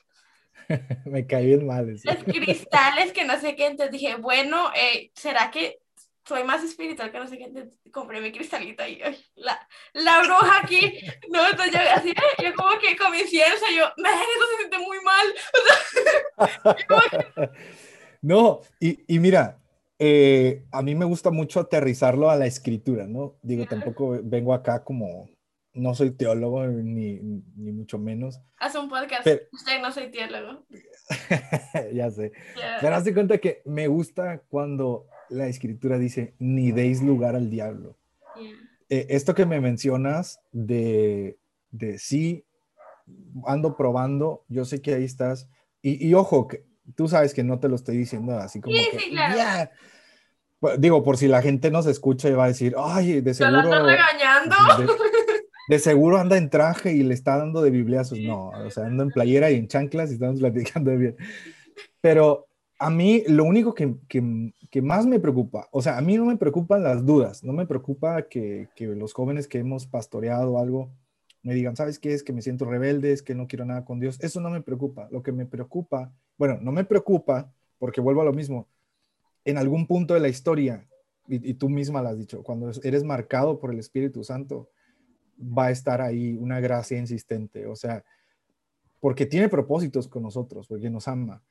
Me 1.05 1.27
caí 1.27 1.47
bien 1.47 1.67
mal. 1.67 1.89
Los 1.89 2.25
cristales 2.25 3.13
que 3.13 3.25
no 3.25 3.39
sé 3.41 3.57
qué, 3.57 3.67
entonces 3.67 3.91
dije, 3.91 4.15
bueno, 4.17 4.71
eh, 4.77 5.11
¿será 5.15 5.51
que 5.51 5.82
soy 6.25 6.45
más 6.45 6.63
espiritual 6.63 7.11
que 7.11 7.19
no 7.19 7.27
sé 7.27 7.39
qué, 7.39 7.71
compré 7.91 8.21
mi 8.21 8.33
cristalita 8.33 8.89
y 8.89 9.01
la, 9.35 9.69
la 9.93 10.21
bruja 10.21 10.61
aquí, 10.63 11.01
no, 11.31 11.49
entonces 11.49 11.73
yo 11.73 11.81
así, 11.95 12.15
yo 12.43 12.55
como 12.55 12.79
que 12.79 12.97
con 12.97 13.11
mi 13.11 13.21
incienso, 13.21 13.65
yo, 13.77 13.87
me 13.97 14.09
eso 14.09 14.47
se 14.51 14.57
siente 14.59 14.79
muy 14.79 14.99
mal. 15.05 15.27
no, 18.23 18.61
y, 18.79 19.15
y 19.15 19.19
mira, 19.19 19.59
eh, 19.99 20.65
a 20.73 20.83
mí 20.83 20.95
me 20.95 21.05
gusta 21.05 21.31
mucho 21.31 21.61
aterrizarlo 21.61 22.29
a 22.29 22.37
la 22.37 22.47
escritura, 22.47 23.07
¿no? 23.07 23.37
Digo, 23.43 23.67
tampoco 23.67 24.19
vengo 24.23 24.53
acá 24.53 24.83
como, 24.83 25.29
no 25.75 25.95
soy 25.95 26.11
teólogo 26.11 26.67
ni, 26.67 27.21
ni 27.21 27.73
mucho 27.73 27.99
menos. 27.99 28.41
Haz 28.57 28.75
un 28.75 28.89
podcast, 28.89 29.27
usted 29.53 29.81
no 29.81 29.93
soy 29.93 30.11
teólogo. 30.11 30.65
ya 31.93 32.11
sé. 32.11 32.33
Pero 32.81 32.95
haz 32.95 33.05
de 33.05 33.15
cuenta 33.15 33.39
que 33.39 33.63
me 33.65 33.87
gusta 33.87 34.43
cuando 34.49 35.07
la 35.33 35.49
escritura 35.49 35.99
dice, 35.99 36.35
ni 36.39 36.73
deis 36.73 37.03
lugar 37.03 37.35
al 37.35 37.51
diablo. 37.51 37.97
Eh, 38.89 39.07
esto 39.11 39.35
que 39.35 39.47
me 39.47 39.61
mencionas 39.61 40.41
de, 40.53 41.39
de 41.71 41.99
sí, 41.99 42.45
ando 43.47 43.77
probando, 43.77 44.45
yo 44.49 44.65
sé 44.65 44.81
que 44.81 44.95
ahí 44.95 45.05
estás, 45.05 45.49
y, 45.85 46.15
ojo, 46.15 46.47
que 46.47 46.65
tú 46.95 47.09
sabes 47.09 47.35
que 47.35 47.43
no 47.43 47.59
te 47.59 47.69
lo 47.69 47.75
estoy 47.75 47.97
diciendo 47.97 48.37
así 48.39 48.61
como 48.61 48.77
que, 48.77 48.99
sí, 48.99 49.11
claro. 49.11 49.71
Digo, 50.79 51.03
por 51.03 51.17
si 51.17 51.27
la 51.27 51.43
gente 51.43 51.73
nos 51.73 51.87
escucha 51.87 52.29
y 52.29 52.35
va 52.35 52.45
a 52.45 52.49
decir, 52.49 52.77
ay, 52.79 53.21
de 53.21 53.35
seguro... 53.35 53.85
regañando? 53.85 54.55
De, 55.69 55.79
seguro 55.79 56.19
anda 56.19 56.37
en 56.37 56.51
traje 56.51 56.93
y 56.93 57.03
le 57.03 57.15
está 57.15 57.37
dando 57.37 57.63
de 57.63 57.71
bibliazos. 57.71 58.19
No, 58.19 58.49
o 58.49 58.71
sea, 58.71 58.85
anda 58.85 59.05
en 59.05 59.11
playera 59.11 59.51
y 59.51 59.55
en 59.55 59.69
chanclas 59.69 60.11
y 60.11 60.15
estamos 60.15 60.41
platicando 60.41 60.95
bien. 60.97 61.17
Pero 62.01 62.49
a 62.83 62.91
mí 62.91 63.23
lo 63.29 63.45
único 63.45 63.75
que, 63.75 63.95
más 64.83 65.07
me 65.07 65.21
preocupa, 65.21 65.69
o 65.71 65.81
sea, 65.81 65.99
a 65.99 66.01
mí 66.01 66.17
no 66.17 66.25
me 66.25 66.37
preocupan 66.37 66.83
las 66.83 67.07
dudas, 67.07 67.45
no 67.45 67.53
me 67.53 67.65
preocupa 67.65 68.23
que, 68.23 68.69
los 68.77 69.13
jóvenes 69.13 69.47
que 69.47 69.59
hemos 69.59 69.87
pastoreado 69.87 70.59
algo 70.59 70.91
me 71.45 71.55
digan, 71.55 71.77
¿sabes 71.77 71.99
qué 71.99 72.13
es? 72.13 72.23
Que 72.23 72.33
me 72.33 72.43
siento 72.43 72.65
rebelde, 72.65 73.13
es 73.13 73.23
que 73.23 73.35
no 73.35 73.47
quiero 73.47 73.65
nada 73.65 73.85
con 73.85 73.99
Dios. 73.99 74.17
Eso 74.21 74.41
no 74.41 74.49
me 74.49 74.61
preocupa. 74.61 75.09
Lo 75.11 75.25
que 75.25 75.33
me 75.33 75.45
preocupa, 75.45 76.13
bueno, 76.39 76.59
no 76.61 76.71
me 76.71 76.85
preocupa 76.85 77.53
porque 77.81 78.01
vuelvo 78.01 78.23
a 78.23 78.25
lo 78.25 78.33
mismo. 78.33 78.69
En 79.45 79.59
algún 79.59 79.89
punto 79.89 80.15
de 80.15 80.21
la 80.21 80.29
historia, 80.29 80.87
y 81.27 81.55
tú 81.55 81.69
misma 81.69 82.01
lo 82.01 82.11
has 82.11 82.19
dicho, 82.19 82.45
cuando 82.45 82.71
eres 82.85 83.03
marcado 83.03 83.59
por 83.59 83.73
el 83.73 83.81
Espíritu 83.81 84.23
Santo, 84.23 84.71
va 85.41 85.67
a 85.67 85.71
estar 85.73 86.01
ahí 86.01 86.37
una 86.37 86.61
gracia 86.61 86.97
insistente. 86.97 87.67
O 87.67 87.75
sea, 87.75 88.05
porque 89.01 89.27
tiene 89.27 89.49
propósitos 89.49 90.07
con 90.07 90.23
nosotros, 90.23 90.69
porque 90.69 90.91
nos 90.91 91.09
ama 91.09 91.43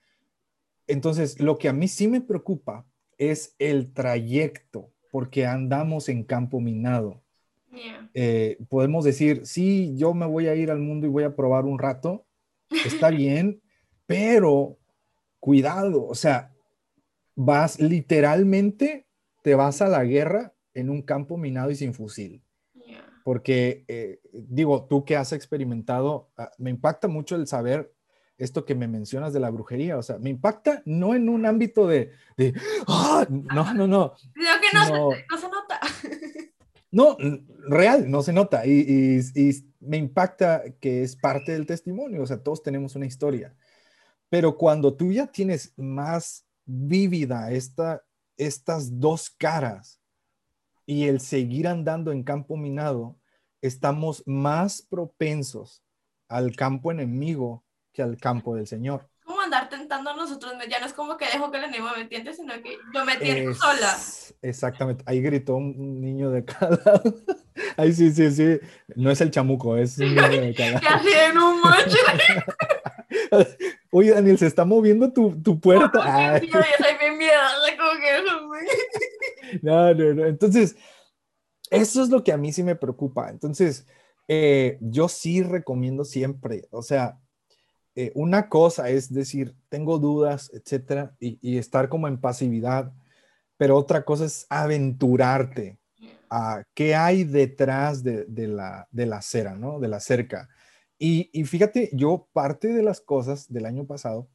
entonces, 0.88 1.40
lo 1.40 1.58
que 1.58 1.70
a 1.70 1.74
mí 1.74 1.88
sí 1.88 2.08
me 2.08 2.22
preocupa 2.22 2.86
es 3.18 3.56
el 3.60 3.94
trayecto, 3.94 4.92
porque 5.12 5.46
andamos 5.46 6.10
en 6.10 6.24
campo 6.24 6.60
minado. 6.60 7.22
Eh, 8.14 8.58
podemos 8.70 9.06
decir, 9.06 9.46
sí, 9.46 9.94
yo 9.96 10.14
me 10.14 10.26
voy 10.26 10.48
a 10.48 10.56
ir 10.56 10.72
al 10.72 10.80
mundo 10.80 11.08
y 11.08 11.10
voy 11.10 11.24
a 11.24 11.36
probar 11.36 11.66
un 11.66 11.80
rato, 11.80 12.26
está 12.86 13.10
bien, 13.10 13.62
pero 14.06 14.78
cuidado, 15.40 16.06
o 16.06 16.16
sea, 16.16 16.54
vas 17.36 17.80
literalmente, 17.80 19.08
te 19.42 19.56
vas 19.56 19.82
a 19.82 19.88
la 19.88 20.04
guerra 20.04 20.54
en 20.74 20.90
un 20.90 21.02
campo 21.02 21.38
minado 21.38 21.72
y 21.72 21.76
sin 21.76 21.94
fusil. 21.94 22.44
Porque, 23.24 23.86
eh, 23.88 24.20
digo, 24.34 24.86
tú 24.86 25.06
que 25.06 25.16
has 25.16 25.32
experimentado, 25.32 26.32
ah, 26.38 26.52
me 26.58 26.72
impacta 26.72 27.08
mucho 27.08 27.36
el 27.36 27.46
saber 27.46 27.94
esto 28.42 28.66
que 28.66 28.74
me 28.74 28.88
mencionas 28.88 29.34
de 29.34 29.40
la 29.40 29.52
brujería, 29.52 29.98
o 29.98 30.04
sea, 30.04 30.18
me 30.18 30.32
impacta 30.32 30.82
no 30.86 31.14
en 31.14 31.30
un 31.30 31.46
ámbito 31.46 31.88
de, 31.88 32.12
¡ah! 32.88 33.26
no, 33.30 33.74
no, 33.74 33.88
no. 33.88 34.14
Creo 34.34 34.56
que 34.60 34.68
no, 34.74 35.10
no, 35.30 35.38
se 35.38 35.48
nota. 35.48 35.80
No, 36.94 37.16
real, 37.70 38.12
no 38.12 38.22
se 38.22 38.34
nota. 38.34 38.66
Y, 38.66 39.22
y, 39.34 39.66
me 39.80 39.96
impacta 39.96 40.64
que 40.82 41.04
es 41.04 41.16
parte 41.16 41.54
del 41.54 41.66
testimonio, 41.66 42.22
o 42.22 42.28
sea, 42.28 42.44
todos 42.44 42.62
tenemos 42.64 42.98
una 42.98 43.06
historia. 43.06 43.56
Pero 44.28 44.58
cuando 44.58 44.94
tú 44.94 45.14
ya 45.14 45.28
tienes 45.28 45.72
más 45.78 46.46
vívida 46.66 47.50
esta, 47.52 48.04
estas 48.36 49.00
dos 49.00 49.30
caras 49.30 50.02
y 50.86 51.08
el 51.08 51.22
seguir 51.22 51.66
andando 51.70 52.12
en 52.12 52.24
campo 52.24 52.58
minado, 52.58 53.18
estamos 53.62 54.22
más 54.26 54.82
propensos 54.82 55.82
al 56.28 56.58
campo 56.58 56.92
enemigo 56.92 57.64
que 57.94 58.02
al 58.02 58.18
campo 58.18 58.56
del 58.56 58.68
Señor. 58.68 59.08
Como 59.24 59.42
andar 59.42 59.70
tentando 59.70 60.10
a 60.10 60.16
nosotros, 60.16 60.54
ya 60.70 60.80
no 60.80 60.86
es 60.86 60.94
como 60.94 61.18
que 61.18 61.26
dejo 61.26 61.52
que 61.52 61.58
el 61.58 61.66
enemigo 61.66 61.90
me 61.96 62.06
tiente, 62.06 62.34
sino 62.34 62.54
que 62.62 62.78
yo 62.94 63.06
me 63.06 63.18
tiento 63.18 63.54
sola. 63.54 63.96
Exactamente, 64.42 65.04
ahí 65.06 65.22
gritó 65.22 65.56
un 65.56 66.02
niño 66.02 66.32
de 66.32 66.44
cada 66.46 66.80
lado. 66.84 67.16
Ahí 67.78 67.94
sí, 67.94 68.12
sí, 68.12 68.32
sí, 68.32 68.60
no 68.96 69.12
es 69.12 69.22
el 69.22 69.30
chamuco, 69.30 69.78
es 69.78 69.98
un 69.98 70.16
niño 70.16 70.42
de 70.42 70.54
cada 70.56 70.82
lado. 70.82 71.08
En 71.08 71.38
un 71.38 71.62
macho. 71.62 71.98
Oye, 73.92 74.12
Daniel, 74.12 74.38
se 74.38 74.48
está 74.48 74.66
moviendo 74.66 75.12
tu, 75.12 75.42
tu 75.42 75.60
puerta. 75.60 76.40
No, 76.40 76.46
yo 76.46 76.52
soy 76.52 76.98
bien 77.00 77.18
miedosa, 77.18 77.78
como 77.78 77.92
que 78.00 79.60
no, 79.62 79.94
no, 79.94 80.14
no. 80.14 80.26
Entonces, 80.26 80.76
eso 81.70 82.04
es 82.04 82.10
lo 82.10 82.24
que 82.24 82.32
a 82.32 82.38
mí 82.38 82.52
sí 82.52 82.64
me 82.64 82.76
preocupa. 82.76 83.30
Entonces, 83.30 83.86
eh, 84.28 84.78
yo 84.82 85.08
sí 85.08 85.44
recomiendo 85.44 86.06
siempre, 86.06 86.68
o 86.72 86.82
sea, 86.82 87.20
eh, 87.96 88.12
una 88.16 88.48
cosa 88.48 88.90
es 88.90 89.14
decir, 89.14 89.56
tengo 89.70 90.00
dudas, 90.00 90.50
etcétera, 90.54 91.16
y, 91.20 91.58
estar 91.58 91.90
como 91.90 92.08
en 92.08 92.20
pasividad, 92.20 92.94
pero 93.58 93.78
otra 93.78 94.06
cosa 94.06 94.26
es 94.26 94.46
aventurarte 94.50 95.78
a 96.30 96.64
qué 96.74 96.96
hay 96.96 97.26
detrás 97.26 98.04
de, 98.04 98.26
la, 98.48 98.88
de 98.92 99.06
la 99.06 99.22
cera, 99.22 99.56
¿no? 99.56 99.80
De 99.80 99.90
la 99.90 100.00
cerca. 100.00 100.50
Y, 100.98 101.30
y, 101.34 101.44
fíjate, 101.44 101.90
yo 101.94 102.28
parte 102.32 102.70
de 102.70 102.84
las 102.84 103.02
cosas 103.02 103.52
del 103.52 103.66
año 103.66 103.86
pasado 103.86 104.30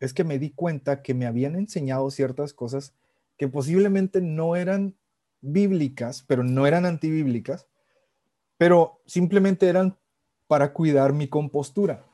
es 0.00 0.14
que 0.14 0.24
me 0.24 0.38
di 0.38 0.50
cuenta 0.50 1.02
que 1.02 1.14
me 1.14 1.26
habían 1.26 1.56
enseñado 1.56 2.10
ciertas 2.10 2.54
cosas 2.54 2.94
que 3.36 3.48
posiblemente 3.48 4.20
no 4.22 4.56
eran 4.56 4.96
bíblicas, 5.42 6.22
pero 6.22 6.42
no 6.42 6.66
eran 6.66 6.86
antibíblicas, 6.86 7.66
pero 8.56 9.02
simplemente 9.06 9.68
eran 9.68 9.98
para 10.46 10.72
cuidar 10.72 11.12
mi 11.12 11.28
compostura. 11.28 12.04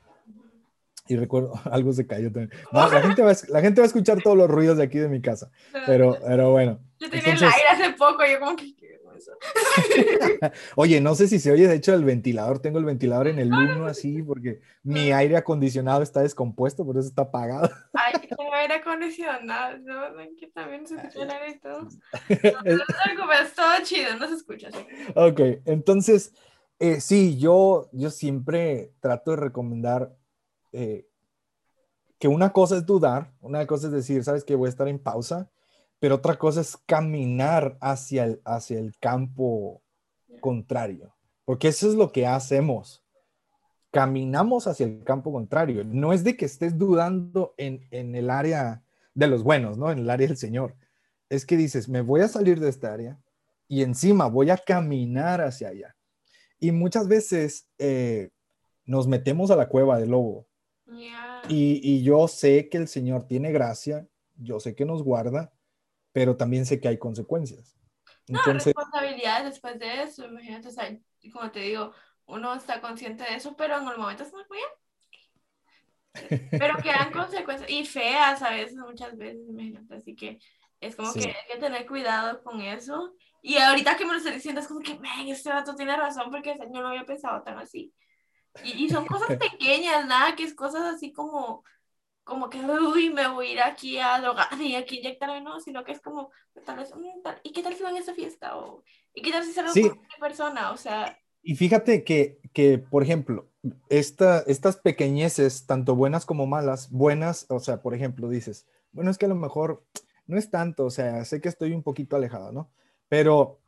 Y 1.13 1.17
recuerdo, 1.17 1.53
algo 1.71 1.93
se 1.93 2.07
cayó 2.07 2.33
también. 2.33 2.51
la, 2.73 3.03
gente 3.03 3.23
va, 3.23 3.33
la 3.49 3.61
gente 3.61 3.81
va 3.81 3.85
a 3.85 3.87
escuchar 3.87 4.23
todos 4.23 4.37
los 4.37 4.51
ruidos 4.51 4.79
de 4.79 4.85
aquí 4.85 4.99
de 4.99 5.09
mi 5.09 5.21
casa. 5.21 5.51
Pero, 5.87 6.17
pero 6.27 6.51
bueno. 6.51 6.81
Yo 6.99 7.11
tenía 7.11 7.35
el 7.35 7.43
aire 7.43 7.69
hace 7.71 7.91
poco, 7.93 8.23
yo 8.25 8.41
como 8.41 8.57
que... 8.57 8.75
Oye, 10.77 11.01
no 11.01 11.15
sé 11.15 11.29
si 11.29 11.39
se 11.39 11.53
oye, 11.53 11.69
de 11.69 11.77
hecho, 11.77 11.95
el 11.95 12.05
ventilador. 12.05 12.59
Tengo 12.61 12.79
el 12.79 12.85
ventilador 12.85 13.29
en 13.29 13.39
el 13.39 13.53
1 13.53 13.87
así, 13.87 14.23
porque 14.23 14.61
mi 14.83 15.13
aire 15.13 15.37
acondicionado 15.37 16.03
está 16.03 16.23
descompuesto, 16.23 16.85
por 16.85 16.97
eso 16.97 17.09
está 17.09 17.23
apagado. 17.23 17.71
Ay, 17.93 18.15
tengo 18.29 18.53
aire 18.53 18.75
acondicionado, 18.75 19.79
¿no? 19.79 19.95
Que 20.39 20.49
también 20.49 20.87
se 20.87 20.97
escucha 20.97 21.23
el 21.23 21.31
aire 21.31 21.51
y 21.51 21.61
todo. 21.61 21.83
No, 21.83 23.33
es 23.33 23.55
todo 23.55 23.73
chido, 23.85 24.17
no 24.19 24.29
se 24.29 24.35
escucha. 24.35 24.69
Ok, 25.15 25.41
entonces, 25.67 26.35
eh, 26.79 27.01
sí, 27.01 27.39
yo, 27.39 27.89
yo 27.93 28.11
siempre 28.11 28.93
trato 29.01 29.33
de 29.33 29.37
recomendar 29.37 30.13
eh, 30.73 31.07
que 32.23 32.29
una 32.29 32.53
cosa 32.53 32.77
es 32.77 32.87
dudar, 32.87 33.33
una 33.41 33.67
cosa 33.67 33.89
es 33.89 33.93
decir, 33.93 34.23
sabes 34.23 34.45
que 34.45 34.55
voy 34.55 34.69
a 34.69 34.71
estar 34.71 34.87
en 34.87 35.01
pausa, 35.01 35.51
pero 35.99 36.15
otra 36.15 36.39
cosa 36.39 36.61
es 36.61 36.77
caminar 36.77 37.77
hacia 37.81 38.25
el, 38.25 38.41
hacia 38.45 38.79
el 38.79 38.97
campo 38.99 39.83
contrario, 40.41 41.17
porque 41.45 41.69
eso 41.69 41.89
es 41.89 41.97
lo 41.97 42.13
que 42.13 42.27
hacemos. 42.27 43.05
Caminamos 43.91 44.69
hacia 44.69 44.87
el 44.87 45.03
campo 45.05 45.33
contrario. 45.33 45.83
No 45.85 46.13
es 46.13 46.23
de 46.23 46.37
que 46.37 46.45
estés 46.45 46.79
dudando 46.79 47.55
en, 47.57 47.89
en 47.91 48.15
el 48.15 48.31
área 48.31 48.85
de 49.15 49.27
los 49.27 49.43
buenos, 49.43 49.77
¿no? 49.77 49.91
En 49.91 49.99
el 49.99 50.09
área 50.09 50.29
del 50.29 50.37
Señor. 50.37 50.77
Es 51.29 51.45
que 51.45 51.57
dices, 51.57 51.89
me 51.89 52.01
voy 52.03 52.21
a 52.21 52.29
salir 52.29 52.61
de 52.61 52.69
esta 52.69 52.93
área 52.93 53.21
y 53.67 53.83
encima 53.83 54.29
voy 54.29 54.51
a 54.51 54.59
caminar 54.59 55.41
hacia 55.41 55.71
allá. 55.71 55.97
Y 56.61 56.71
muchas 56.71 57.09
veces 57.09 57.69
eh, 57.79 58.31
nos 58.85 59.09
metemos 59.09 59.51
a 59.51 59.57
la 59.57 59.69
cueva 59.69 59.99
del 59.99 60.11
lobo 60.11 60.47
y, 61.49 62.03
yo 62.03 62.29
sé 62.29 62.69
que 62.69 62.79
el 62.79 62.89
Señor 62.89 63.27
tiene 63.27 63.53
gracia, 63.53 64.07
yo 64.37 64.61
sé 64.61 64.75
que 64.75 64.85
nos 64.85 65.03
guarda, 65.03 65.53
pero 66.13 66.37
también 66.37 66.67
sé 66.67 66.81
que 66.81 66.89
hay 66.89 66.99
consecuencias. 66.99 67.77
Entonces, 68.27 68.75
no, 68.75 68.83
responsabilidades 68.83 69.45
después 69.45 69.79
de 69.79 70.03
eso, 70.03 70.27
imagínate, 70.27 70.69
o 70.69 70.71
sea, 70.71 70.97
como 71.33 71.51
te 71.51 71.61
digo, 71.61 71.93
uno 72.27 72.55
está 72.55 72.81
consciente 72.81 73.25
de 73.25 73.37
eso, 73.37 73.57
pero 73.57 73.79
en 73.79 73.89
el 73.89 73.99
momento 73.99 74.23
es 74.23 74.33
muy 74.33 74.45
bien. 74.51 76.51
Pero 76.51 76.77
quedan 76.83 77.13
consecuencias 77.13 77.71
y 77.71 77.85
feas 77.85 78.43
a 78.43 78.51
veces, 78.51 78.77
muchas 78.77 79.17
veces, 79.17 79.49
imagínate, 79.49 79.95
así 79.95 80.15
que 80.15 80.39
es 80.81 80.97
como 80.97 81.13
que 81.13 81.29
hay 81.29 81.53
que 81.53 81.59
tener 81.59 81.87
cuidado 81.87 82.43
con 82.43 82.61
eso. 82.61 83.15
Y 83.41 83.57
ahorita 83.57 83.97
que 83.97 84.05
me 84.05 84.13
lo 84.13 84.19
estoy 84.19 84.35
diciendo, 84.35 84.61
es 84.61 84.69
como 84.69 84.81
que, 84.81 84.95
ven, 84.95 85.29
este 85.29 85.51
dato 85.51 85.75
tiene 85.75 85.97
razón 85.97 86.31
porque 86.31 86.57
yo 86.59 86.81
no 86.81 86.89
había 86.89 87.05
pensado 87.05 87.43
tan 87.43 87.59
así. 87.59 87.93
Y, 88.65 88.89
son 88.91 89.07
cosas 89.07 89.29
pequeñas, 89.39 90.07
nada, 90.07 90.37
que 90.37 90.45
es 90.45 90.55
cosas 90.55 90.83
así 90.95 91.13
como, 91.13 91.65
como 92.25 92.51
que, 92.51 92.59
uy, 92.61 93.11
me 93.11 93.29
voy 93.29 93.49
a 93.49 93.53
ir 93.53 93.61
aquí 93.63 93.99
a 93.99 94.21
drogar 94.21 94.49
y 94.61 94.75
aquí 94.77 94.99
inyectarme, 94.99 95.41
no, 95.41 95.61
sino 95.61 95.85
que 95.85 95.93
es 95.93 96.01
como, 96.01 96.31
tal 96.65 96.77
vez, 96.79 96.95
mm, 96.95 97.29
¿y 97.43 97.53
qué 97.53 97.63
tal 97.63 97.75
si 97.75 97.83
van 97.83 97.97
a 97.97 98.01
esa 98.01 98.15
fiesta? 98.15 98.57
O, 98.59 98.85
¿Y 99.15 99.23
qué 99.23 99.31
tal 99.33 99.45
si 99.45 99.53
salgo 99.53 99.73
Sí. 99.73 99.83
con 99.83 99.99
una 99.99 100.17
persona? 100.21 100.73
O 100.73 100.77
sea, 100.77 101.19
Y 101.43 101.57
fíjate 101.57 102.05
que, 102.05 102.41
que 102.53 102.79
por 102.79 103.03
ejemplo, 103.03 103.51
esta, 103.89 104.41
estas 104.47 104.77
pequeñeces, 104.77 105.67
tanto 105.67 105.97
buenas 105.97 106.25
como 106.27 106.47
malas, 106.47 106.91
buenas, 106.91 107.47
o 107.49 107.59
sea, 107.61 107.83
por 107.83 107.95
ejemplo, 107.95 108.29
dices, 108.29 108.67
bueno, 108.93 109.11
es 109.11 109.19
que 109.19 109.27
a 109.27 109.29
lo 109.29 109.35
mejor 109.37 109.85
no 110.27 110.39
es 110.39 110.51
tanto, 110.51 110.85
o 110.87 110.91
sea, 110.91 111.25
sé 111.25 111.41
que 111.41 111.49
estoy 111.49 111.73
un 111.73 111.83
poquito 111.83 112.17
alejado, 112.17 112.53
¿no? 112.53 112.71
Pero 113.09 113.61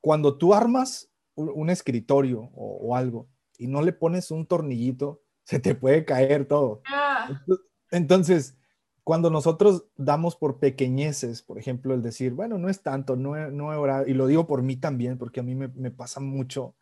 cuando 0.00 0.38
tú 0.38 0.54
armas 0.54 1.10
un, 1.34 1.50
un 1.54 1.70
escritorio 1.70 2.40
o, 2.54 2.78
o 2.82 2.96
algo 2.96 3.28
y 3.58 3.66
no 3.66 3.82
le 3.82 3.92
pones 3.92 4.30
un 4.30 4.46
tornillito, 4.46 5.22
se 5.44 5.58
te 5.60 5.74
puede 5.74 6.04
caer 6.04 6.46
todo. 6.46 6.82
ah, 6.86 7.42
Entonces, 7.90 8.56
cuando 9.04 9.30
nosotros 9.30 9.86
damos 9.96 10.36
por 10.36 10.58
pequeñeces, 10.58 11.42
por 11.42 11.58
ejemplo, 11.58 11.94
el 11.94 12.02
decir, 12.02 12.32
bueno, 12.32 12.58
no 12.58 12.68
es 12.68 12.82
tanto, 12.82 13.16
no 13.16 13.36
he, 13.36 13.50
no 13.50 13.72
he 13.72 13.76
orado, 13.76 14.06
y 14.06 14.14
lo 14.14 14.26
digo 14.26 14.46
por 14.46 14.62
mí 14.62 14.76
también, 14.76 15.18
porque 15.18 15.40
a 15.40 15.42
mí 15.42 15.54
me, 15.54 15.68
me 15.68 15.90
pasa 15.90 16.20
mucho, 16.20 16.76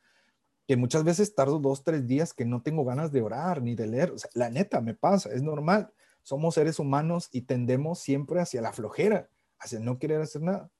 que 0.66 0.76
muchas 0.76 1.04
veces 1.04 1.34
tardo 1.34 1.60
dos, 1.60 1.84
tres 1.84 2.06
días 2.06 2.34
que 2.34 2.44
no 2.44 2.62
tengo 2.62 2.84
ganas 2.84 3.12
de 3.12 3.22
orar 3.22 3.62
ni 3.62 3.76
de 3.76 3.86
leer. 3.86 4.10
O 4.10 4.18
sea, 4.18 4.30
la 4.34 4.50
neta, 4.50 4.80
me 4.80 4.94
pasa, 4.94 5.30
es 5.32 5.42
normal. 5.42 5.92
Somos 6.22 6.54
seres 6.56 6.80
humanos 6.80 7.28
y 7.30 7.42
tendemos 7.42 8.00
siempre 8.00 8.40
hacia 8.40 8.60
la 8.60 8.72
flojera, 8.72 9.28
hacia 9.60 9.78
no 9.78 9.98
querer 10.00 10.20
hacer 10.20 10.42
nada. 10.42 10.70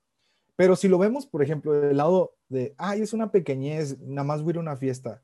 Pero 0.56 0.74
si 0.74 0.88
lo 0.88 0.98
vemos, 0.98 1.26
por 1.26 1.42
ejemplo, 1.42 1.72
del 1.72 1.98
lado 1.98 2.34
de, 2.48 2.74
ay, 2.78 3.02
es 3.02 3.12
una 3.12 3.30
pequeñez, 3.30 4.00
nada 4.00 4.24
más 4.24 4.42
voy 4.42 4.50
a 4.50 4.52
ir 4.54 4.56
a 4.56 4.60
una 4.60 4.76
fiesta, 4.76 5.22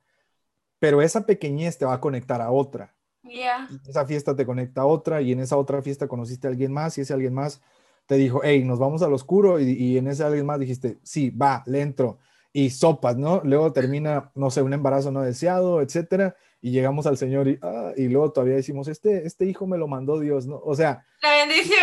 pero 0.82 1.00
esa 1.00 1.24
pequeñez 1.26 1.78
te 1.78 1.84
va 1.84 1.94
a 1.94 2.00
conectar 2.00 2.42
a 2.42 2.50
otra 2.50 2.92
ya. 3.22 3.68
esa 3.88 4.04
fiesta 4.04 4.34
te 4.34 4.44
conecta 4.44 4.80
a 4.80 4.86
otra 4.86 5.22
y 5.22 5.30
en 5.30 5.38
esa 5.38 5.56
otra 5.56 5.80
fiesta 5.80 6.08
conociste 6.08 6.48
a 6.48 6.50
alguien 6.50 6.72
más 6.72 6.98
y 6.98 7.02
ese 7.02 7.12
alguien 7.12 7.34
más 7.34 7.62
te 8.06 8.16
dijo, 8.16 8.40
hey, 8.42 8.64
nos 8.64 8.80
vamos 8.80 9.00
al 9.02 9.12
oscuro 9.12 9.60
y, 9.60 9.70
y 9.74 9.96
en 9.96 10.08
ese 10.08 10.24
alguien 10.24 10.44
más 10.44 10.58
dijiste, 10.58 10.98
sí, 11.04 11.30
va, 11.30 11.62
le 11.66 11.82
entro 11.82 12.18
y 12.52 12.70
sopas, 12.70 13.16
¿no? 13.16 13.40
Luego 13.44 13.72
termina, 13.72 14.30
no 14.34 14.50
sé, 14.50 14.60
un 14.60 14.72
embarazo 14.72 15.10
no 15.10 15.22
deseado, 15.22 15.80
etcétera, 15.80 16.36
y 16.60 16.70
llegamos 16.70 17.06
al 17.06 17.16
Señor 17.16 17.48
y, 17.48 17.58
ah, 17.62 17.92
y 17.96 18.08
luego 18.08 18.32
todavía 18.32 18.56
decimos, 18.56 18.88
este, 18.88 19.26
este 19.26 19.46
hijo 19.46 19.66
me 19.66 19.78
lo 19.78 19.88
mandó 19.88 20.20
Dios, 20.20 20.46
¿no? 20.46 20.60
O 20.64 20.74
sea, 20.74 21.06
La 21.22 21.30
bendición. 21.46 21.80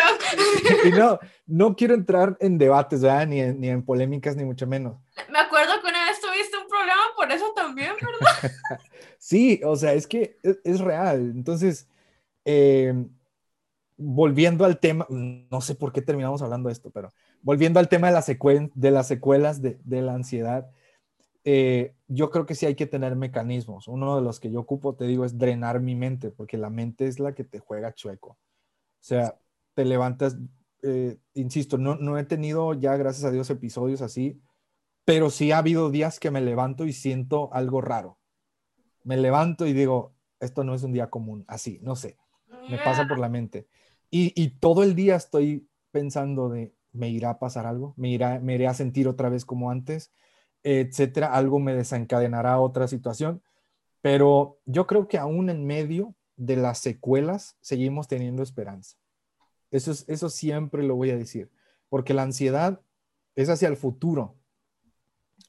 y 0.86 0.92
no, 0.92 1.20
no 1.48 1.76
quiero 1.76 1.96
entrar 1.96 2.38
en 2.40 2.58
debates, 2.58 3.02
¿verdad? 3.02 3.28
Ni 3.28 3.40
en, 3.42 3.60
ni 3.60 3.70
en 3.70 3.84
polémicas, 3.84 4.36
ni 4.36 4.46
mucho 4.46 4.68
menos. 4.68 4.98
Me 5.32 5.40
acuerdo 5.40 5.74
que 5.82 5.88
una 5.90 6.06
vez 6.06 6.22
tuviste 6.22 6.58
un 6.58 6.68
problema 6.68 7.02
eso 7.32 7.52
también, 7.56 7.94
¿verdad? 7.96 8.52
Sí, 9.18 9.60
o 9.66 9.76
sea, 9.76 9.94
es 9.94 10.08
que 10.08 10.38
es, 10.44 10.80
real. 10.80 11.32
Entonces, 11.36 11.88
eh, 12.46 12.94
volviendo 13.98 14.64
al 14.64 14.80
tema, 14.80 15.06
no 15.10 15.60
sé 15.62 15.76
por 15.76 15.92
qué 15.92 16.02
terminamos 16.02 16.42
hablando 16.42 16.70
de 16.70 16.74
esto, 16.74 16.90
pero 16.90 17.12
volviendo 17.42 17.80
al 17.80 17.90
tema 17.90 18.08
de, 18.08 18.14
la 18.14 18.22
secuen- 18.22 18.72
de 18.74 18.92
las 18.92 19.08
secuelas 19.08 19.62
de, 19.62 19.78
de 19.84 20.02
la 20.02 20.14
ansiedad, 20.14 20.72
eh, 21.44 21.96
yo 22.08 22.30
creo 22.30 22.46
que 22.46 22.56
sí 22.56 22.66
hay 22.66 22.76
que 22.76 22.88
tener 22.88 23.16
mecanismos. 23.16 23.88
Uno 23.88 24.16
de 24.16 24.22
los 24.22 24.40
que 24.40 24.52
yo 24.52 24.60
ocupo, 24.60 24.96
te 24.96 25.06
digo, 25.06 25.26
es 25.26 25.38
drenar 25.38 25.80
mi 25.82 25.96
mente, 25.96 26.32
porque 26.32 26.58
la 26.58 26.70
mente 26.70 27.08
es 27.08 27.20
la 27.20 27.34
que 27.34 27.44
te 27.44 27.60
juega 27.60 27.94
chueco. 27.94 28.32
O 28.32 28.38
sea, 29.02 29.38
te 29.74 29.86
levantas, 29.86 30.38
eh, 30.84 31.18
insisto, 31.34 31.78
no, 31.78 31.96
no 31.96 32.18
he 32.18 32.24
tenido 32.24 32.74
ya, 32.74 32.96
gracias 32.98 33.26
a 33.26 33.32
Dios, 33.32 33.50
episodios 33.50 34.02
así, 34.02 34.42
pero 35.10 35.32
sí 35.32 35.52
ha 35.52 35.58
habido 35.58 35.90
días 35.90 36.20
que 36.20 36.30
me 36.30 36.40
levanto 36.40 36.86
y 36.86 36.94
siento 36.94 37.52
algo 37.52 37.82
raro. 37.82 38.20
Me 39.04 39.18
levanto 39.18 39.66
y 39.66 39.74
digo, 39.74 40.14
esto 40.40 40.64
no 40.64 40.76
es 40.76 40.84
un 40.84 40.94
día 40.94 41.10
común, 41.10 41.46
así, 41.48 41.80
no 41.82 41.96
sé, 41.96 42.20
me 42.70 42.78
pasa 42.78 43.08
por 43.08 43.18
la 43.18 43.28
mente. 43.28 43.68
Y, 44.12 44.40
y 44.40 44.60
todo 44.60 44.84
el 44.84 44.94
día 44.94 45.16
estoy 45.16 45.68
pensando 45.90 46.50
de, 46.50 46.76
¿me 46.92 47.10
irá 47.10 47.32
a 47.32 47.40
pasar 47.40 47.66
algo? 47.66 47.96
¿Me, 47.98 48.10
irá, 48.10 48.40
¿Me 48.40 48.54
iré 48.54 48.68
a 48.68 48.76
sentir 48.76 49.08
otra 49.08 49.30
vez 49.30 49.46
como 49.46 49.72
antes? 49.72 50.14
Etcétera, 50.62 51.34
algo 51.34 51.58
me 51.58 51.74
desencadenará 51.74 52.60
otra 52.60 52.88
situación. 52.88 53.42
Pero 54.02 54.60
yo 54.66 54.86
creo 54.86 55.08
que 55.08 55.18
aún 55.18 55.50
en 55.50 55.66
medio 55.66 56.14
de 56.36 56.56
las 56.56 56.78
secuelas 56.78 57.58
seguimos 57.62 58.08
teniendo 58.08 58.44
esperanza. 58.44 58.96
Eso, 59.72 59.90
es, 59.90 60.08
eso 60.08 60.30
siempre 60.30 60.84
lo 60.84 60.96
voy 60.96 61.10
a 61.10 61.18
decir, 61.18 61.50
porque 61.90 62.14
la 62.14 62.22
ansiedad 62.22 62.80
es 63.34 63.50
hacia 63.50 63.70
el 63.70 63.76
futuro. 63.76 64.39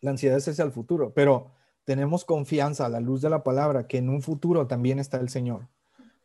La 0.00 0.10
ansiedad 0.10 0.38
es 0.38 0.48
hacia 0.48 0.64
el 0.64 0.72
futuro, 0.72 1.12
pero 1.14 1.52
tenemos 1.84 2.24
confianza 2.24 2.86
a 2.86 2.88
la 2.88 3.00
luz 3.00 3.20
de 3.20 3.30
la 3.30 3.42
palabra 3.42 3.86
que 3.86 3.98
en 3.98 4.08
un 4.08 4.22
futuro 4.22 4.66
también 4.66 4.98
está 4.98 5.18
el 5.18 5.28
Señor. 5.28 5.68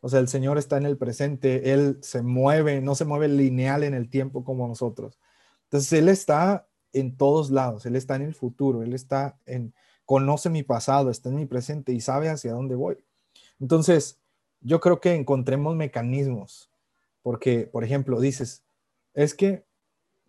O 0.00 0.08
sea, 0.08 0.20
el 0.20 0.28
Señor 0.28 0.58
está 0.58 0.76
en 0.76 0.86
el 0.86 0.96
presente, 0.96 1.72
Él 1.72 1.98
se 2.02 2.22
mueve, 2.22 2.80
no 2.80 2.94
se 2.94 3.04
mueve 3.04 3.28
lineal 3.28 3.82
en 3.82 3.94
el 3.94 4.08
tiempo 4.08 4.44
como 4.44 4.68
nosotros. 4.68 5.18
Entonces, 5.64 5.92
Él 5.94 6.08
está 6.08 6.68
en 6.92 7.16
todos 7.16 7.50
lados, 7.50 7.86
Él 7.86 7.96
está 7.96 8.16
en 8.16 8.22
el 8.22 8.34
futuro, 8.34 8.82
Él 8.82 8.92
está 8.92 9.38
en, 9.46 9.74
conoce 10.04 10.48
mi 10.50 10.62
pasado, 10.62 11.10
está 11.10 11.28
en 11.28 11.34
mi 11.34 11.46
presente 11.46 11.92
y 11.92 12.00
sabe 12.00 12.28
hacia 12.28 12.52
dónde 12.52 12.76
voy. 12.76 12.98
Entonces, 13.58 14.20
yo 14.60 14.80
creo 14.80 15.00
que 15.00 15.14
encontremos 15.14 15.74
mecanismos, 15.74 16.70
porque, 17.22 17.66
por 17.66 17.82
ejemplo, 17.82 18.20
dices, 18.20 18.62
es 19.14 19.34
que 19.34 19.66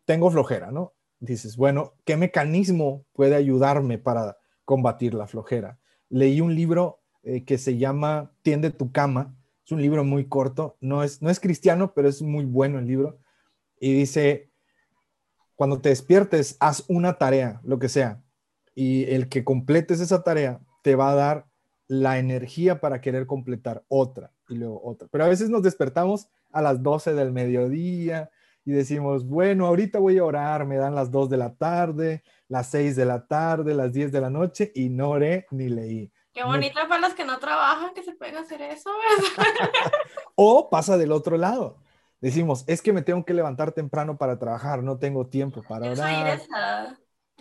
tengo 0.06 0.32
flojera, 0.32 0.72
¿no? 0.72 0.94
Dices, 1.20 1.58
bueno, 1.58 1.94
¿qué 2.06 2.16
mecanismo 2.16 3.06
puede 3.14 3.36
ayudarme 3.36 3.98
para 3.98 4.38
combatir 4.66 5.14
la 5.14 5.28
flojera? 5.28 5.80
Leí 6.10 6.42
un 6.42 6.54
libro 6.54 7.00
eh, 7.24 7.44
que 7.44 7.58
se 7.58 7.78
llama 7.78 8.32
Tiende 8.42 8.70
tu 8.70 8.92
cama, 8.92 9.36
es 9.66 9.72
un 9.72 9.82
libro 9.82 10.04
muy 10.04 10.28
corto, 10.28 10.78
no 10.80 11.04
es, 11.04 11.22
no 11.22 11.30
es 11.30 11.40
cristiano, 11.40 11.94
pero 11.94 12.08
es 12.08 12.22
muy 12.22 12.46
bueno 12.46 12.80
el 12.80 12.88
libro, 12.88 13.20
y 13.80 13.94
dice, 13.94 14.52
cuando 15.56 15.82
te 15.82 15.90
despiertes, 15.90 16.56
haz 16.60 16.86
una 16.88 17.18
tarea, 17.18 17.60
lo 17.64 17.80
que 17.80 17.90
sea, 17.90 18.24
y 18.76 19.06
el 19.06 19.28
que 19.28 19.44
completes 19.44 20.00
esa 20.00 20.24
tarea 20.24 20.62
te 20.84 20.96
va 20.96 21.12
a 21.12 21.16
dar 21.16 21.48
la 21.88 22.20
energía 22.20 22.80
para 22.80 23.02
querer 23.02 23.26
completar 23.26 23.84
otra 23.88 24.32
y 24.50 24.56
luego 24.56 24.82
otra. 24.84 25.08
Pero 25.12 25.24
a 25.24 25.30
veces 25.30 25.50
nos 25.50 25.64
despertamos 25.64 26.30
a 26.52 26.62
las 26.62 26.84
12 26.84 27.14
del 27.14 27.32
mediodía 27.32 28.30
y 28.68 28.74
decimos, 28.74 29.26
bueno, 29.26 29.66
ahorita 29.66 29.98
voy 29.98 30.18
a 30.18 30.26
orar, 30.26 30.66
me 30.66 30.76
dan 30.76 30.94
las 30.94 31.10
2 31.10 31.30
de 31.30 31.38
la 31.38 31.56
tarde, 31.56 32.22
las 32.50 32.70
6 32.70 32.98
de 32.98 33.06
la 33.06 33.26
tarde, 33.26 33.74
las 33.74 33.94
10 33.94 34.12
de 34.12 34.20
la 34.20 34.30
noche 34.30 34.74
y 34.76 34.90
no 34.90 35.12
oré 35.12 35.48
ni 35.52 35.70
leí. 35.70 36.12
Qué 36.34 36.44
bonito 36.44 36.78
para 36.90 37.00
los 37.00 37.14
que 37.14 37.24
no 37.24 37.40
trabajan 37.40 37.94
que 37.94 38.04
se 38.04 38.12
pueden 38.12 38.36
hacer 38.36 38.62
eso, 38.62 38.90
¿verdad? 38.92 39.72
O 40.36 40.70
pasa 40.70 40.98
del 40.98 41.14
otro 41.14 41.38
lado. 41.38 41.78
Decimos, 42.20 42.66
es 42.68 42.82
que 42.82 42.92
me 42.92 43.04
tengo 43.04 43.24
que 43.24 43.34
levantar 43.34 43.72
temprano 43.72 44.18
para 44.18 44.38
trabajar, 44.38 44.84
no 44.84 45.00
tengo 45.00 45.28
tiempo 45.28 45.64
para 45.64 45.90
orar. 45.90 46.42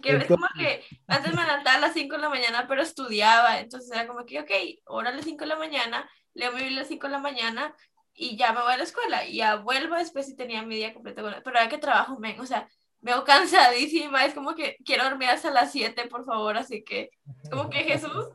Que 0.01 0.19
es 0.19 0.27
como 0.27 0.47
que 0.57 0.85
antes 1.09 1.35
me 1.35 1.43
levantaba 1.43 1.79
a 1.79 1.81
las 1.81 1.95
5 1.95 2.15
de 2.15 2.23
la 2.23 2.29
mañana, 2.29 2.67
pero 2.69 2.83
estudiaba. 2.83 3.59
Entonces 3.59 3.91
era 3.91 4.07
como 4.07 4.25
que, 4.27 4.39
ok, 4.39 4.51
hora 4.87 5.11
a 5.11 5.13
las 5.13 5.25
5 5.25 5.41
de 5.41 5.49
la 5.49 5.57
mañana, 5.57 6.09
leo 6.35 6.53
mi 6.53 6.61
Biblia 6.61 6.79
a 6.79 6.81
las 6.83 6.89
5 6.89 7.09
de 7.09 7.13
la 7.13 7.19
mañana 7.19 7.75
y 8.17 8.37
ya 8.37 8.53
me 8.53 8.63
voy 8.63 8.73
a 8.73 8.77
la 8.79 8.83
escuela. 8.85 9.25
Y 9.27 9.37
ya 9.39 9.57
vuelvo 9.57 9.95
después 9.97 10.29
y 10.29 10.37
tenía 10.37 10.63
mi 10.63 10.77
día 10.77 10.95
completo. 10.95 11.23
Pero 11.45 11.59
ahora 11.59 11.69
que 11.69 11.79
trabajo, 11.79 12.19
men, 12.19 12.39
o 12.41 12.47
sea, 12.47 12.69
me 13.01 13.13
veo 13.13 13.25
cansadísima. 13.25 14.25
Es 14.25 14.35
como 14.35 14.55
que 14.55 14.77
quiero 14.85 15.05
dormir 15.05 15.29
hasta 15.31 15.51
las 15.51 15.73
7, 15.73 16.07
por 16.09 16.25
favor. 16.25 16.57
Así 16.57 16.83
que, 16.85 17.11
como 17.51 17.69
que 17.71 17.79
Jesús, 17.85 18.29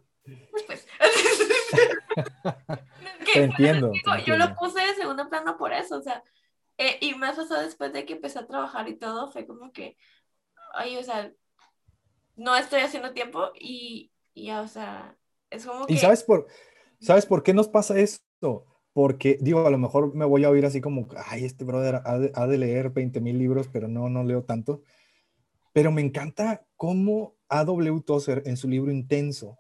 después. 0.53 0.87
Te 3.33 3.43
entiendo, 3.43 3.91
te 3.91 4.01
yo 4.25 4.25
entiendo. 4.35 4.35
lo 4.35 4.55
puse 4.55 4.79
de 4.81 4.95
segundo 4.95 5.29
plano 5.29 5.57
por 5.57 5.73
eso, 5.73 5.97
o 5.97 6.01
sea. 6.01 6.23
eh, 6.77 6.97
y 7.01 7.13
más 7.15 7.35
pasó 7.35 7.55
después 7.61 7.93
de 7.93 8.05
que 8.05 8.13
empecé 8.13 8.39
a 8.39 8.47
trabajar 8.47 8.87
y 8.89 8.97
todo, 8.97 9.31
fue 9.31 9.45
como 9.45 9.71
que, 9.71 9.97
ay, 10.73 10.97
o 10.97 11.03
sea, 11.03 11.31
no 12.35 12.55
estoy 12.55 12.81
haciendo 12.81 13.13
tiempo 13.13 13.51
y, 13.55 14.11
y 14.33 14.47
ya, 14.47 14.61
o 14.61 14.67
sea, 14.67 15.15
es 15.49 15.65
como 15.65 15.85
que... 15.85 15.93
¿Y 15.93 15.97
sabes 15.97 16.23
por, 16.23 16.47
sabes 16.99 17.25
por 17.25 17.43
qué 17.43 17.53
nos 17.53 17.69
pasa 17.69 17.97
esto? 17.99 18.65
Porque, 18.93 19.37
digo, 19.39 19.65
a 19.65 19.69
lo 19.69 19.77
mejor 19.77 20.13
me 20.13 20.25
voy 20.25 20.43
a 20.43 20.49
oír 20.49 20.65
así 20.65 20.81
como, 20.81 21.07
ay, 21.27 21.45
este 21.45 21.63
brother 21.63 22.01
ha 22.03 22.19
de, 22.19 22.31
ha 22.35 22.47
de 22.47 22.57
leer 22.57 22.89
20 22.89 23.21
mil 23.21 23.37
libros, 23.37 23.69
pero 23.71 23.87
no, 23.87 24.09
no 24.09 24.23
leo 24.23 24.43
tanto. 24.43 24.81
Pero 25.73 25.91
me 25.91 26.01
encanta 26.01 26.65
cómo 26.75 27.35
A.W. 27.47 28.01
Tozer 28.01 28.43
en 28.45 28.57
su 28.57 28.67
libro 28.67 28.91
Intenso, 28.91 29.57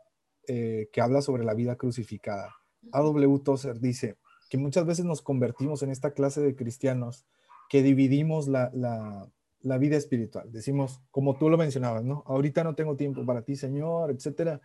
eh, 0.47 0.89
que 0.91 1.01
habla 1.01 1.21
sobre 1.21 1.45
la 1.45 1.53
vida 1.53 1.77
crucificada, 1.77 2.55
A.W. 2.91 3.39
Tozer 3.39 3.79
dice 3.79 4.17
que 4.49 4.57
muchas 4.57 4.85
veces 4.85 5.05
nos 5.05 5.21
convertimos 5.21 5.81
en 5.83 5.91
esta 5.91 6.11
clase 6.11 6.41
de 6.41 6.55
cristianos 6.55 7.25
que 7.69 7.81
dividimos 7.81 8.49
la, 8.49 8.69
la, 8.73 9.31
la 9.61 9.77
vida 9.77 9.95
espiritual. 9.95 10.51
Decimos, 10.51 11.01
como 11.09 11.37
tú 11.37 11.49
lo 11.49 11.57
mencionabas, 11.57 12.03
¿no? 12.03 12.23
Ahorita 12.25 12.63
no 12.63 12.75
tengo 12.75 12.97
tiempo 12.97 13.25
para 13.25 13.43
ti, 13.43 13.55
Señor, 13.55 14.11
etcétera. 14.11 14.59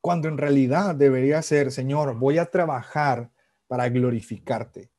Cuando 0.00 0.28
en 0.28 0.38
realidad 0.38 0.94
debería 0.94 1.42
ser, 1.42 1.72
Señor, 1.72 2.16
voy 2.16 2.38
a 2.38 2.46
trabajar 2.46 3.30
para 3.66 3.88
glorificarte. 3.88 4.90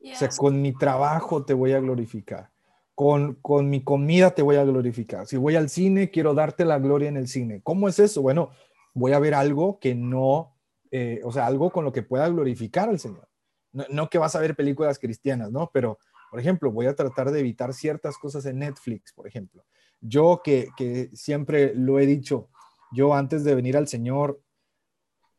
ya, 0.00 0.14
O 0.14 0.16
sea, 0.16 0.28
con 0.28 0.60
mi 0.60 0.72
trabajo 0.72 1.44
te 1.44 1.54
voy 1.54 1.72
a 1.72 1.80
glorificar. 1.80 2.50
Con, 2.94 3.34
con 3.36 3.70
mi 3.70 3.82
comida 3.82 4.34
te 4.34 4.42
voy 4.42 4.56
a 4.56 4.64
glorificar. 4.64 5.26
Si 5.26 5.36
voy 5.36 5.56
al 5.56 5.68
cine, 5.68 6.10
quiero 6.10 6.34
darte 6.34 6.64
la 6.64 6.78
gloria 6.78 7.08
en 7.08 7.16
el 7.16 7.28
cine. 7.28 7.60
¿Cómo 7.62 7.88
es 7.88 7.98
eso? 7.98 8.22
Bueno, 8.22 8.50
voy 8.94 9.12
a 9.12 9.18
ver 9.18 9.34
algo 9.34 9.78
que 9.78 9.94
no, 9.94 10.54
eh, 10.90 11.20
o 11.24 11.32
sea, 11.32 11.46
algo 11.46 11.70
con 11.70 11.84
lo 11.84 11.92
que 11.92 12.02
pueda 12.02 12.28
glorificar 12.28 12.88
al 12.88 12.98
Señor. 12.98 13.28
No, 13.72 13.84
no 13.88 14.10
que 14.10 14.18
vas 14.18 14.36
a 14.36 14.40
ver 14.40 14.54
películas 14.54 14.98
cristianas, 14.98 15.50
¿no? 15.50 15.70
Pero, 15.72 15.98
por 16.30 16.38
ejemplo, 16.38 16.70
voy 16.70 16.86
a 16.86 16.94
tratar 16.94 17.30
de 17.30 17.40
evitar 17.40 17.72
ciertas 17.72 18.18
cosas 18.18 18.44
en 18.44 18.58
Netflix, 18.58 19.12
por 19.12 19.26
ejemplo. 19.26 19.64
Yo 20.00 20.42
que, 20.44 20.68
que 20.76 21.08
siempre 21.14 21.74
lo 21.74 21.98
he 21.98 22.06
dicho, 22.06 22.50
yo 22.92 23.14
antes 23.14 23.44
de 23.44 23.54
venir 23.54 23.76
al 23.76 23.88
Señor 23.88 24.41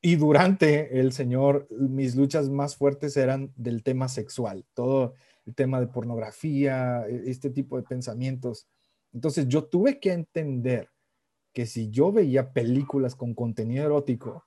y 0.05 0.17
durante 0.17 0.99
el 0.99 1.13
Señor, 1.13 1.65
mis 1.71 2.17
luchas 2.17 2.49
más 2.49 2.75
fuertes 2.75 3.15
eran 3.15 3.53
del 3.55 3.83
tema 3.83 4.09
sexual, 4.09 4.65
todo 4.73 5.13
el 5.45 5.55
tema 5.55 5.79
de 5.79 5.87
pornografía, 5.87 7.05
e, 7.07 7.31
este 7.31 7.49
tipo 7.49 7.77
de 7.77 7.83
pensamientos. 7.83 8.67
Entonces 9.13 9.47
yo 9.47 9.63
tuve 9.63 10.01
que 10.01 10.11
entender 10.11 10.91
que 11.53 11.65
si 11.65 11.89
yo 11.89 12.11
veía 12.11 12.51
películas 12.51 13.15
con 13.15 13.33
contenido 13.33 13.85
erótico, 13.85 14.45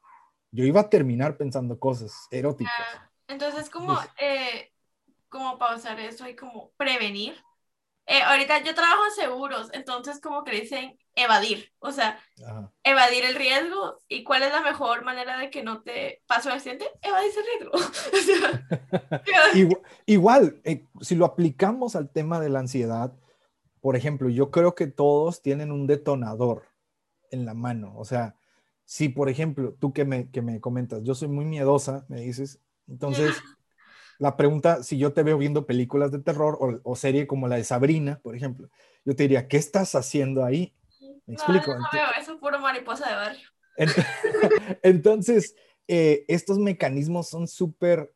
yo 0.50 0.64
iba 0.64 0.82
a 0.82 0.90
terminar 0.90 1.38
pensando 1.38 1.80
cosas 1.80 2.28
eróticas. 2.30 2.74
entonces, 3.26 3.70
como, 3.70 3.98
eh, 4.20 4.72
como 5.30 5.56
pausar 5.56 5.98
eso 6.00 6.28
y 6.28 6.36
como 6.36 6.72
prevenir. 6.76 7.34
Eh, 8.04 8.20
ahorita 8.20 8.62
yo 8.62 8.74
trabajo 8.74 9.06
en 9.06 9.12
seguros, 9.12 9.70
entonces 9.72 10.20
como 10.20 10.44
que 10.44 10.60
dicen 10.60 10.98
evadir, 11.16 11.72
o 11.78 11.90
sea, 11.90 12.20
evadir 12.84 13.24
el 13.24 13.34
riesgo 13.34 13.98
y 14.06 14.22
cuál 14.22 14.42
es 14.42 14.52
la 14.52 14.60
mejor 14.60 15.02
manera 15.02 15.38
de 15.38 15.50
que 15.50 15.64
no 15.64 15.82
te 15.82 16.22
pase 16.26 16.48
un 16.48 16.54
accidente, 16.54 16.84
evadir 17.00 17.32
el 17.38 17.44
riesgo. 19.54 19.80
igual, 20.06 20.60
eh, 20.64 20.84
si 21.00 21.14
lo 21.14 21.24
aplicamos 21.24 21.96
al 21.96 22.10
tema 22.10 22.38
de 22.38 22.50
la 22.50 22.60
ansiedad, 22.60 23.14
por 23.80 23.96
ejemplo, 23.96 24.28
yo 24.28 24.50
creo 24.50 24.74
que 24.74 24.86
todos 24.86 25.40
tienen 25.40 25.72
un 25.72 25.86
detonador 25.86 26.64
en 27.30 27.46
la 27.46 27.54
mano, 27.54 27.94
o 27.96 28.04
sea, 28.04 28.36
si 28.84 29.08
por 29.08 29.30
ejemplo, 29.30 29.74
tú 29.80 29.92
que 29.92 30.04
me, 30.04 30.30
que 30.30 30.42
me 30.42 30.60
comentas, 30.60 31.02
yo 31.02 31.14
soy 31.14 31.28
muy 31.28 31.46
miedosa, 31.46 32.04
me 32.08 32.20
dices, 32.20 32.60
entonces... 32.86 33.34
La 34.18 34.38
pregunta, 34.38 34.82
si 34.82 34.96
yo 34.96 35.12
te 35.12 35.22
veo 35.22 35.36
viendo 35.36 35.66
películas 35.66 36.10
de 36.10 36.20
terror 36.20 36.56
o, 36.58 36.80
o 36.90 36.96
serie 36.96 37.26
como 37.26 37.48
la 37.48 37.56
de 37.56 37.64
Sabrina, 37.64 38.18
por 38.22 38.34
ejemplo, 38.34 38.70
yo 39.04 39.14
te 39.14 39.24
diría, 39.24 39.46
¿qué 39.46 39.58
estás 39.58 39.94
haciendo 39.94 40.42
ahí? 40.42 40.74
¿Me 41.26 41.34
explico? 41.34 41.74
No, 41.74 41.80
no 41.80 41.88
veo, 41.92 42.06
eso 42.20 42.34
es 42.34 42.38
puro 42.38 42.58
mariposa 42.60 43.08
de 43.08 43.14
barrio. 43.14 43.48
Entonces, 44.82 45.54
eh, 45.88 46.24
estos 46.28 46.58
mecanismos 46.58 47.28
son 47.28 47.48
súper 47.48 48.12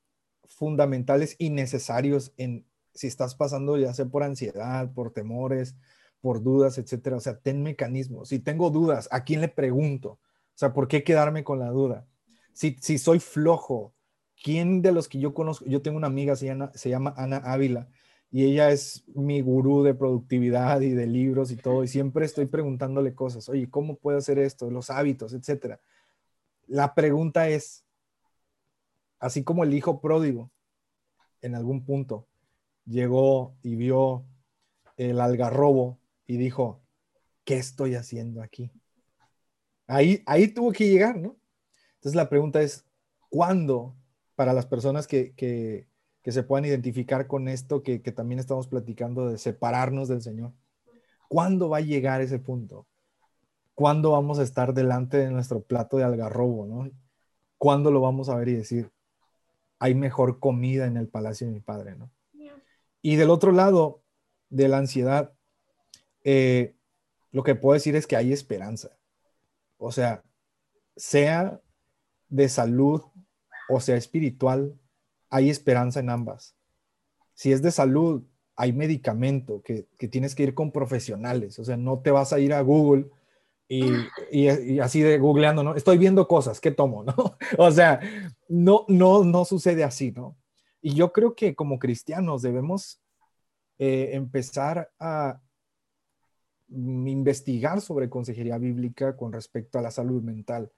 fundamentales 0.48 1.36
y 1.38 1.50
necesarios 1.50 2.32
en 2.36 2.66
si 2.94 3.06
estás 3.06 3.34
pasando 3.34 3.78
ya 3.78 3.94
sea 3.94 4.06
por 4.06 4.22
ansiedad, 4.22 4.92
por 4.92 5.12
temores, 5.12 5.76
por 6.20 6.42
dudas, 6.42 6.78
etcétera. 6.78 7.16
O 7.16 7.20
sea, 7.20 7.38
ten 7.38 7.62
mecanismos. 7.62 8.28
Si 8.28 8.38
tengo 8.38 8.70
dudas, 8.70 9.08
¿a 9.10 9.24
quién 9.24 9.40
le 9.40 9.48
pregunto? 9.48 10.12
O 10.12 10.58
sea, 10.60 10.72
¿por 10.72 10.88
qué 10.88 11.02
quedarme 11.02 11.44
con 11.44 11.58
la 11.58 11.70
duda? 11.70 12.06
Si, 12.52 12.76
si 12.80 12.98
soy 12.98 13.20
flojo, 13.20 13.94
¿quién 14.42 14.82
de 14.82 14.92
los 14.92 15.08
que 15.08 15.18
yo 15.18 15.32
conozco? 15.34 15.64
Yo 15.66 15.82
tengo 15.82 15.96
una 15.96 16.08
amiga, 16.08 16.36
se 16.36 16.46
llama, 16.46 16.72
se 16.74 16.90
llama 16.90 17.14
Ana 17.16 17.38
Ávila, 17.38 17.88
y 18.30 18.44
ella 18.44 18.70
es 18.70 19.04
mi 19.08 19.40
gurú 19.40 19.82
de 19.82 19.94
productividad 19.94 20.80
y 20.80 20.90
de 20.90 21.06
libros 21.06 21.50
y 21.50 21.56
todo, 21.56 21.82
y 21.82 21.88
siempre 21.88 22.24
estoy 22.24 22.46
preguntándole 22.46 23.14
cosas, 23.14 23.48
oye, 23.48 23.68
¿cómo 23.68 23.96
puedo 23.96 24.18
hacer 24.18 24.38
esto? 24.38 24.70
Los 24.70 24.90
hábitos, 24.90 25.32
etcétera. 25.32 25.80
La 26.66 26.94
pregunta 26.94 27.48
es, 27.48 27.84
así 29.18 29.42
como 29.42 29.64
el 29.64 29.74
hijo 29.74 30.00
pródigo, 30.00 30.50
en 31.42 31.54
algún 31.54 31.84
punto, 31.84 32.28
llegó 32.84 33.56
y 33.62 33.74
vio 33.76 34.24
el 34.96 35.20
algarrobo 35.20 35.98
y 36.26 36.36
dijo, 36.36 36.82
¿qué 37.44 37.56
estoy 37.56 37.94
haciendo 37.94 38.42
aquí? 38.42 38.70
Ahí, 39.86 40.22
ahí 40.26 40.48
tuvo 40.48 40.70
que 40.72 40.88
llegar, 40.88 41.16
¿no? 41.16 41.36
Entonces 41.94 42.14
la 42.14 42.28
pregunta 42.28 42.62
es, 42.62 42.86
¿cuándo, 43.28 43.96
para 44.36 44.52
las 44.52 44.66
personas 44.66 45.06
que, 45.06 45.34
que 45.34 45.89
que 46.22 46.32
se 46.32 46.42
puedan 46.42 46.64
identificar 46.64 47.26
con 47.26 47.48
esto 47.48 47.82
que, 47.82 47.98
también 47.98 48.38
estamos 48.38 48.68
platicando 48.68 49.28
de 49.28 49.38
separarnos 49.38 50.08
del 50.08 50.22
Señor. 50.22 50.52
¿Cuándo 51.28 51.68
va 51.68 51.78
a 51.78 51.82
llegar 51.82 52.20
ese 52.20 52.38
punto? 52.38 52.86
¿Cuándo 53.74 54.12
vamos 54.12 54.38
a 54.38 54.42
estar 54.42 54.74
delante 54.74 55.16
de 55.16 55.30
nuestro 55.30 55.62
plato 55.62 55.96
de 55.96 56.04
algarrobo? 56.04 56.66
¿no? 56.66 56.90
¿Cuándo 57.56 57.90
lo 57.90 58.00
vamos 58.00 58.28
a 58.28 58.36
ver 58.36 58.48
y 58.48 58.54
decir, 58.54 58.90
hay 59.78 59.94
mejor 59.94 60.38
comida 60.38 60.86
en 60.86 60.96
el 60.96 61.08
palacio 61.08 61.46
de 61.46 61.54
mi 61.54 61.60
padre? 61.60 61.96
¿no? 61.96 62.10
Y 63.00 63.16
del 63.16 63.30
otro 63.30 63.52
lado 63.52 64.02
de 64.50 64.68
la 64.68 64.78
ansiedad, 64.78 65.32
eh, 66.24 66.74
lo 67.30 67.42
que 67.42 67.54
puedo 67.54 67.74
decir 67.74 67.96
es 67.96 68.06
que 68.06 68.16
hay 68.16 68.32
esperanza. 68.32 68.98
O 69.78 69.92
sea, 69.92 70.22
sea 70.96 71.60
de 72.28 72.48
salud 72.48 73.02
o 73.70 73.80
sea 73.80 73.96
espiritual, 73.96 74.78
hay 75.30 75.48
esperanza 75.48 76.00
en 76.00 76.10
ambas. 76.10 76.56
Si 77.34 77.52
es 77.52 77.62
de 77.62 77.70
salud, 77.70 78.22
hay 78.56 78.72
medicamento 78.74 79.62
que, 79.62 79.86
tienes 80.10 80.34
que 80.34 80.42
ir 80.42 80.54
con 80.54 80.72
profesionales, 80.72 81.58
o 81.58 81.64
sea, 81.64 81.78
no 81.78 82.00
te 82.00 82.10
vas 82.10 82.34
a 82.34 82.40
ir 82.40 82.52
a 82.52 82.60
Google 82.60 83.06
y, 83.68 84.78
así 84.80 85.00
de 85.00 85.18
googleando, 85.18 85.62
¿no? 85.62 85.76
Estoy 85.76 85.96
viendo 85.96 86.28
cosas, 86.28 86.60
¿qué 86.60 86.72
tomo, 86.72 87.04
no? 87.04 87.14
O 87.56 87.70
sea, 87.70 88.00
no, 88.48 88.84
no, 88.88 89.24
no 89.24 89.44
sucede 89.46 89.84
así, 89.84 90.10
¿no? 90.10 90.36
Y 90.82 90.94
yo 90.94 91.12
creo 91.12 91.34
que 91.34 91.54
como 91.54 91.78
cristianos 91.78 92.42
debemos 92.42 93.00
eh, 93.78 94.10
empezar 94.12 94.90
a 94.98 95.40
investigar 96.68 97.80
sobre 97.80 98.10
consejería 98.10 98.58
bíblica 98.58 99.16
con 99.16 99.32
respecto 99.32 99.78
a 99.78 99.82
la 99.82 99.90
salud 99.90 100.22
mental. 100.22 100.70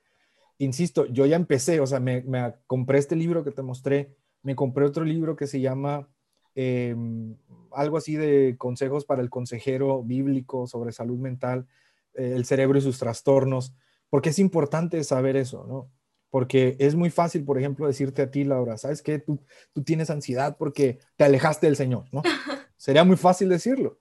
Insisto, 0.59 1.07
yo 1.07 1.27
ya 1.27 1.37
empecé, 1.37 1.81
o 1.81 1.87
sea, 1.87 1.99
me 1.99 2.25
compré 2.67 2.99
este 2.99 3.17
libro 3.17 3.43
que 3.43 3.51
te 3.51 3.63
mostré 3.63 4.17
me 4.43 4.57
compré 4.57 4.85
otro 4.85 5.05
libro 5.05 5.37
que 5.37 5.47
se 5.47 5.61
llama 5.61 6.09
em, 6.55 7.37
algo 7.73 7.97
así 7.97 8.17
de 8.17 8.57
consejos 8.59 9.05
para 9.05 9.23
el 9.23 9.31
consejero 9.31 10.03
bíblico 10.03 10.67
sobre 10.67 10.93
salud 10.93 11.19
mental, 11.19 11.67
eh, 12.15 12.33
el 12.35 12.45
cerebro 12.45 12.79
y 12.79 12.83
sus 12.83 12.99
trastornos, 12.99 13.75
porque 14.11 14.31
es 14.31 14.39
importante 14.39 15.03
saber 15.05 15.37
eso, 15.37 15.65
¿no? 15.67 15.91
Porque 16.31 16.77
es 16.79 16.95
muy 16.95 17.11
fácil, 17.11 17.45
por 17.45 17.59
ejemplo, 17.59 17.87
decirte 17.87 18.23
a 18.23 18.31
ti, 18.31 18.45
Laura, 18.45 18.79
¿sabes 18.79 19.03
qué? 19.03 19.19
Tú, 19.19 19.41
tú 19.73 19.83
tienes 19.83 20.11
ansiedad 20.11 20.57
porque 20.59 20.99
te 21.17 21.25
alejaste 21.25 21.67
del 21.67 21.77
Señor, 21.77 22.05
¿no? 22.11 22.23
Sería 22.77 23.05
muy 23.05 23.17
fácil 23.17 23.49
decirlo. 23.49 23.99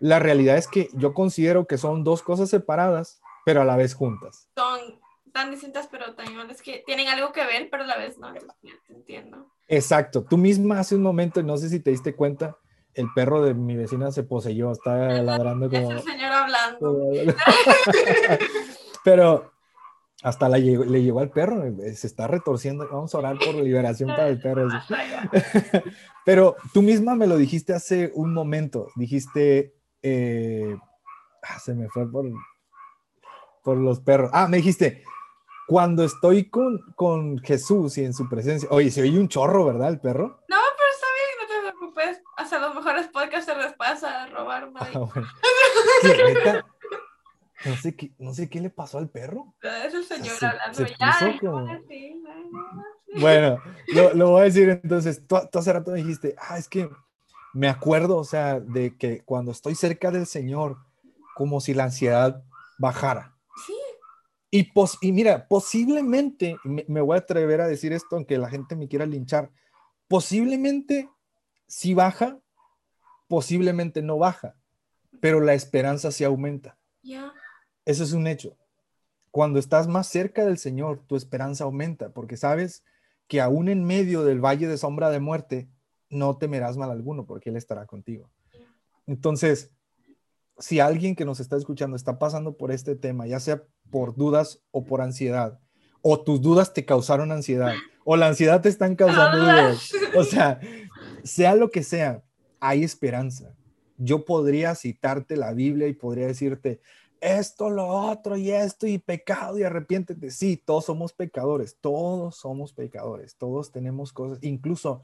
La 0.00 0.18
realidad 0.18 0.56
es 0.56 0.66
que 0.66 0.88
yo 0.94 1.14
considero 1.14 1.66
que 1.66 1.78
son 1.78 2.02
dos 2.02 2.22
cosas 2.22 2.50
separadas, 2.50 3.20
pero 3.44 3.60
a 3.60 3.64
la 3.64 3.76
vez 3.76 3.94
juntas. 3.94 4.48
Son 4.56 5.01
tan 5.32 5.50
distintas, 5.50 5.88
pero 5.90 6.14
también 6.14 6.50
es 6.50 6.62
que 6.62 6.82
tienen 6.86 7.08
algo 7.08 7.32
que 7.32 7.44
ver, 7.44 7.68
pero 7.70 7.84
a 7.84 7.86
la 7.86 7.98
vez 7.98 8.18
no. 8.18 8.32
entiendo. 8.88 9.50
Exacto. 9.68 10.24
Tú 10.24 10.36
misma 10.36 10.80
hace 10.80 10.94
un 10.94 11.02
momento, 11.02 11.42
no 11.42 11.56
sé 11.56 11.68
si 11.68 11.80
te 11.80 11.90
diste 11.90 12.14
cuenta, 12.14 12.56
el 12.94 13.06
perro 13.14 13.42
de 13.42 13.54
mi 13.54 13.76
vecina 13.76 14.12
se 14.12 14.22
poseyó, 14.22 14.72
está 14.72 14.96
ladrando 15.22 15.70
como... 15.70 15.92
Es 15.92 15.98
el 15.98 16.12
señor 16.12 16.32
hablando. 16.32 17.10
pero 19.04 19.52
hasta 20.22 20.48
le 20.48 21.02
llegó 21.02 21.18
al 21.18 21.30
perro, 21.30 21.64
se 21.94 22.06
está 22.06 22.28
retorciendo. 22.28 22.88
Vamos 22.90 23.12
a 23.14 23.18
orar 23.18 23.38
por 23.38 23.56
liberación 23.56 24.08
para 24.08 24.28
el 24.28 24.40
perro. 24.40 24.68
Pero 26.24 26.54
tú 26.72 26.80
misma 26.80 27.16
me 27.16 27.26
lo 27.26 27.36
dijiste 27.36 27.74
hace 27.74 28.12
un 28.14 28.32
momento. 28.32 28.86
Dijiste, 28.94 29.74
eh, 30.00 30.76
ah, 31.42 31.58
se 31.58 31.74
me 31.74 31.88
fue 31.88 32.08
por, 32.08 32.30
por 33.64 33.76
los 33.78 33.98
perros. 33.98 34.30
Ah, 34.32 34.46
me 34.46 34.58
dijiste, 34.58 35.02
cuando 35.66 36.04
estoy 36.04 36.48
con, 36.50 36.80
con 36.94 37.38
Jesús 37.38 37.98
y 37.98 38.04
en 38.04 38.14
su 38.14 38.28
presencia, 38.28 38.68
oye, 38.70 38.90
se 38.90 39.02
oye 39.02 39.18
un 39.18 39.28
chorro, 39.28 39.64
¿verdad? 39.66 39.90
El 39.90 40.00
perro. 40.00 40.40
No, 40.48 40.56
pero 40.76 40.90
está 40.92 41.06
bien, 41.16 41.38
no 41.40 41.46
te 41.46 41.70
preocupes. 41.70 42.22
Hasta 42.36 42.58
los 42.58 42.74
mejores 42.74 43.08
podcasts 43.08 43.46
se 43.46 43.56
les 43.56 43.72
pasa 43.74 44.24
a 44.24 44.26
robar. 44.28 44.70
Ah, 44.84 44.98
bueno. 44.98 46.64
No 47.64 47.76
sé, 47.76 47.94
qué, 47.94 48.12
no 48.18 48.34
sé 48.34 48.50
qué 48.50 48.60
le 48.60 48.70
pasó 48.70 48.98
al 48.98 49.08
perro. 49.08 49.54
Es 49.62 49.94
el 49.94 50.04
señor 50.04 50.34
hablando 50.44 50.84
ya. 50.84 51.40
Bueno, 53.20 53.62
lo, 53.88 54.14
lo, 54.14 54.30
voy 54.30 54.40
a 54.40 54.44
decir 54.44 54.68
entonces. 54.68 55.24
Tú, 55.28 55.36
tú 55.50 55.58
hace 55.60 55.72
rato 55.72 55.92
me 55.92 55.98
dijiste, 55.98 56.34
ah, 56.38 56.58
es 56.58 56.68
que 56.68 56.90
me 57.52 57.68
acuerdo, 57.68 58.16
o 58.16 58.24
sea, 58.24 58.58
de 58.58 58.96
que 58.96 59.22
cuando 59.22 59.52
estoy 59.52 59.74
cerca 59.74 60.10
del 60.10 60.26
Señor, 60.26 60.78
como 61.34 61.60
si 61.60 61.74
la 61.74 61.84
ansiedad 61.84 62.42
bajara. 62.78 63.31
Y, 64.54 64.70
y 65.00 65.12
mira, 65.12 65.48
posiblemente, 65.48 66.56
me, 66.64 67.00
voy 67.00 67.16
a 67.16 67.20
atrever 67.20 67.62
a 67.62 67.66
decir 67.66 67.94
esto, 67.94 68.16
aunque 68.16 68.36
la 68.36 68.50
gente 68.50 68.76
me 68.76 68.86
quiera 68.86 69.06
linchar, 69.06 69.50
posiblemente 70.08 71.08
si 71.66 71.94
baja, 71.94 72.38
posiblemente 73.28 74.02
no 74.02 74.18
baja, 74.18 74.54
pero 75.20 75.40
la 75.40 75.54
esperanza 75.54 76.12
se 76.12 76.26
aumenta. 76.26 76.76
Eso 77.86 78.04
es 78.04 78.12
un 78.12 78.26
hecho. 78.26 78.58
Cuando 79.30 79.58
estás 79.58 79.88
más 79.88 80.06
cerca 80.08 80.44
del 80.44 80.58
Señor, 80.58 81.02
tu 81.06 81.16
esperanza 81.16 81.64
aumenta, 81.64 82.10
porque 82.10 82.36
sabes 82.36 82.84
que 83.28 83.40
aún 83.40 83.70
en 83.70 83.84
medio 83.84 84.22
del 84.22 84.44
valle 84.44 84.68
de 84.68 84.76
sombra 84.76 85.08
de 85.08 85.20
muerte, 85.20 85.70
no 86.10 86.36
temerás 86.36 86.76
mal 86.76 86.90
alguno, 86.90 87.24
porque 87.24 87.48
Él 87.48 87.56
estará 87.56 87.86
contigo. 87.86 88.30
Entonces, 89.06 89.74
si 90.58 90.80
alguien 90.80 91.14
que 91.14 91.24
nos 91.24 91.40
está 91.40 91.56
escuchando 91.56 91.96
está 91.96 92.18
pasando 92.18 92.56
por 92.56 92.72
este 92.72 92.94
tema, 92.94 93.26
ya 93.26 93.40
sea 93.40 93.64
por 93.90 94.14
dudas 94.16 94.62
o 94.70 94.84
por 94.84 95.00
ansiedad, 95.00 95.58
o 96.02 96.20
tus 96.20 96.40
dudas 96.40 96.72
te 96.72 96.84
causaron 96.84 97.32
ansiedad, 97.32 97.74
o 98.04 98.16
la 98.16 98.28
ansiedad 98.28 98.60
te 98.60 98.68
están 98.68 98.96
causando 98.96 99.38
dudas. 99.38 99.92
O 100.16 100.24
sea, 100.24 100.60
sea 101.24 101.54
lo 101.54 101.70
que 101.70 101.82
sea, 101.82 102.22
hay 102.60 102.84
esperanza. 102.84 103.54
Yo 103.96 104.24
podría 104.24 104.74
citarte 104.74 105.36
la 105.36 105.52
Biblia 105.52 105.88
y 105.88 105.94
podría 105.94 106.26
decirte 106.26 106.80
esto, 107.22 107.70
lo 107.70 107.86
otro 107.86 108.36
y 108.36 108.50
esto 108.50 108.86
y 108.86 108.98
pecado 108.98 109.56
y 109.56 109.62
arrepiéntete. 109.62 110.30
Sí, 110.30 110.60
todos 110.62 110.86
somos 110.86 111.12
pecadores, 111.12 111.76
todos 111.80 112.36
somos 112.36 112.72
pecadores, 112.72 113.36
todos 113.36 113.70
tenemos 113.70 114.12
cosas, 114.12 114.38
incluso 114.42 115.02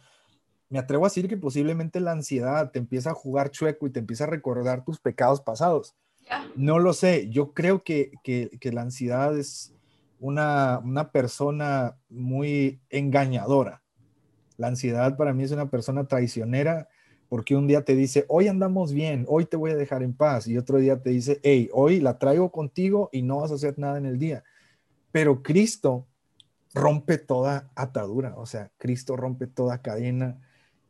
me 0.70 0.78
atrevo 0.78 1.04
a 1.04 1.08
decir 1.08 1.28
que 1.28 1.36
posiblemente 1.36 2.00
la 2.00 2.12
ansiedad 2.12 2.70
te 2.70 2.78
empieza 2.78 3.10
a 3.10 3.14
jugar 3.14 3.50
chueco 3.50 3.86
y 3.86 3.90
te 3.90 4.00
empieza 4.00 4.24
a 4.24 4.28
recordar 4.28 4.84
tus 4.84 4.98
pecados 5.00 5.40
pasados. 5.40 5.94
No 6.56 6.78
lo 6.78 6.92
sé, 6.92 7.30
yo 7.30 7.54
creo 7.54 7.82
que, 7.82 8.12
la 8.62 8.82
ansiedad 8.82 9.36
es 9.38 9.72
una, 10.20 10.80
una 10.84 11.10
persona 11.10 11.96
muy 12.10 12.80
engañadora. 12.90 13.82
La 14.58 14.66
ansiedad 14.66 15.16
para 15.16 15.32
mí 15.32 15.44
es 15.44 15.52
una 15.52 15.70
persona 15.70 16.06
traicionera 16.06 16.88
porque 17.28 17.56
un 17.56 17.66
día 17.66 17.84
te 17.84 17.94
dice, 17.94 18.24
hoy 18.28 18.48
andamos 18.48 18.92
bien, 18.92 19.24
hoy 19.28 19.44
te 19.44 19.56
voy 19.56 19.70
a 19.70 19.76
dejar 19.76 20.02
en 20.02 20.14
paz, 20.14 20.48
y 20.48 20.56
otro 20.56 20.78
día 20.78 21.02
te 21.02 21.10
dice, 21.10 21.40
hey, 21.42 21.68
hoy 21.72 22.00
la 22.00 22.18
traigo 22.18 22.50
contigo 22.50 23.10
y 23.12 23.22
no 23.22 23.40
vas 23.40 23.50
a 23.50 23.56
hacer 23.56 23.78
nada 23.78 23.98
en 23.98 24.06
el 24.06 24.18
día. 24.18 24.44
Pero 25.12 25.42
Cristo 25.42 26.06
rompe 26.72 27.18
toda 27.18 27.70
atadura, 27.74 28.34
o 28.36 28.46
sea, 28.46 28.70
Cristo 28.78 29.16
rompe 29.16 29.46
toda 29.46 29.82
cadena, 29.82 30.40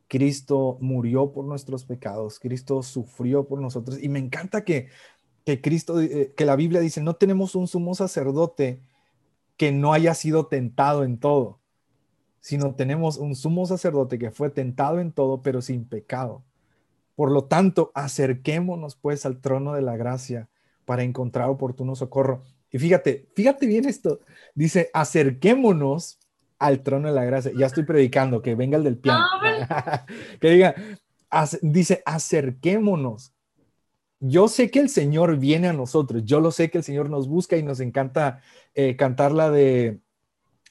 Cristo 0.08 0.78
murió 0.80 1.32
por 1.32 1.44
nuestros 1.44 1.84
pecados, 1.84 2.38
Cristo 2.40 2.82
sufrió 2.82 3.46
por 3.46 3.60
nosotros, 3.60 4.02
y 4.02 4.08
me 4.08 4.18
encanta 4.18 4.64
que, 4.64 4.88
que 5.44 5.60
Cristo, 5.60 6.00
eh, 6.00 6.32
que 6.36 6.44
la 6.44 6.56
Biblia 6.56 6.80
dice, 6.80 7.02
no 7.02 7.16
tenemos 7.16 7.54
un 7.54 7.68
sumo 7.68 7.94
sacerdote 7.94 8.80
que 9.56 9.72
no 9.72 9.92
haya 9.92 10.14
sido 10.14 10.46
tentado 10.46 11.04
en 11.04 11.18
todo 11.18 11.58
sino 12.40 12.74
tenemos 12.74 13.18
un 13.18 13.34
sumo 13.34 13.66
sacerdote 13.66 14.18
que 14.18 14.30
fue 14.30 14.50
tentado 14.50 15.00
en 15.00 15.12
todo, 15.12 15.42
pero 15.42 15.60
sin 15.60 15.84
pecado. 15.84 16.42
Por 17.14 17.30
lo 17.32 17.44
tanto, 17.44 17.90
acerquémonos 17.94 18.96
pues 18.96 19.26
al 19.26 19.40
trono 19.40 19.74
de 19.74 19.82
la 19.82 19.96
gracia 19.96 20.48
para 20.84 21.02
encontrar 21.02 21.48
oportuno 21.50 21.94
socorro. 21.96 22.42
Y 22.70 22.78
fíjate, 22.78 23.28
fíjate 23.34 23.66
bien 23.66 23.86
esto. 23.86 24.20
Dice, 24.54 24.90
acerquémonos 24.94 26.17
al 26.58 26.82
trono 26.82 27.08
de 27.08 27.14
la 27.14 27.24
gracia. 27.24 27.52
Ya 27.56 27.66
estoy 27.66 27.84
predicando, 27.84 28.42
que 28.42 28.54
venga 28.54 28.76
el 28.76 28.84
del 28.84 28.98
piano. 28.98 29.24
que 30.40 30.50
diga, 30.50 30.74
dice, 31.62 32.02
acerquémonos. 32.04 33.32
Yo 34.20 34.48
sé 34.48 34.70
que 34.70 34.80
el 34.80 34.88
Señor 34.88 35.36
viene 35.38 35.68
a 35.68 35.72
nosotros. 35.72 36.22
Yo 36.24 36.40
lo 36.40 36.50
sé 36.50 36.70
que 36.70 36.78
el 36.78 36.84
Señor 36.84 37.08
nos 37.08 37.28
busca 37.28 37.56
y 37.56 37.62
nos 37.62 37.78
encanta 37.80 38.40
eh, 38.74 38.96
cantar 38.96 39.30
la 39.30 39.50
de 39.50 40.00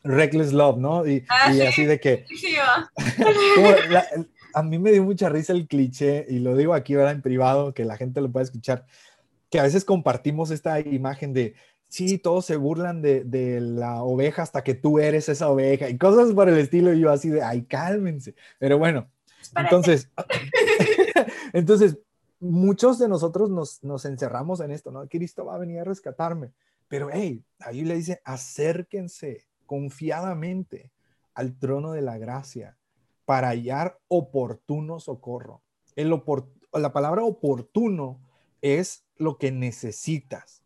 reckless 0.03 0.51
love, 0.51 0.77
¿no? 0.77 1.07
Y, 1.07 1.23
ah, 1.29 1.51
así 1.67 1.85
de 1.85 1.99
que... 1.99 2.25
a 4.53 4.63
mí 4.63 4.79
me 4.79 4.91
dio 4.91 5.03
mucha 5.03 5.29
risa 5.29 5.53
el 5.53 5.67
cliché, 5.67 6.25
y 6.29 6.39
lo 6.39 6.55
digo 6.55 6.73
aquí 6.73 6.95
ahora 6.95 7.11
en 7.11 7.21
privado, 7.21 7.73
que 7.73 7.85
la 7.85 7.95
gente 7.95 8.21
lo 8.21 8.31
pueda 8.31 8.43
escuchar, 8.43 8.85
que 9.49 9.59
a 9.59 9.63
veces 9.63 9.85
compartimos 9.85 10.51
esta 10.51 10.79
imagen 10.79 11.33
de, 11.33 11.55
sí, 11.87 12.17
todos 12.17 12.45
se 12.45 12.55
burlan 12.55 13.01
de, 13.01 13.23
de, 13.23 13.61
la 13.61 14.03
oveja 14.03 14.41
hasta 14.41 14.63
que 14.63 14.73
tú 14.73 14.99
eres 14.99 15.29
esa 15.29 15.49
oveja, 15.49 15.89
y 15.89 15.97
cosas 15.97 16.33
por 16.33 16.49
el 16.49 16.57
estilo, 16.57 16.93
y 16.93 16.99
yo 16.99 17.11
así 17.11 17.29
de, 17.29 17.41
ay, 17.41 17.63
cálmense. 17.63 18.35
Pero 18.59 18.77
bueno, 18.77 19.09
entonces, 19.55 20.09
entonces, 21.53 21.97
muchos 22.39 22.99
de 22.99 23.07
nosotros 23.07 23.49
nos, 23.49 23.83
nos 23.83 24.05
encerramos 24.05 24.59
en 24.59 24.71
esto, 24.71 24.91
¿no? 24.91 25.07
Cristo 25.07 25.45
va 25.45 25.55
a 25.55 25.59
venir 25.59 25.79
a 25.79 25.83
rescatarme. 25.83 26.51
Pero, 26.87 27.09
hey, 27.11 27.43
ahí 27.59 27.83
le 27.83 27.95
dice, 27.95 28.21
acérquense, 28.23 29.45
confiadamente 29.65 30.91
al 31.33 31.57
trono 31.57 31.91
de 31.91 32.01
la 32.01 32.17
gracia 32.17 32.77
para 33.25 33.49
hallar 33.49 33.99
oportuno 34.07 34.99
socorro. 34.99 35.61
El 35.95 36.09
la 36.73 36.93
palabra 36.93 37.23
oportuno 37.23 38.21
es 38.61 39.03
lo 39.17 39.37
que 39.37 39.51
necesitas. 39.51 40.63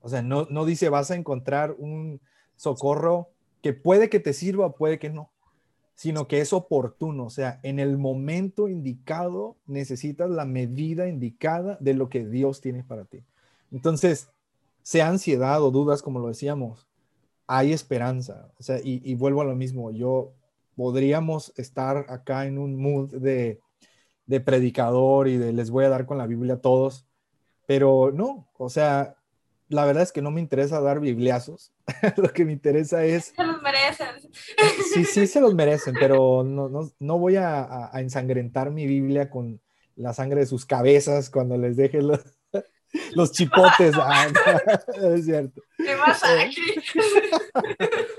O 0.00 0.08
sea, 0.08 0.22
no, 0.22 0.46
no 0.50 0.64
dice 0.64 0.88
vas 0.88 1.10
a 1.10 1.16
encontrar 1.16 1.74
un 1.78 2.20
socorro 2.56 3.30
que 3.62 3.72
puede 3.72 4.08
que 4.08 4.20
te 4.20 4.32
sirva, 4.32 4.74
puede 4.74 4.98
que 4.98 5.10
no, 5.10 5.30
sino 5.94 6.28
que 6.28 6.40
es 6.40 6.52
oportuno. 6.52 7.24
O 7.24 7.30
sea, 7.30 7.58
en 7.62 7.80
el 7.80 7.98
momento 7.98 8.68
indicado 8.68 9.56
necesitas 9.66 10.30
la 10.30 10.44
medida 10.44 11.08
indicada 11.08 11.76
de 11.80 11.94
lo 11.94 12.08
que 12.08 12.24
Dios 12.24 12.60
tiene 12.60 12.84
para 12.84 13.04
ti. 13.04 13.24
Entonces, 13.72 14.30
sea 14.82 15.08
ansiedad 15.08 15.62
o 15.62 15.70
dudas, 15.70 16.02
como 16.02 16.20
lo 16.20 16.28
decíamos, 16.28 16.86
hay 17.46 17.72
esperanza. 17.72 18.52
O 18.58 18.62
sea, 18.62 18.78
y, 18.82 19.14
vuelvo 19.16 19.40
a 19.40 19.44
lo 19.44 19.56
mismo, 19.56 19.90
yo 19.90 20.32
podríamos 20.76 21.52
estar 21.56 22.06
acá 22.08 22.46
en 22.46 22.58
un 22.58 22.76
mood 22.76 23.10
de, 23.10 23.60
de 24.26 24.40
predicador 24.40 25.28
y 25.28 25.38
de 25.38 25.52
les 25.52 25.70
voy 25.70 25.84
a 25.84 25.88
dar 25.88 26.06
con 26.06 26.18
la 26.18 26.26
Biblia 26.26 26.54
a 26.54 26.60
todos, 26.60 27.06
pero 27.66 28.12
no, 28.12 28.48
o 28.58 28.68
sea, 28.68 29.16
la 29.68 29.84
verdad 29.84 30.02
es 30.02 30.12
que 30.12 30.22
no 30.22 30.30
me 30.30 30.40
interesa 30.40 30.80
dar 30.80 31.00
bibliazos, 31.00 31.72
lo 32.16 32.32
que 32.32 32.44
me 32.44 32.52
interesa 32.52 33.04
es... 33.04 33.32
Se 33.36 33.44
los 33.44 33.60
merecen. 33.62 34.06
Sí, 34.92 35.04
sí, 35.04 35.26
se 35.26 35.40
los 35.40 35.54
merecen, 35.54 35.94
pero 36.00 36.44
no, 36.44 36.68
no, 36.68 36.90
no 36.98 37.18
voy 37.18 37.36
a, 37.36 37.90
a, 37.92 38.00
ensangrentar 38.00 38.70
mi 38.70 38.86
Biblia 38.86 39.28
con 39.28 39.60
la 39.96 40.12
sangre 40.12 40.40
de 40.40 40.46
sus 40.46 40.64
cabezas 40.66 41.30
cuando 41.30 41.56
les 41.56 41.76
deje 41.76 42.00
los, 42.02 42.20
los 43.12 43.32
chipotes. 43.32 43.94
Ah, 43.96 44.28
es 45.14 45.24
cierto. 45.24 45.62
¿Qué 45.76 45.96
pasa 46.04 46.42
eh, 46.42 46.46
aquí? 46.46 46.62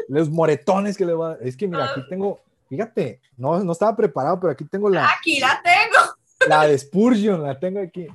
Los 0.10 0.30
moretones 0.30 0.98
que 0.98 1.06
le 1.06 1.14
va 1.14 1.38
Es 1.42 1.56
que 1.56 1.68
mira, 1.68 1.92
aquí 1.92 2.02
tengo, 2.10 2.42
fíjate, 2.70 3.22
no, 3.38 3.64
no 3.64 3.72
estaba 3.72 3.96
preparado, 3.96 4.40
pero 4.40 4.52
aquí 4.52 4.66
tengo 4.66 4.90
la. 4.90 5.10
Aquí 5.10 5.40
la 5.40 5.62
tengo. 5.64 6.18
La 6.48 6.68
de 6.68 6.78
Spurgeon, 6.78 7.42
la 7.44 7.60
tengo 7.60 7.80
aquí. 7.80 8.08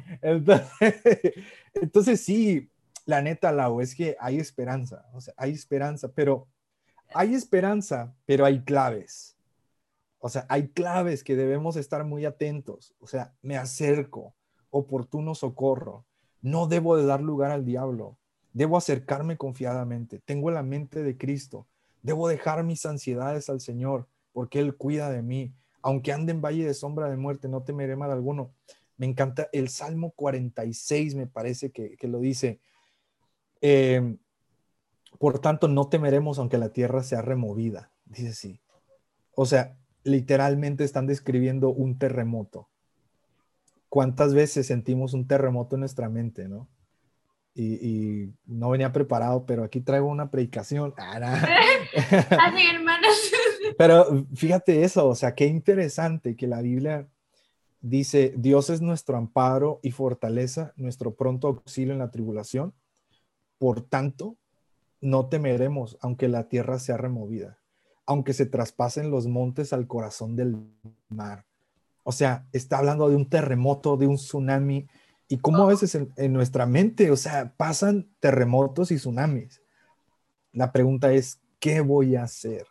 Entonces, 1.74 2.20
sí, 2.20 2.70
la 3.04 3.22
neta, 3.22 3.52
Lau, 3.52 3.80
es 3.80 3.94
que 3.94 4.16
hay 4.20 4.38
esperanza. 4.38 5.06
O 5.12 5.20
sea, 5.20 5.34
hay 5.36 5.52
esperanza, 5.52 6.12
pero 6.12 6.48
hay 7.14 7.34
esperanza, 7.34 8.14
pero 8.24 8.44
hay 8.44 8.62
claves. 8.64 9.36
O 10.18 10.28
sea, 10.28 10.46
hay 10.48 10.68
claves 10.68 11.24
que 11.24 11.36
debemos 11.36 11.76
estar 11.76 12.04
muy 12.04 12.24
atentos. 12.24 12.94
O 13.00 13.06
sea, 13.06 13.34
me 13.42 13.56
acerco, 13.56 14.34
oportuno 14.70 15.34
socorro, 15.34 16.06
no 16.42 16.66
debo 16.66 16.96
de 16.96 17.06
dar 17.06 17.20
lugar 17.20 17.50
al 17.50 17.64
diablo. 17.64 18.18
Debo 18.52 18.76
acercarme 18.76 19.36
confiadamente. 19.36 20.18
Tengo 20.18 20.50
la 20.50 20.62
mente 20.62 21.02
de 21.02 21.16
Cristo. 21.16 21.66
Debo 22.02 22.28
dejar 22.28 22.64
mis 22.64 22.84
ansiedades 22.84 23.48
al 23.48 23.60
Señor 23.60 24.08
porque 24.32 24.58
Él 24.58 24.76
cuida 24.76 25.10
de 25.10 25.22
mí. 25.22 25.54
Aunque 25.82 26.12
ande 26.12 26.32
en 26.32 26.42
valle 26.42 26.66
de 26.66 26.74
sombra 26.74 27.08
de 27.08 27.16
muerte, 27.16 27.48
no 27.48 27.62
temeré 27.62 27.96
mal 27.96 28.10
alguno. 28.10 28.52
Me 28.96 29.06
encanta 29.06 29.48
el 29.52 29.68
Salmo 29.68 30.12
46, 30.12 31.14
me 31.14 31.26
parece 31.26 31.70
que, 31.70 31.96
lo 32.02 32.20
dice. 32.20 32.60
Em, 33.62 34.18
por 35.18 35.38
tanto, 35.38 35.66
no 35.68 35.88
temeremos 35.88 36.38
aunque 36.38 36.58
la 36.58 36.68
tierra 36.68 37.02
sea 37.02 37.22
removida. 37.22 37.90
Dice 38.04 38.28
así. 38.28 38.60
O 39.34 39.46
sea, 39.46 39.78
literalmente 40.04 40.84
están 40.84 41.06
describiendo 41.06 41.70
un 41.70 41.98
terremoto 41.98 42.68
cuántas 43.92 44.32
veces 44.32 44.66
sentimos 44.66 45.12
un 45.12 45.26
terremoto 45.26 45.76
en 45.76 45.80
nuestra 45.80 46.08
mente, 46.08 46.48
¿no? 46.48 46.66
Y, 47.54 48.30
no 48.46 48.70
venía 48.70 48.90
preparado, 48.90 49.44
pero 49.44 49.64
aquí 49.64 49.82
traigo 49.82 50.06
una 50.06 50.30
predicación. 50.30 50.94
Ah, 50.98 51.18
Así, 51.94 52.66
hermanos. 52.74 53.32
pero 53.76 54.26
fíjate 54.34 54.82
eso, 54.82 55.06
o 55.06 55.14
sea, 55.14 55.34
qué 55.34 55.44
interesante 55.44 56.36
que 56.36 56.46
la 56.46 56.62
Biblia 56.62 57.06
dice, 57.82 58.32
Dios 58.34 58.70
es 58.70 58.80
nuestro 58.80 59.18
amparo 59.18 59.78
y 59.82 59.90
fortaleza, 59.90 60.72
nuestro 60.76 61.14
pronto 61.14 61.48
auxilio 61.48 61.92
en 61.92 61.98
la 61.98 62.10
tribulación. 62.10 62.72
Por 63.62 63.82
tanto, 63.82 64.36
no 65.00 65.28
temeremos 65.28 65.96
aunque 66.00 66.26
la 66.26 66.48
tierra 66.48 66.80
sea 66.80 66.96
removida, 66.96 67.58
aunque 68.06 68.32
se 68.32 68.46
traspasen 68.46 69.10
los 69.12 69.28
montes 69.28 69.72
al 69.72 69.86
corazón 69.86 70.34
del 70.34 70.56
mar 71.08 71.44
o 72.04 72.12
sea, 72.12 72.46
está 72.52 72.78
hablando 72.78 73.08
de 73.08 73.16
un 73.16 73.28
terremoto, 73.28 73.96
de 73.96 74.06
un 74.06 74.16
tsunami, 74.16 74.88
y 75.28 75.38
cómo 75.38 75.62
a 75.62 75.66
veces 75.66 75.94
en, 75.94 76.32
nuestra 76.32 76.66
mente, 76.66 77.10
o 77.10 77.16
sea, 77.16 77.54
pasan 77.56 78.10
terremotos 78.20 78.90
y 78.90 78.96
tsunamis. 78.96 79.62
La 80.52 80.72
pregunta 80.72 81.12
es, 81.12 81.40
¿qué 81.58 81.80
voy 81.80 82.16
a 82.16 82.24
hacer? 82.24 82.66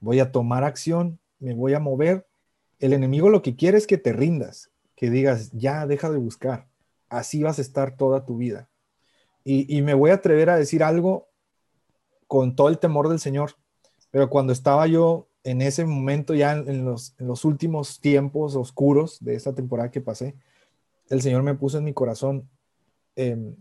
¿Voy 0.00 0.18
a 0.18 0.32
tomar 0.32 0.64
acción? 0.64 1.20
¿Me 1.38 1.54
voy 1.54 1.74
a 1.74 1.78
mover? 1.78 2.26
El 2.80 2.94
enemigo 2.94 3.28
lo 3.28 3.42
que 3.42 3.54
quiere 3.54 3.78
es 3.78 3.86
que 3.86 3.98
te 3.98 4.12
rindas, 4.12 4.70
que 4.96 5.10
digas, 5.10 5.50
ya 5.52 5.86
deja 5.86 6.10
de 6.10 6.18
buscar, 6.18 6.66
así 7.08 7.42
vas 7.42 7.58
a 7.58 7.62
estar 7.62 7.96
toda 7.96 8.24
tu 8.24 8.38
vida. 8.38 8.68
Y, 9.50 9.80
me 9.80 9.94
voy 9.94 10.10
a 10.10 10.16
atrever 10.16 10.50
a 10.50 10.58
decir 10.58 10.82
algo 10.82 11.30
con 12.26 12.54
todo 12.54 12.68
el 12.68 12.78
temor 12.78 13.08
del 13.08 13.18
Señor, 13.18 13.52
pero 14.10 14.28
cuando 14.28 14.52
estaba 14.52 14.86
yo 14.86 15.26
en 15.42 15.62
ese 15.62 15.86
momento, 15.86 16.34
ya 16.34 16.52
en 16.52 16.84
los, 16.84 17.14
últimos 17.46 17.98
tiempos 17.98 18.56
oscuros 18.56 19.24
de 19.24 19.36
esta 19.36 19.54
temporada 19.54 19.90
que 19.90 20.02
pasé, 20.02 20.34
el 21.08 21.22
Señor 21.22 21.44
me 21.44 21.54
puso 21.54 21.78
en 21.78 21.84
mi 21.84 21.94
corazón, 21.94 22.46
em, 23.16 23.56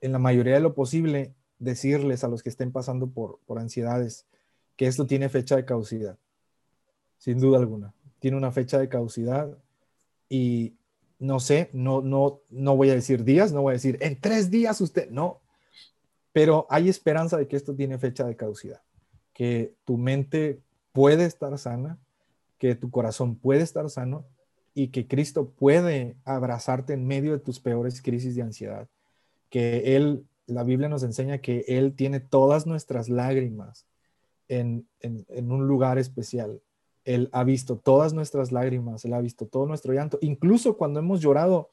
en 0.00 0.10
la 0.10 0.18
mayoría 0.18 0.54
de 0.54 0.60
lo 0.60 0.74
posible, 0.74 1.36
decirles 1.60 2.24
a 2.24 2.28
los 2.28 2.42
que 2.42 2.48
estén 2.48 2.72
pasando 2.72 3.06
por, 3.06 3.38
por 3.46 3.60
ansiedades 3.60 4.26
que 4.74 4.88
esto 4.88 5.06
tiene 5.06 5.28
fecha 5.28 5.54
de 5.54 5.64
caducidad, 5.64 6.18
sin 7.16 7.38
duda 7.38 7.58
alguna. 7.58 7.94
Tiene 8.18 8.36
una 8.36 8.50
fecha 8.50 8.80
de 8.80 8.88
caducidad 8.88 9.56
y 10.28 10.77
no 11.18 11.40
sé, 11.40 11.70
no, 11.72 12.00
no, 12.00 12.40
no 12.50 12.76
voy 12.76 12.90
a 12.90 12.94
decir 12.94 13.24
días, 13.24 13.52
no 13.52 13.62
voy 13.62 13.72
a 13.72 13.74
decir 13.74 13.98
en 14.00 14.20
tres 14.20 14.50
días 14.50 14.80
usted, 14.80 15.10
no, 15.10 15.40
pero 16.32 16.66
hay 16.70 16.88
esperanza 16.88 17.36
de 17.36 17.48
que 17.48 17.56
esto 17.56 17.74
tiene 17.74 17.98
fecha 17.98 18.24
de 18.24 18.36
caducidad, 18.36 18.80
que 19.32 19.74
tu 19.84 19.98
mente 19.98 20.60
puede 20.92 21.24
estar 21.24 21.56
sana, 21.58 21.98
que 22.58 22.74
tu 22.74 22.90
corazón 22.90 23.36
puede 23.36 23.62
estar 23.62 23.88
sano 23.90 24.24
y 24.74 24.88
que 24.88 25.08
Cristo 25.08 25.50
puede 25.50 26.16
abrazarte 26.24 26.92
en 26.92 27.06
medio 27.06 27.32
de 27.32 27.38
tus 27.40 27.58
peores 27.58 28.00
crisis 28.00 28.36
de 28.36 28.42
ansiedad, 28.42 28.88
que 29.50 29.96
Él, 29.96 30.24
la 30.46 30.62
Biblia 30.62 30.88
nos 30.88 31.02
enseña 31.02 31.38
que 31.38 31.64
Él 31.66 31.94
tiene 31.94 32.20
todas 32.20 32.66
nuestras 32.66 33.08
lágrimas 33.08 33.86
en, 34.48 34.86
en 35.00 35.52
un 35.52 35.66
lugar 35.66 35.98
especial. 35.98 36.60
Él 37.08 37.30
ha 37.32 37.42
visto 37.42 37.78
todas 37.78 38.12
nuestras 38.12 38.52
lágrimas, 38.52 39.02
Él 39.06 39.14
ha 39.14 39.20
visto 39.22 39.46
todo 39.46 39.64
nuestro 39.64 39.94
llanto, 39.94 40.18
incluso 40.20 40.76
cuando 40.76 41.00
hemos 41.00 41.20
llorado 41.20 41.70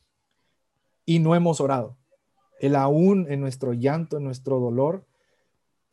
y 1.06 1.20
no 1.20 1.36
hemos 1.36 1.60
orado. 1.60 1.98
Él 2.62 2.74
aún 2.74 3.30
en 3.30 3.42
nuestro 3.42 3.74
llanto, 3.74 4.16
en 4.16 4.24
nuestro 4.24 4.62
dolor, 4.62 5.04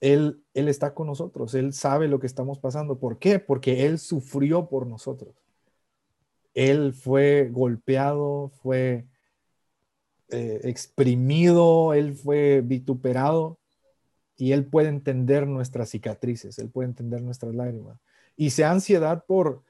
él, 0.00 0.44
él 0.54 0.68
está 0.68 0.94
con 0.94 1.08
nosotros, 1.08 1.54
Él 1.54 1.72
sabe 1.72 2.06
lo 2.06 2.20
que 2.20 2.28
estamos 2.28 2.60
pasando. 2.60 3.00
¿Por 3.00 3.18
qué? 3.18 3.40
Porque 3.40 3.84
Él 3.86 3.98
sufrió 3.98 4.68
por 4.68 4.86
nosotros. 4.86 5.34
Él 6.54 6.92
fue 6.92 7.48
golpeado, 7.50 8.52
fue 8.62 9.06
eh, 10.28 10.60
exprimido, 10.62 11.94
Él 11.94 12.14
fue 12.14 12.60
vituperado 12.60 13.58
y 14.36 14.52
Él 14.52 14.66
puede 14.66 14.88
entender 14.88 15.48
nuestras 15.48 15.88
cicatrices, 15.90 16.60
Él 16.60 16.70
puede 16.70 16.90
entender 16.90 17.22
nuestras 17.22 17.56
lágrimas. 17.56 17.98
Y 18.36 18.50
sea 18.50 18.70
ansiedad 18.70 19.24
por, 19.26 19.62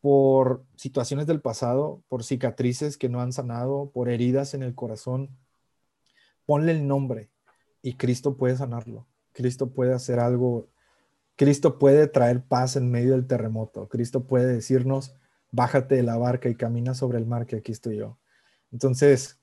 por 0.00 0.64
situaciones 0.76 1.26
del 1.26 1.40
pasado, 1.40 2.02
por 2.08 2.24
cicatrices 2.24 2.96
que 2.96 3.08
no 3.08 3.20
han 3.20 3.32
sanado, 3.32 3.90
por 3.92 4.08
heridas 4.08 4.54
en 4.54 4.62
el 4.62 4.74
corazón, 4.74 5.30
ponle 6.46 6.72
el 6.72 6.86
nombre 6.86 7.30
y 7.82 7.94
Cristo 7.94 8.36
puede 8.36 8.56
sanarlo. 8.56 9.06
Cristo 9.32 9.70
puede 9.70 9.94
hacer 9.94 10.18
algo, 10.18 10.68
Cristo 11.36 11.78
puede 11.78 12.06
traer 12.06 12.44
paz 12.44 12.76
en 12.76 12.90
medio 12.90 13.12
del 13.12 13.26
terremoto, 13.26 13.88
Cristo 13.88 14.26
puede 14.26 14.46
decirnos, 14.46 15.14
bájate 15.50 15.96
de 15.96 16.02
la 16.02 16.16
barca 16.16 16.48
y 16.48 16.54
camina 16.54 16.94
sobre 16.94 17.18
el 17.18 17.26
mar, 17.26 17.46
que 17.46 17.56
aquí 17.56 17.72
estoy 17.72 17.96
yo. 17.96 18.18
Entonces, 18.70 19.38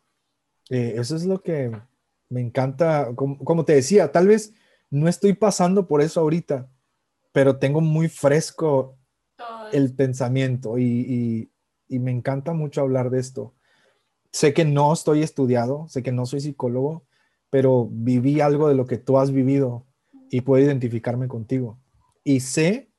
eh, 0.69 0.95
eso 0.97 1.15
es 1.15 1.25
lo 1.25 1.41
que 1.41 1.71
me 2.29 2.41
encanta, 2.41 3.11
como, 3.15 3.65
te 3.65 3.73
decía, 3.73 4.11
tal 4.11 4.27
vez 4.27 4.53
no 4.89 5.07
estoy 5.07 5.33
pasando 5.33 5.87
por 5.87 6.01
eso 6.01 6.19
ahorita, 6.19 6.69
pero 7.31 7.57
tengo 7.57 7.81
muy 7.81 8.09
fresco 8.09 8.97
el 9.71 9.93
pensamiento 9.95 10.77
y, 10.77 11.51
y 11.89 11.99
me 11.99 12.11
encanta 12.11 12.53
mucho 12.53 12.81
hablar 12.81 13.09
de 13.09 13.19
esto. 13.19 13.53
Sé 14.31 14.53
que 14.53 14.63
no 14.63 14.93
estoy 14.93 15.23
estudiado, 15.23 15.87
sé 15.89 16.03
que 16.03 16.11
no 16.11 16.25
soy 16.25 16.39
psicólogo, 16.39 17.03
pero 17.49 17.89
viví 17.91 18.41
algo 18.41 18.67
de 18.67 18.75
lo 18.75 18.85
que 18.85 18.97
tú 18.97 19.17
has 19.17 19.31
vivido 19.31 19.85
y 20.29 20.41
puedo 20.41 20.63
identificarme 20.63 21.27
contigo. 21.27 21.79
Y 22.23 22.41
sé 22.41 22.91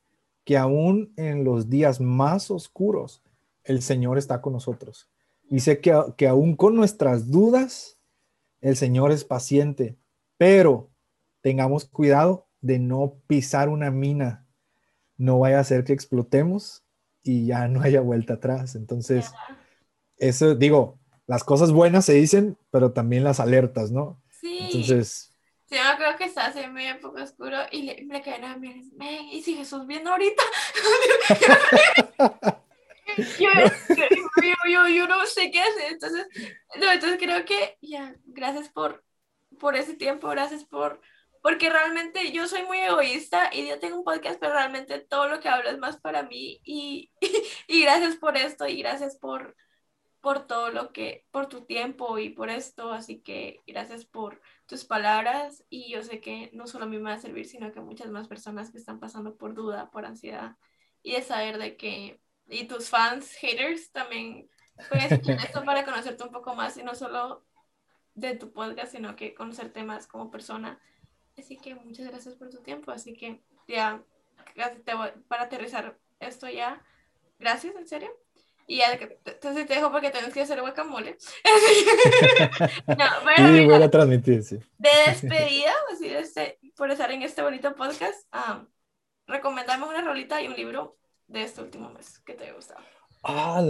que 0.45 0.59
aún 0.59 1.13
en 1.17 1.45
los 1.45 1.71
días 1.71 2.01
más 2.01 2.51
oscuros, 2.51 3.23
el 3.63 3.83
Señor 3.83 4.19
está 4.19 4.41
con 4.41 4.55
nosotros. 4.55 5.09
Y 5.49 5.61
sé 5.61 5.81
que, 5.81 5.97
que 6.17 6.27
aún 6.27 6.57
con 6.57 6.75
nuestras 6.75 7.31
dudas, 7.31 7.99
el 8.61 8.77
Señor 8.77 9.13
es 9.13 9.25
paciente, 9.25 9.97
pero 10.37 10.91
tengamos 11.41 11.85
cuidado 11.85 12.49
de 12.61 12.79
no 12.79 13.21
pisar 13.27 13.69
una 13.69 13.91
mina. 13.91 14.47
No 15.17 15.39
vaya 15.39 15.61
a 15.61 15.65
ser 15.65 15.85
que 15.85 15.93
explotemos 15.93 16.85
y 17.23 17.47
ya 17.47 17.69
no 17.69 17.83
haya 17.83 18.01
vuelta 18.01 18.35
atrás. 18.35 18.75
Entonces, 18.75 19.33
eso 20.17 20.55
digo, 20.55 20.99
las 21.27 21.45
cosas 21.45 21.73
buenas 21.73 22.05
se 22.05 22.15
dicen, 22.15 22.59
pero 22.71 22.93
también 22.93 23.25
las 23.25 23.41
alertas, 23.41 23.91
¿no? 23.91 24.21
Entonces. 24.43 25.33
Sí, 25.67 25.77
yo 25.77 25.97
creo 25.97 26.17
que 26.17 26.25
está 26.25 26.47
así 26.47 26.67
medio 26.67 26.99
poco 27.01 27.23
oscuro 27.23 27.59
y 27.71 27.83
le, 27.83 28.05
me 28.05 28.23
quedé 28.23 28.45
a 28.45 28.57
mí, 28.57 28.91
¿y 29.31 29.43
si 29.43 29.55
Jesús 29.55 29.87
viene 29.87 30.11
ahorita? 30.11 30.43
yo, 33.39 33.49
yo, 34.69 34.89
yo, 34.89 35.07
no 35.07 35.25
sé 35.27 35.51
qué 35.51 35.61
hacer. 35.61 35.93
Entonces, 35.93 36.27
no, 36.81 36.91
entonces 36.91 37.19
creo 37.19 37.45
que 37.45 37.79
ya, 37.81 38.17
gracias 38.25 38.69
por, 38.69 39.05
por 39.59 39.77
ese 39.77 39.95
tiempo, 39.95 40.29
gracias 40.29 40.65
por, 40.65 41.01
porque 41.43 41.71
realmente 41.71 42.33
yo 42.33 42.47
soy 42.47 42.63
muy 42.65 42.79
egoísta 42.79 43.51
y 43.53 43.69
yo 43.69 43.79
tengo 43.79 43.99
un 43.99 44.05
podcast, 44.05 44.39
pero 44.41 44.53
realmente 44.53 44.99
todo 44.99 45.29
lo 45.29 45.41
que 45.41 45.49
hablo 45.49 45.71
es 45.71 45.79
más 45.79 45.99
para 45.99 46.23
mí 46.23 46.61
y, 46.65 47.11
y 47.69 47.83
gracias 47.83 48.17
por 48.17 48.37
esto 48.37 48.67
y 48.67 48.79
gracias 48.79 49.17
por, 49.17 49.57
por 50.21 50.47
todo 50.47 50.71
lo 50.71 50.93
que, 50.93 51.27
por 51.31 51.49
tu 51.49 51.65
tiempo 51.65 52.19
y 52.19 52.31
por 52.31 52.51
esto, 52.51 52.93
así 52.93 53.21
que 53.21 53.61
gracias 53.67 54.05
por 54.05 54.41
tus 54.67 54.85
palabras 54.85 55.65
y 55.71 55.91
yo 55.91 56.03
sé 56.03 56.21
que 56.21 56.51
no 56.53 56.67
solo 56.67 56.85
a 56.85 56.89
mí 56.89 56.99
me 56.99 57.11
va 57.11 57.15
a 57.15 57.21
servir, 57.21 57.47
sino 57.47 57.73
que 57.73 57.79
a 57.79 57.83
muchas 57.83 58.11
más 58.11 58.29
personas 58.29 58.71
que 58.71 58.79
están 58.79 59.01
pasando 59.01 59.37
por 59.37 59.55
duda, 59.55 59.91
por 59.91 60.05
ansiedad 60.05 60.57
y 61.03 61.13
de 61.13 61.23
saber 61.23 61.59
de 61.59 61.77
que, 61.77 62.21
y 62.49 62.65
tus 62.65 62.91
fans, 62.91 63.33
haters, 63.37 63.91
también 63.93 64.51
puedes 64.91 65.13
escuchar 65.13 65.39
esto 65.39 65.65
para 65.65 65.85
conocerte 65.85 66.23
un 66.25 66.33
poco 66.33 66.55
más 66.55 66.77
y 66.77 66.83
no 66.83 66.95
solo 66.95 67.47
de 68.15 68.37
tu 68.37 68.53
podcast, 68.53 68.93
sino 68.93 69.17
que 69.17 69.35
conocerte 69.35 69.83
más 69.83 70.07
como 70.07 70.31
persona. 70.31 70.81
Así 71.39 71.57
que 71.57 71.75
muchas 71.75 72.09
gracias 72.09 72.35
por 72.35 72.51
tu 72.51 72.59
tiempo, 72.59 72.91
así 72.91 73.15
que 73.15 73.41
ya, 73.67 74.03
para 75.29 75.43
aterrizar 75.43 75.99
esto 76.19 76.49
ya, 76.49 76.83
gracias, 77.39 77.75
en 77.77 77.89
serio. 77.89 78.11
Y 78.67 78.77
ya, 78.77 78.93
entonces 78.93 79.67
te 79.67 79.75
dejo 79.75 79.91
porque 79.91 80.11
tienes 80.11 80.33
que 80.33 80.43
hacer 80.43 80.61
guacamole. 80.61 81.19
no, 82.87 83.05
bueno, 83.25 83.67
voy 83.67 83.83
a 83.83 83.91
transmitir, 83.91 84.45
sí. 84.45 84.59
De 84.79 84.91
despedida, 85.07 85.73
así 85.93 86.09
de 86.09 86.21
este, 86.21 86.61
por 86.77 86.91
estar 86.91 87.11
en 87.11 87.23
este 87.23 87.43
bonito 87.43 87.75
podcast, 87.75 88.33
um, 88.33 88.67
recomendame 89.27 89.87
una 89.87 90.03
rolita 90.03 90.41
y 90.41 90.47
un 90.47 90.55
libro 90.55 90.97
de 91.27 91.43
este 91.43 91.63
último 91.63 91.91
mes 91.91 92.21
que 92.21 92.35
te 92.35 92.45
haya 92.45 92.55
gustado. 92.55 92.81
¡Ah, 93.25 93.61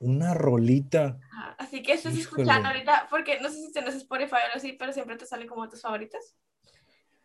una 0.00 0.32
rolita! 0.32 1.18
así 1.58 1.82
que 1.82 1.92
estás 1.92 2.16
escuchando 2.16 2.68
ahorita, 2.68 3.08
porque 3.10 3.40
no 3.40 3.48
sé 3.50 3.56
si 3.56 3.72
tienes 3.72 3.96
Spotify 3.96 4.34
o 4.34 4.36
algo 4.36 4.56
así, 4.56 4.72
pero 4.72 4.92
siempre 4.92 5.16
te 5.16 5.26
salen 5.26 5.48
como 5.48 5.68
tus 5.68 5.82
favoritas. 5.82 6.34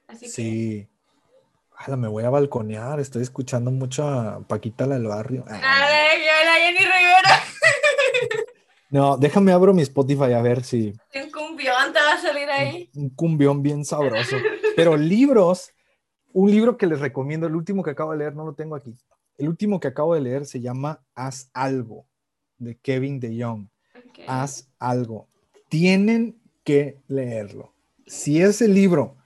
Así 0.08 0.28
sí. 0.30 0.88
me 1.98 2.08
voy 2.08 2.24
a 2.24 2.30
balconear, 2.30 3.00
estoy 3.00 3.24
escuchando 3.24 3.72
mucho 3.72 4.08
a 4.08 4.42
Paquita 4.48 4.86
la 4.86 4.96
del 4.96 5.08
barrio. 5.08 5.46
Ah, 5.48 5.60
la 5.60 6.54
Jenny 6.54 6.80
Rivera. 6.80 7.44
No, 8.94 9.18
déjame 9.18 9.52
abro 9.52 9.74
mi 9.74 9.82
Spotify 9.82 10.34
a 10.34 10.42
ver 10.44 10.64
si. 10.64 10.94
Un 11.16 11.32
cumbión 11.32 11.92
te 11.92 12.00
va 12.00 12.14
a 12.14 12.22
salir 12.22 12.48
ahí. 12.48 12.92
Un, 12.94 13.10
cumbión 13.10 13.64
bien 13.64 13.84
sabroso. 13.84 14.38
Pero 14.76 14.96
libros, 14.96 15.72
un 16.32 16.52
libro 16.52 16.78
que 16.78 16.86
les 16.86 17.00
recomiendo, 17.00 17.48
el 17.48 17.56
último 17.56 17.82
que 17.82 17.90
acabo 17.90 18.12
de 18.12 18.20
leer, 18.20 18.36
no 18.36 18.46
lo 18.46 18.54
tengo 18.54 18.76
aquí. 18.76 18.96
El 19.40 19.50
último 19.50 19.80
que 19.80 19.88
acabo 19.88 20.14
de 20.14 20.22
leer 20.22 20.46
se 20.46 20.62
llama 20.62 21.04
Haz 21.16 21.50
algo, 21.56 22.06
de 22.60 22.78
Kevin 22.78 23.20
de 23.20 23.36
Young. 23.36 23.66
Haz 24.28 24.70
algo. 24.78 25.28
Tienen 25.70 26.40
que 26.64 27.02
leerlo. 27.08 27.74
Si 28.06 28.44
ese 28.44 28.68
libro 28.68 29.18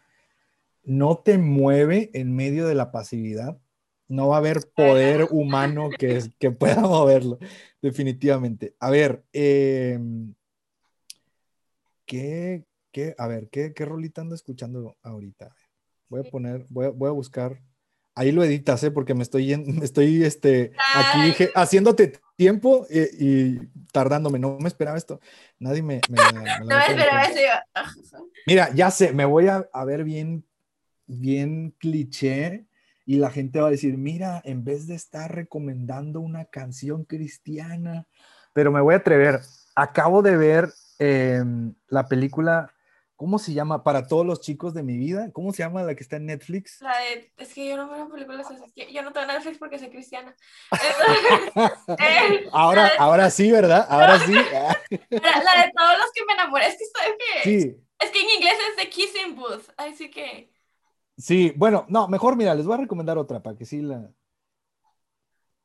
no 0.87 1.17
te 1.17 1.37
mueve 1.37 2.09
en 2.13 2.33
medio 2.33 2.65
de 2.65 2.73
la 2.73 2.93
pasividad, 2.93 3.59
no 4.07 4.29
va 4.29 4.35
a 4.35 4.39
haber 4.39 4.61
poder 4.75 5.27
humano 5.31 5.89
que, 5.89 6.23
que 6.39 6.49
pueda 6.49 6.79
moverlo, 6.79 7.39
definitivamente. 7.81 8.73
A 8.79 8.89
ver, 8.89 9.25
em, 9.33 10.33
¿qué, 12.05 12.63
qué, 12.91 13.13
a 13.17 13.27
ver, 13.27 13.49
¿qué, 13.49 13.73
qué 13.73 13.83
rolita 13.83 14.21
ando 14.21 14.33
escuchando 14.33 14.95
ahorita? 15.03 15.53
Voy 16.07 16.21
a 16.21 16.23
poner, 16.23 16.65
voy 16.69 16.85
a, 16.85 16.89
voy 16.89 17.09
a 17.09 17.11
buscar. 17.11 17.61
Ahí 18.15 18.31
lo 18.31 18.43
editas, 18.43 18.81
¿eh? 18.83 18.89
Porque 18.89 19.13
me 19.13 19.23
estoy, 19.23 19.57
me 19.57 19.83
estoy 19.83 20.23
este, 20.23 20.71
aquí 20.95 21.49
haciéndote 21.53 22.13
tiempo 22.37 22.87
y, 22.89 23.57
tardándome. 23.91 24.39
No 24.39 24.57
me 24.57 24.69
esperaba 24.69 24.97
esto. 24.97 25.19
Nadie 25.59 25.83
me... 25.83 25.99
no 26.09 26.65
me 26.65 26.77
esperaba 26.79 27.23
eso. 27.23 28.29
Mira, 28.47 28.73
ya 28.73 28.89
sé, 28.89 29.11
me 29.11 29.25
voy 29.25 29.49
a, 29.49 29.67
a 29.73 29.83
ver 29.83 30.05
bien, 30.05 30.46
bien 31.07 31.71
cliché 31.79 32.67
y 33.07 33.15
la 33.15 33.31
gente 33.31 33.61
va 33.61 33.69
a 33.69 33.71
decir, 33.71 33.97
mira, 33.97 34.41
en 34.43 34.65
vez 34.65 34.85
de 34.85 34.95
estar 34.95 35.33
recomendando 35.33 36.19
una 36.19 36.43
canción 36.45 37.05
cristiana, 37.05 38.05
pero 38.51 38.69
me 38.69 38.81
voy 38.81 38.95
a 38.95 38.97
atrever, 38.97 39.39
acabo 39.75 40.21
de 40.21 40.35
ver 40.35 40.69
em, 40.99 41.73
la 41.87 42.05
película, 42.09 42.73
¿cómo 43.15 43.39
se 43.39 43.53
llama? 43.53 43.81
Para 43.81 44.07
todos 44.07 44.25
los 44.25 44.41
chicos 44.41 44.73
de 44.73 44.83
mi 44.83 44.97
vida, 44.97 45.31
¿cómo 45.31 45.53
se 45.53 45.63
llama 45.63 45.83
la 45.83 45.95
que 45.95 46.03
está 46.03 46.17
en 46.17 46.25
Netflix? 46.25 46.81
La 46.81 46.97
de, 46.97 47.31
es 47.37 47.53
que 47.53 47.69
yo 47.69 47.77
no 47.77 47.89
veo 47.89 48.09
películas, 48.09 48.45
yo 48.75 49.01
no 49.03 49.13
tengo 49.13 49.27
Netflix 49.27 49.57
porque 49.57 49.79
soy 49.79 49.89
cristiana. 49.89 50.35
ahora, 52.51 52.91
ahora 52.99 53.29
sí, 53.29 53.49
¿verdad? 53.49 53.87
Ahora 53.89 54.19
sí. 54.19 54.33
la, 54.33 54.39
de 54.39 55.71
todos 55.73 55.97
los 55.97 56.11
que 56.13 56.25
me 56.27 56.33
enamoré, 56.33 56.67
es 56.67 56.77
que, 56.77 56.83
estoy, 56.83 57.03
que, 57.17 57.43
sí. 57.43 57.85
es 57.99 58.09
que 58.09 58.19
en 58.19 58.29
inglés 58.35 58.57
es 58.69 58.83
The 58.83 58.89
Kissing 58.89 59.35
Booth, 59.37 59.69
así 59.77 60.11
que... 60.11 60.56
Sí, 61.17 61.51
bueno, 61.57 61.85
no, 61.89 62.07
mejor 62.07 62.35
mira, 62.35 62.53
les 62.53 62.65
voy 62.65 62.75
a 62.75 62.81
recomendar 62.81 63.17
otra 63.17 63.41
para 63.41 63.57
que 63.57 63.65
sí 63.65 63.81
la... 63.81 64.11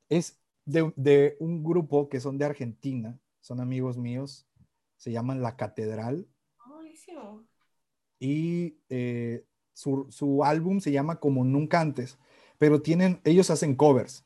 Es 0.09 0.41
de, 0.65 0.93
de 0.97 1.37
un 1.41 1.63
grupo 1.63 2.09
que 2.09 2.21
son 2.21 2.39
de 2.39 2.45
Argentina, 2.45 3.19
son 3.41 3.61
amigos 3.61 3.99
míos, 3.99 4.47
se 4.97 5.13
llaman 5.13 5.43
La 5.43 5.57
Catedral 5.57 6.27
Buenísimo. 6.67 7.45
y 8.19 8.77
eh, 8.89 9.45
su, 9.73 10.07
su 10.11 10.45
álbum 10.45 10.81
se 10.81 10.93
llama 10.93 11.17
Como 11.21 11.45
Nunca 11.45 11.81
Antes, 11.81 12.19
pero 12.59 12.81
tienen, 12.81 13.21
ellos 13.25 13.51
hacen 13.51 13.75
covers 13.75 14.25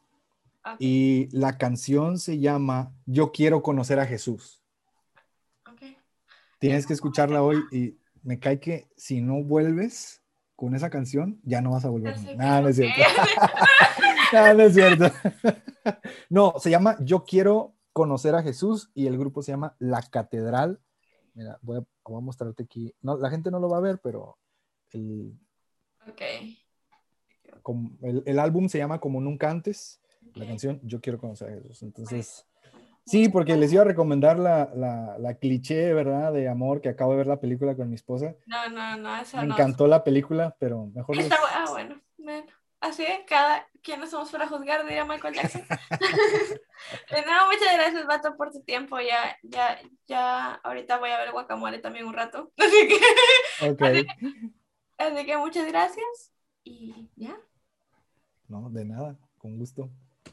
y 0.78 1.28
la 1.30 1.58
canción 1.58 2.18
se 2.18 2.38
llama 2.38 2.92
Yo 3.06 3.32
quiero 3.32 3.62
conocer 3.62 3.98
a 4.00 4.06
Jesús. 4.06 4.62
ok. 5.66 5.82
Tienes 6.58 6.86
que 6.86 6.92
escucharla 6.92 7.42
hoy 7.42 7.62
y 7.70 7.96
me 8.22 8.38
cae 8.38 8.60
que 8.60 8.88
si 8.96 9.20
no 9.20 9.42
vuelves 9.42 10.22
con 10.56 10.74
esa 10.74 10.90
canción, 10.90 11.38
ya 11.44 11.60
no 11.60 11.70
vas 11.72 11.84
a 11.84 11.90
volver. 11.90 12.16
No, 12.36 12.60
no 12.62 12.68
es 12.68 12.76
cierto. 12.76 13.02
No, 14.32 14.54
no 14.54 14.62
es 14.64 14.74
cierto. 14.74 15.04
No, 16.30 16.54
se 16.58 16.70
llama 16.70 16.96
Yo 17.00 17.24
quiero 17.24 17.74
conocer 17.92 18.34
a 18.34 18.42
Jesús 18.42 18.90
y 18.94 19.06
el 19.06 19.16
grupo 19.18 19.42
se 19.42 19.52
llama 19.52 19.76
La 19.78 20.02
Catedral. 20.02 20.80
Mira, 21.34 21.58
voy 21.62 21.78
a, 21.78 21.84
voy 22.04 22.18
a 22.18 22.20
mostrarte 22.24 22.62
aquí. 22.64 22.94
No, 23.02 23.16
la 23.18 23.30
gente 23.30 23.50
no 23.50 23.58
lo 23.60 23.68
va 23.68 23.76
a 23.78 23.82
ver, 23.82 24.00
pero 24.02 24.38
el, 24.92 25.38
Ok. 26.08 26.22
com- 27.62 27.96
el, 28.02 28.22
el 28.26 28.38
álbum 28.38 28.68
se 28.68 28.78
llama 28.78 28.98
Como 29.00 29.20
Nunca 29.20 29.50
Antes. 29.50 30.00
La 30.34 30.46
canción 30.46 30.80
Yo 30.82 31.00
quiero 31.00 31.18
conocer 31.18 31.48
a 31.50 31.52
Jesús. 31.52 31.82
Entonces, 31.82 32.46
sí, 33.06 33.28
porque 33.28 33.56
les 33.56 33.72
iba 33.72 33.82
a 33.82 33.86
recomendar 33.86 34.38
la, 34.38 34.70
la, 34.74 35.16
la 35.18 35.34
cliché, 35.34 35.92
¿verdad? 35.94 36.32
De 36.32 36.48
amor 36.48 36.80
que 36.80 36.88
acabo 36.88 37.12
de 37.12 37.18
ver 37.18 37.26
la 37.26 37.40
película 37.40 37.74
con 37.76 37.88
mi 37.88 37.94
esposa. 37.94 38.34
No, 38.46 38.68
no, 38.68 38.96
no, 38.96 39.16
eso 39.16 39.36
Me 39.38 39.46
no. 39.46 39.54
encantó 39.54 39.86
la 39.86 40.04
película, 40.04 40.56
pero 40.58 40.86
mejor 40.94 41.18
Está 41.18 41.36
bu- 41.36 41.48
ah, 41.52 41.64
bueno, 41.70 42.00
bueno. 42.18 42.46
Así 42.80 43.04
es, 43.04 43.20
cada 43.26 43.66
quienes 43.82 44.10
somos 44.10 44.30
para 44.30 44.46
juzgar, 44.46 44.84
diría 44.84 45.04
Michael 45.04 45.34
Jackson. 45.34 45.62
De 47.10 47.22
nuevo, 47.24 47.46
muchas 47.50 47.74
gracias, 47.74 48.06
Vato, 48.06 48.36
por 48.36 48.52
tu 48.52 48.60
tiempo. 48.62 49.00
Ya, 49.00 49.36
ya, 49.42 49.80
ya, 50.06 50.54
ahorita 50.56 50.98
voy 50.98 51.10
a 51.10 51.18
ver 51.18 51.32
Guacamole 51.32 51.78
también 51.78 52.06
un 52.06 52.12
rato. 52.14 52.52
Así 52.58 52.88
que, 52.88 53.00
Ok. 53.66 53.82
así 54.98 55.26
que 55.26 55.36
muchas 55.38 55.66
gracias. 55.66 56.32
Y 56.64 57.08
ya. 57.16 57.36
No, 58.48 58.68
de 58.70 58.84
nada, 58.84 59.16
con 59.38 59.56
gusto. 59.58 59.90